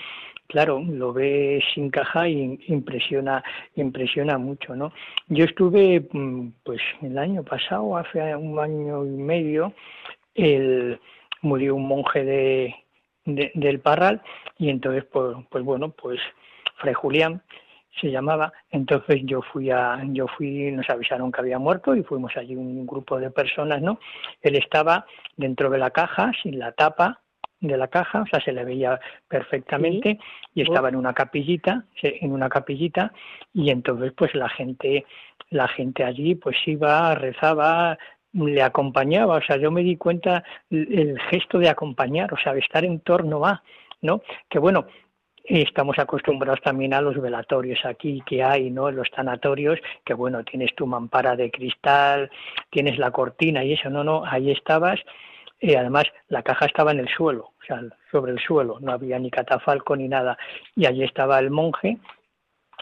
claro, 0.49 0.81
lo 0.81 1.13
ves 1.13 1.63
sin 1.75 1.91
caja 1.91 2.29
y 2.29 2.59
impresiona, 2.67 3.45
impresiona 3.77 4.39
mucho, 4.39 4.75
¿no? 4.75 4.93
Yo 5.29 5.45
estuve, 5.45 6.09
mm, 6.11 6.49
pues, 6.65 6.81
el 7.03 7.17
año 7.19 7.45
pasado, 7.45 7.97
hace 7.97 8.35
un 8.35 8.59
año 8.59 9.05
y 9.05 9.11
medio, 9.11 9.73
el, 10.35 10.99
murió 11.43 11.77
un 11.77 11.87
monje 11.87 12.25
de, 12.25 12.75
del 13.55 13.81
Parral 13.81 14.23
y 14.59 14.71
entonces, 14.71 15.05
pues, 15.05 15.37
pues 15.51 15.63
bueno, 15.65 15.91
pues, 15.91 16.19
Fray 16.77 16.95
Julián 16.95 17.43
se 18.01 18.11
llamaba, 18.11 18.53
entonces 18.71 19.21
yo 19.25 19.43
fui 19.43 19.71
a, 19.71 20.01
yo 20.13 20.27
fui, 20.29 20.71
nos 20.73 20.89
avisaron 20.89 21.33
que 21.33 21.41
había 21.41 21.59
muerto 21.59 21.95
y 21.95 22.03
fuimos 22.05 22.37
allí 22.37 22.55
un 22.55 22.87
grupo 22.87 23.19
de 23.19 23.31
personas, 23.31 23.83
¿no? 23.83 23.99
Él 24.41 24.57
estaba 24.57 25.05
dentro 25.37 25.69
de 25.69 25.79
la 25.79 25.91
caja, 25.91 26.33
sin 26.43 26.59
la 26.59 26.73
tapa, 26.73 27.21
de 27.61 27.77
la 27.77 27.89
caja, 27.89 28.23
o 28.23 28.27
sea, 28.27 28.41
se 28.41 28.53
le 28.53 28.65
veía 28.65 29.01
perfectamente 29.27 30.19
y 30.55 30.63
estaba 30.63 30.89
en 30.89 30.97
una 30.97 31.13
capillita, 31.13 31.85
en 32.03 32.33
una 32.33 32.49
capillita 32.49 33.13
y 33.53 33.71
entonces 33.71 34.13
pues 34.17 34.35
la 34.35 34.49
gente 34.49 35.05
la 35.51 35.69
gente 35.69 36.05
allí 36.05 36.35
pues 36.35 36.57
iba, 36.67 37.15
rezaba, 37.15 37.99
le 38.33 38.63
acompañaba, 38.63 39.37
o 39.37 39.43
sea, 39.43 39.57
yo 39.57 39.71
me 39.71 39.83
di 39.83 39.97
cuenta 39.97 40.45
el 40.71 41.19
gesto 41.31 41.59
de 41.59 41.69
acompañar, 41.69 42.33
o 42.33 42.37
sea, 42.37 42.53
de 42.53 42.61
estar 42.61 42.85
en 42.85 43.01
torno 43.01 43.45
a, 43.45 43.63
¿no? 44.03 44.23
Que 44.49 44.59
bueno, 44.59 44.87
estamos 45.45 45.99
acostumbrados 45.99 46.61
también 46.61 46.93
a 46.93 47.01
los 47.01 47.21
velatorios 47.21 47.85
aquí 47.85 48.23
que 48.27 48.43
hay, 48.43 48.71
¿no? 48.71 48.91
Los 48.91 49.11
tanatorios, 49.11 49.79
que 50.05 50.15
bueno, 50.15 50.45
tienes 50.45 50.75
tu 50.75 50.87
mampara 50.87 51.37
de 51.37 51.51
cristal, 51.51 52.31
tienes 52.71 52.99
la 52.99 53.11
cortina 53.11 53.65
y 53.65 53.73
eso, 53.73 53.89
no, 53.89 54.05
no, 54.05 54.25
ahí 54.27 54.51
estabas 54.51 55.01
y 55.61 55.75
además 55.75 56.05
la 56.29 56.43
caja 56.43 56.67
estaba 56.67 56.93
en 56.93 57.01
el 57.01 57.09
suelo, 57.09 57.53
o 57.61 57.65
sea, 57.67 57.81
sobre 58.11 58.33
el 58.33 58.39
suelo, 58.39 58.79
no 58.81 58.93
había 58.93 59.19
ni 59.19 59.31
catafalco 59.31 59.97
ni 59.97 60.09
nada, 60.09 60.39
y 60.77 60.87
allí 60.87 61.05
estaba 61.05 61.39
el 61.39 61.51
monje, 61.51 61.99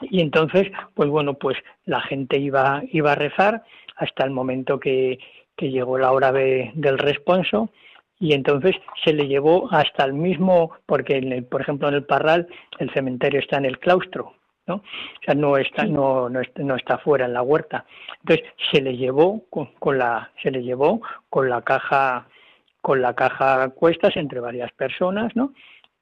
y 0.02 0.20
entonces, 0.20 0.70
pues 0.94 1.08
bueno, 1.08 1.34
pues 1.34 1.56
la 1.86 2.00
gente 2.02 2.38
iba, 2.38 2.82
iba 2.92 3.12
a 3.12 3.16
rezar 3.16 3.64
hasta 3.96 4.24
el 4.24 4.30
momento 4.30 4.78
que, 4.78 5.18
que 5.56 5.70
llegó 5.70 5.98
la 5.98 6.12
hora 6.12 6.32
de, 6.32 6.70
del 6.74 6.98
responso, 6.98 7.70
y 8.18 8.32
entonces 8.32 8.76
se 9.04 9.12
le 9.12 9.26
llevó 9.26 9.68
hasta 9.72 10.04
el 10.04 10.14
mismo, 10.14 10.72
porque 10.86 11.16
en 11.16 11.32
el, 11.32 11.44
por 11.44 11.60
ejemplo 11.60 11.88
en 11.88 11.94
el 11.94 12.04
Parral 12.04 12.48
el 12.78 12.90
cementerio 12.92 13.40
está 13.40 13.58
en 13.58 13.66
el 13.66 13.78
claustro, 13.78 14.34
¿no? 14.66 14.76
O 14.76 14.82
sea, 15.24 15.34
no 15.34 15.56
está, 15.56 15.84
no, 15.84 16.28
no, 16.28 16.40
no, 16.56 16.76
está 16.76 16.98
fuera 16.98 17.26
en 17.26 17.34
la 17.34 17.42
huerta. 17.42 17.84
Entonces 18.20 18.46
se 18.70 18.80
le 18.80 18.96
llevó 18.96 19.44
con, 19.50 19.66
con, 19.78 19.98
la, 19.98 20.30
se 20.42 20.50
le 20.50 20.62
llevó 20.62 21.02
con 21.28 21.48
la 21.48 21.60
caja 21.62 22.26
con 22.86 23.02
la 23.02 23.14
caja 23.14 23.64
a 23.64 23.70
cuestas 23.70 24.16
entre 24.16 24.38
varias 24.38 24.70
personas, 24.70 25.34
¿no? 25.34 25.52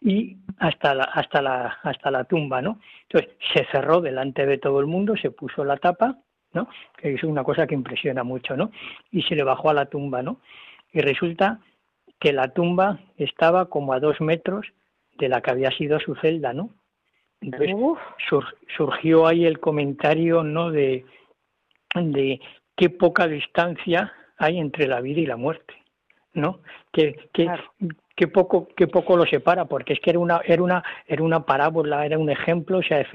Y 0.03 0.37
hasta 0.59 0.95
la, 0.95 1.05
hasta 1.05 1.41
la, 1.41 1.78
hasta 1.82 2.11
la 2.11 2.24
tumba, 2.24 2.61
¿no? 2.61 2.78
Entonces 3.09 3.30
se 3.55 3.64
cerró 3.72 4.03
delante 4.03 4.45
de 4.45 4.59
todo 4.59 4.80
el 4.80 4.87
mundo, 4.87 5.16
se 5.16 5.30
puso 5.30 5.64
la 5.64 5.78
tapa, 5.78 6.18
¿no? 6.53 6.68
Que 6.99 7.14
es 7.14 7.24
una 7.24 7.43
cosa 7.43 7.66
que 7.66 7.74
impresiona 7.74 8.22
mucho, 8.22 8.55
¿no? 8.55 8.70
Y 9.11 9.22
se 9.22 9.35
le 9.35 9.45
bajó 9.45 9.70
a 9.70 9.72
la 9.72 9.87
tumba, 9.87 10.22
¿no? 10.22 10.43
Y 10.93 11.01
resulta 11.01 11.59
que 12.20 12.35
la 12.35 12.49
tumba 12.49 12.99
estaba 13.16 13.70
como 13.70 13.95
a 13.95 13.99
dos 13.99 14.20
metros 14.20 14.66
de 15.16 15.30
la 15.30 15.41
que 15.41 15.53
había 15.53 15.70
sido 15.70 15.99
su 16.01 16.14
celda, 16.16 16.53
¿no? 16.53 16.68
Entonces 17.41 17.74
surgió 18.76 19.26
ahí 19.26 19.47
el 19.47 19.59
comentario, 19.59 20.43
¿no? 20.43 20.70
De, 20.70 21.07
de 21.95 22.41
qué 22.76 22.91
poca 22.91 23.26
distancia 23.26 24.12
hay 24.37 24.59
entre 24.59 24.87
la 24.87 25.01
vida 25.01 25.22
y 25.22 25.26
la 25.26 25.39
muerte. 25.39 25.84
¿No? 26.35 26.61
Que, 26.93 27.16
que, 27.32 28.28
poco, 28.28 28.68
que 28.76 28.87
poco 28.87 29.16
lo 29.16 29.24
separa, 29.26 29.64
porque 29.64 29.95
es 29.95 30.01
que 30.01 30.11
era 30.11 30.18
una, 30.18 30.41
era 30.45 30.62
una, 30.62 30.85
era 31.07 31.22
una 31.22 31.45
parábola, 31.45 32.05
era 32.05 32.18
un 32.18 32.30
ejemplo, 32.30 32.78
o 32.78 32.82
sea, 32.82 33.07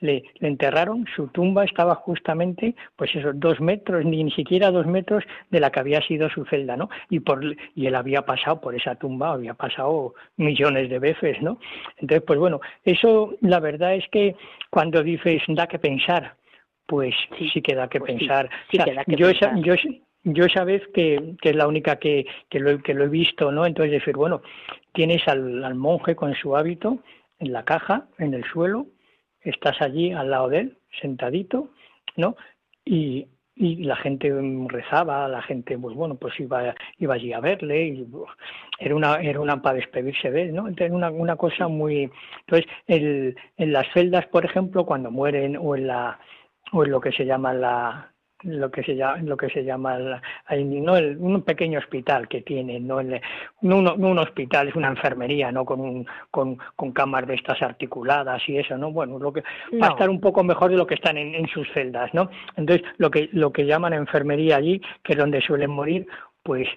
le, 0.00 0.24
le 0.38 0.48
enterraron, 0.48 1.06
su 1.14 1.28
tumba 1.28 1.64
estaba 1.64 1.94
justamente, 1.94 2.74
pues 2.96 3.14
esos 3.14 3.38
dos 3.38 3.60
metros, 3.60 4.04
ni, 4.04 4.24
ni 4.24 4.30
siquiera 4.30 4.70
dos 4.70 4.86
metros 4.86 5.24
de 5.50 5.60
la 5.60 5.70
que 5.70 5.80
había 5.80 6.00
sido 6.02 6.28
su 6.30 6.44
celda, 6.46 6.76
¿no? 6.76 6.88
Y 7.10 7.20
por, 7.20 7.44
y 7.74 7.86
él 7.86 7.94
había 7.94 8.22
pasado 8.22 8.60
por 8.60 8.74
esa 8.74 8.94
tumba, 8.96 9.32
había 9.32 9.54
pasado 9.54 10.14
millones 10.36 10.88
de 10.90 10.98
veces, 10.98 11.40
¿no? 11.42 11.58
Entonces, 11.98 12.22
pues 12.26 12.38
bueno, 12.38 12.60
eso 12.84 13.34
la 13.40 13.60
verdad 13.60 13.94
es 13.94 14.08
que 14.10 14.34
cuando 14.70 15.02
dices 15.02 15.42
da 15.48 15.66
que 15.66 15.78
pensar, 15.78 16.36
pues 16.86 17.14
sí, 17.38 17.48
sí 17.52 17.62
que 17.62 17.74
da 17.74 17.88
que 17.88 18.00
pues 18.00 18.12
pensar. 18.16 18.50
yo, 19.06 19.28
Esa, 19.28 19.54
yo, 19.56 19.74
yo 20.24 20.44
esa 20.44 20.64
vez 20.64 20.82
que, 20.94 21.34
que 21.40 21.50
es 21.50 21.56
la 21.56 21.66
única 21.66 21.96
que, 21.96 22.26
que, 22.48 22.60
lo, 22.60 22.78
que 22.82 22.94
lo 22.94 23.04
he 23.04 23.08
visto, 23.08 23.50
¿no? 23.50 23.66
Entonces 23.66 23.92
decir, 23.92 24.16
bueno, 24.16 24.42
tienes 24.92 25.26
al, 25.26 25.64
al 25.64 25.74
monje 25.74 26.14
con 26.14 26.34
su 26.34 26.56
hábito 26.56 26.98
en 27.38 27.52
la 27.52 27.64
caja, 27.64 28.06
en 28.18 28.34
el 28.34 28.44
suelo, 28.44 28.86
estás 29.40 29.80
allí 29.80 30.12
al 30.12 30.30
lado 30.30 30.48
de 30.48 30.58
él, 30.60 30.78
sentadito, 31.00 31.70
¿no? 32.16 32.36
Y, 32.84 33.26
y 33.54 33.84
la 33.84 33.96
gente 33.96 34.32
rezaba, 34.68 35.28
la 35.28 35.42
gente, 35.42 35.76
pues 35.76 35.94
bueno, 35.94 36.14
pues 36.14 36.38
iba, 36.38 36.74
iba 36.98 37.14
allí 37.14 37.32
a 37.32 37.40
verle, 37.40 37.86
y 37.88 38.06
era 38.78 38.94
una, 38.94 39.16
era 39.16 39.40
una 39.40 39.60
para 39.60 39.76
despedirse 39.76 40.30
de 40.30 40.42
él, 40.42 40.54
¿no? 40.54 40.68
Entonces 40.68 40.92
una, 40.92 41.10
una 41.10 41.36
cosa 41.36 41.68
muy, 41.68 42.10
entonces 42.40 42.70
el, 42.86 43.36
en 43.56 43.72
las 43.72 43.86
celdas, 43.92 44.26
por 44.26 44.44
ejemplo, 44.44 44.86
cuando 44.86 45.10
mueren 45.10 45.56
o 45.60 45.74
en 45.76 45.88
la, 45.88 46.18
o 46.72 46.84
en 46.84 46.90
lo 46.90 47.00
que 47.00 47.12
se 47.12 47.26
llama 47.26 47.52
la, 47.52 48.11
lo 48.42 48.70
que 48.70 48.82
se 48.82 48.96
llama, 48.96 49.18
lo 49.22 49.36
que 49.36 49.48
se 49.50 49.64
llama 49.64 49.98
no 49.98 50.96
el, 50.96 51.16
un 51.18 51.42
pequeño 51.42 51.78
hospital 51.78 52.28
que 52.28 52.42
tiene, 52.42 52.80
no, 52.80 53.00
el, 53.00 53.20
no, 53.60 53.78
un, 53.78 54.18
hospital, 54.18 54.68
es 54.68 54.74
una 54.74 54.88
enfermería, 54.88 55.52
no 55.52 55.64
con, 55.64 55.80
un, 55.80 56.06
con, 56.30 56.58
con 56.76 56.92
camas 56.92 57.26
de 57.26 57.34
estas 57.34 57.60
articuladas 57.62 58.42
y 58.48 58.58
eso, 58.58 58.76
¿no? 58.76 58.90
Bueno, 58.92 59.18
lo 59.18 59.32
que 59.32 59.42
va 59.80 59.88
a 59.88 59.90
estar 59.90 60.10
un 60.10 60.20
poco 60.20 60.42
mejor 60.44 60.70
de 60.70 60.76
lo 60.76 60.86
que 60.86 60.94
están 60.94 61.16
en, 61.18 61.34
en 61.34 61.46
sus 61.48 61.68
celdas, 61.72 62.12
¿no? 62.14 62.30
Entonces, 62.56 62.86
lo 62.98 63.10
que, 63.10 63.28
lo 63.32 63.52
que 63.52 63.66
llaman 63.66 63.92
enfermería 63.92 64.56
allí, 64.56 64.80
que 65.02 65.12
es 65.12 65.18
donde 65.18 65.40
suelen 65.40 65.70
morir, 65.70 66.06
pues 66.42 66.68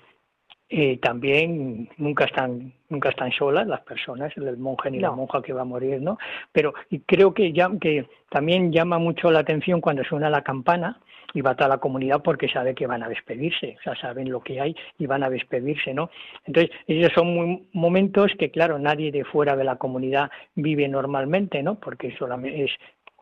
eh, 0.69 0.97
también 0.97 1.89
nunca 1.97 2.25
están 2.25 2.73
nunca 2.89 3.09
están 3.09 3.31
solas 3.31 3.67
las 3.67 3.81
personas 3.81 4.35
el 4.35 4.57
monje 4.57 4.89
ni 4.91 4.99
la 4.99 5.11
monja 5.11 5.41
que 5.41 5.53
va 5.53 5.61
a 5.61 5.65
morir 5.65 6.01
no 6.01 6.17
pero 6.51 6.73
creo 7.05 7.33
que 7.33 7.53
ya 7.53 7.69
que 7.79 8.07
también 8.29 8.71
llama 8.71 8.97
mucho 8.97 9.31
la 9.31 9.39
atención 9.39 9.81
cuando 9.81 10.03
suena 10.03 10.29
la 10.29 10.41
campana 10.41 10.99
y 11.35 11.41
va 11.41 11.53
toda 11.53 11.69
la 11.69 11.77
comunidad 11.77 12.23
porque 12.23 12.47
sabe 12.47 12.73
que 12.73 12.87
van 12.87 13.03
a 13.03 13.09
despedirse, 13.09 13.75
o 13.77 13.83
sea, 13.83 13.95
saben 13.97 14.31
lo 14.31 14.39
que 14.39 14.61
hay 14.61 14.75
y 14.97 15.05
van 15.05 15.21
a 15.21 15.29
despedirse, 15.29 15.93
¿no? 15.93 16.09
Entonces, 16.45 16.71
esos 16.87 17.11
son 17.13 17.67
momentos 17.73 18.31
que, 18.39 18.49
claro, 18.49 18.79
nadie 18.79 19.11
de 19.11 19.25
fuera 19.25 19.57
de 19.57 19.65
la 19.65 19.75
comunidad 19.75 20.31
vive 20.55 20.87
normalmente, 20.87 21.61
¿no? 21.61 21.75
Porque 21.75 22.15
solamente 22.17 22.63
es 22.63 22.71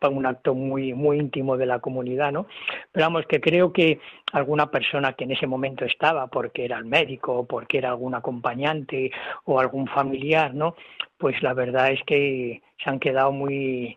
un 0.08 0.26
acto 0.26 0.54
muy 0.54 0.94
muy 0.94 1.18
íntimo 1.18 1.56
de 1.56 1.66
la 1.66 1.78
comunidad, 1.78 2.32
¿no? 2.32 2.46
Pero 2.92 3.06
vamos, 3.06 3.26
que 3.26 3.40
creo 3.40 3.72
que 3.72 4.00
alguna 4.32 4.70
persona 4.70 5.12
que 5.12 5.24
en 5.24 5.32
ese 5.32 5.46
momento 5.46 5.84
estaba, 5.84 6.26
porque 6.26 6.64
era 6.64 6.78
el 6.78 6.84
médico, 6.84 7.46
porque 7.46 7.78
era 7.78 7.90
algún 7.90 8.14
acompañante 8.14 9.10
o 9.44 9.60
algún 9.60 9.86
familiar, 9.86 10.54
¿no? 10.54 10.74
Pues 11.18 11.42
la 11.42 11.54
verdad 11.54 11.90
es 11.90 12.00
que 12.06 12.62
se 12.82 12.90
han 12.90 12.98
quedado 12.98 13.32
muy 13.32 13.96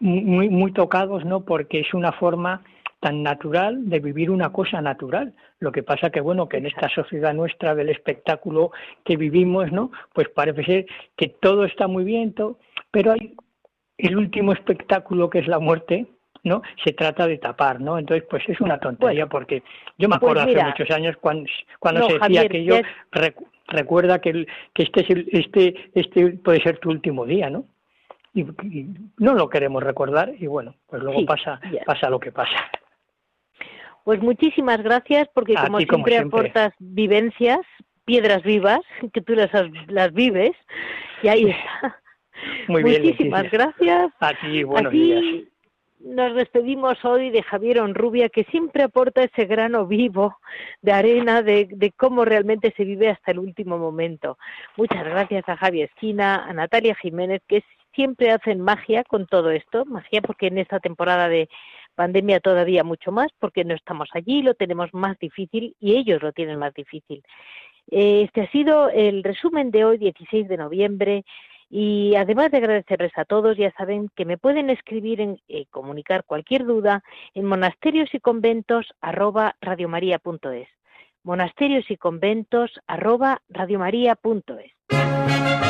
muy 0.00 0.48
muy 0.48 0.72
tocados, 0.72 1.24
¿no? 1.24 1.44
Porque 1.44 1.80
es 1.80 1.94
una 1.94 2.12
forma 2.12 2.62
tan 3.00 3.22
natural 3.22 3.88
de 3.88 3.98
vivir 3.98 4.30
una 4.30 4.52
cosa 4.52 4.80
natural. 4.80 5.34
Lo 5.58 5.72
que 5.72 5.82
pasa 5.82 6.10
que 6.10 6.20
bueno, 6.20 6.48
que 6.48 6.58
en 6.58 6.66
esta 6.66 6.88
sociedad 6.88 7.34
nuestra 7.34 7.74
del 7.74 7.88
espectáculo 7.88 8.70
que 9.04 9.16
vivimos, 9.16 9.72
¿no? 9.72 9.90
Pues 10.12 10.28
parece 10.28 10.64
ser 10.64 10.86
que 11.16 11.28
todo 11.28 11.64
está 11.64 11.88
muy 11.88 12.04
bien, 12.04 12.34
pero 12.90 13.12
hay 13.12 13.34
el 14.02 14.16
último 14.16 14.52
espectáculo 14.52 15.30
que 15.30 15.40
es 15.40 15.48
la 15.48 15.58
muerte, 15.58 16.06
¿no? 16.42 16.62
Se 16.84 16.92
trata 16.92 17.26
de 17.26 17.38
tapar, 17.38 17.80
¿no? 17.80 17.98
Entonces, 17.98 18.26
pues 18.28 18.42
es 18.48 18.60
una 18.60 18.78
tontería 18.78 19.26
porque 19.26 19.62
yo 19.98 20.08
me 20.08 20.18
pues 20.18 20.32
acuerdo 20.32 20.42
hace 20.42 20.64
muchos 20.64 20.90
años 20.90 21.16
cuando, 21.20 21.48
cuando 21.78 22.06
se 22.08 22.18
decía 22.18 22.48
que 22.48 22.64
yo 22.64 22.76
recuerda 23.68 24.20
que, 24.20 24.46
que 24.74 24.82
este, 24.82 25.00
es 25.00 25.26
este, 25.32 25.90
este 25.94 26.30
puede 26.32 26.62
ser 26.62 26.78
tu 26.78 26.90
último 26.90 27.26
día, 27.26 27.50
¿no? 27.50 27.64
Y, 28.32 28.44
no 29.18 29.34
lo 29.34 29.48
queremos 29.48 29.82
recordar 29.82 30.32
y 30.38 30.46
bueno, 30.46 30.74
pues 30.86 31.02
luego 31.02 31.24
pasa, 31.26 31.60
pasa 31.84 32.08
lo 32.08 32.20
que 32.20 32.32
pasa. 32.32 32.56
Pues 34.04 34.20
muchísimas 34.22 34.82
gracias 34.82 35.28
porque 35.34 35.54
como, 35.54 35.78
siempre, 35.78 36.18
aportas 36.18 36.72
vivencias, 36.78 37.60
piedras 38.04 38.42
vivas, 38.42 38.80
que 39.12 39.20
tú 39.20 39.34
las, 39.34 39.50
las 39.88 40.12
vives 40.12 40.52
y 41.22 41.28
ahí 41.28 41.50
está. 41.50 42.00
Muy 42.68 42.82
bien, 42.82 43.02
Muchísimas 43.02 43.50
gracias. 43.50 44.12
Aquí, 44.20 44.64
buenos 44.64 44.92
días. 44.92 45.22
Nos 46.00 46.34
despedimos 46.34 47.04
hoy 47.04 47.28
de 47.28 47.42
Javier 47.42 47.80
Onrubia, 47.80 48.30
que 48.30 48.44
siempre 48.44 48.82
aporta 48.82 49.22
ese 49.22 49.44
grano 49.44 49.86
vivo 49.86 50.38
de 50.80 50.92
arena 50.92 51.42
de, 51.42 51.68
de, 51.70 51.92
cómo 51.92 52.24
realmente 52.24 52.72
se 52.74 52.84
vive 52.84 53.10
hasta 53.10 53.32
el 53.32 53.38
último 53.38 53.76
momento. 53.76 54.38
Muchas 54.78 55.04
gracias 55.04 55.46
a 55.46 55.58
Javier 55.58 55.90
Esquina, 55.90 56.46
a 56.46 56.54
Natalia 56.54 56.94
Jiménez, 56.94 57.42
que 57.46 57.62
siempre 57.94 58.30
hacen 58.30 58.60
magia 58.60 59.04
con 59.04 59.26
todo 59.26 59.50
esto, 59.50 59.84
magia 59.84 60.22
porque 60.22 60.46
en 60.46 60.56
esta 60.56 60.80
temporada 60.80 61.28
de 61.28 61.50
pandemia 61.94 62.40
todavía 62.40 62.82
mucho 62.82 63.12
más, 63.12 63.28
porque 63.38 63.64
no 63.64 63.74
estamos 63.74 64.08
allí, 64.14 64.42
lo 64.42 64.54
tenemos 64.54 64.94
más 64.94 65.18
difícil 65.18 65.76
y 65.80 65.96
ellos 65.96 66.22
lo 66.22 66.32
tienen 66.32 66.58
más 66.58 66.72
difícil. 66.72 67.22
Este 67.90 68.42
ha 68.42 68.50
sido 68.50 68.88
el 68.88 69.22
resumen 69.24 69.70
de 69.70 69.84
hoy, 69.84 69.98
16 69.98 70.48
de 70.48 70.56
noviembre. 70.56 71.24
Y 71.70 72.16
además 72.16 72.50
de 72.50 72.58
agradecerles 72.58 73.16
a 73.16 73.24
todos, 73.24 73.56
ya 73.56 73.72
saben 73.78 74.10
que 74.16 74.24
me 74.24 74.36
pueden 74.36 74.70
escribir 74.70 75.20
en 75.20 75.40
eh, 75.48 75.66
comunicar 75.70 76.24
cualquier 76.24 76.66
duda 76.66 77.04
en 77.32 77.46
monasterios 77.46 78.12
y 78.12 78.18
conventos 78.18 78.86
arroba. 79.00 79.54
Monasterios 81.22 81.90
y 81.90 81.96
conventos 81.96 82.72
arroba 82.88 83.40
radiomaria.es. 83.48 85.69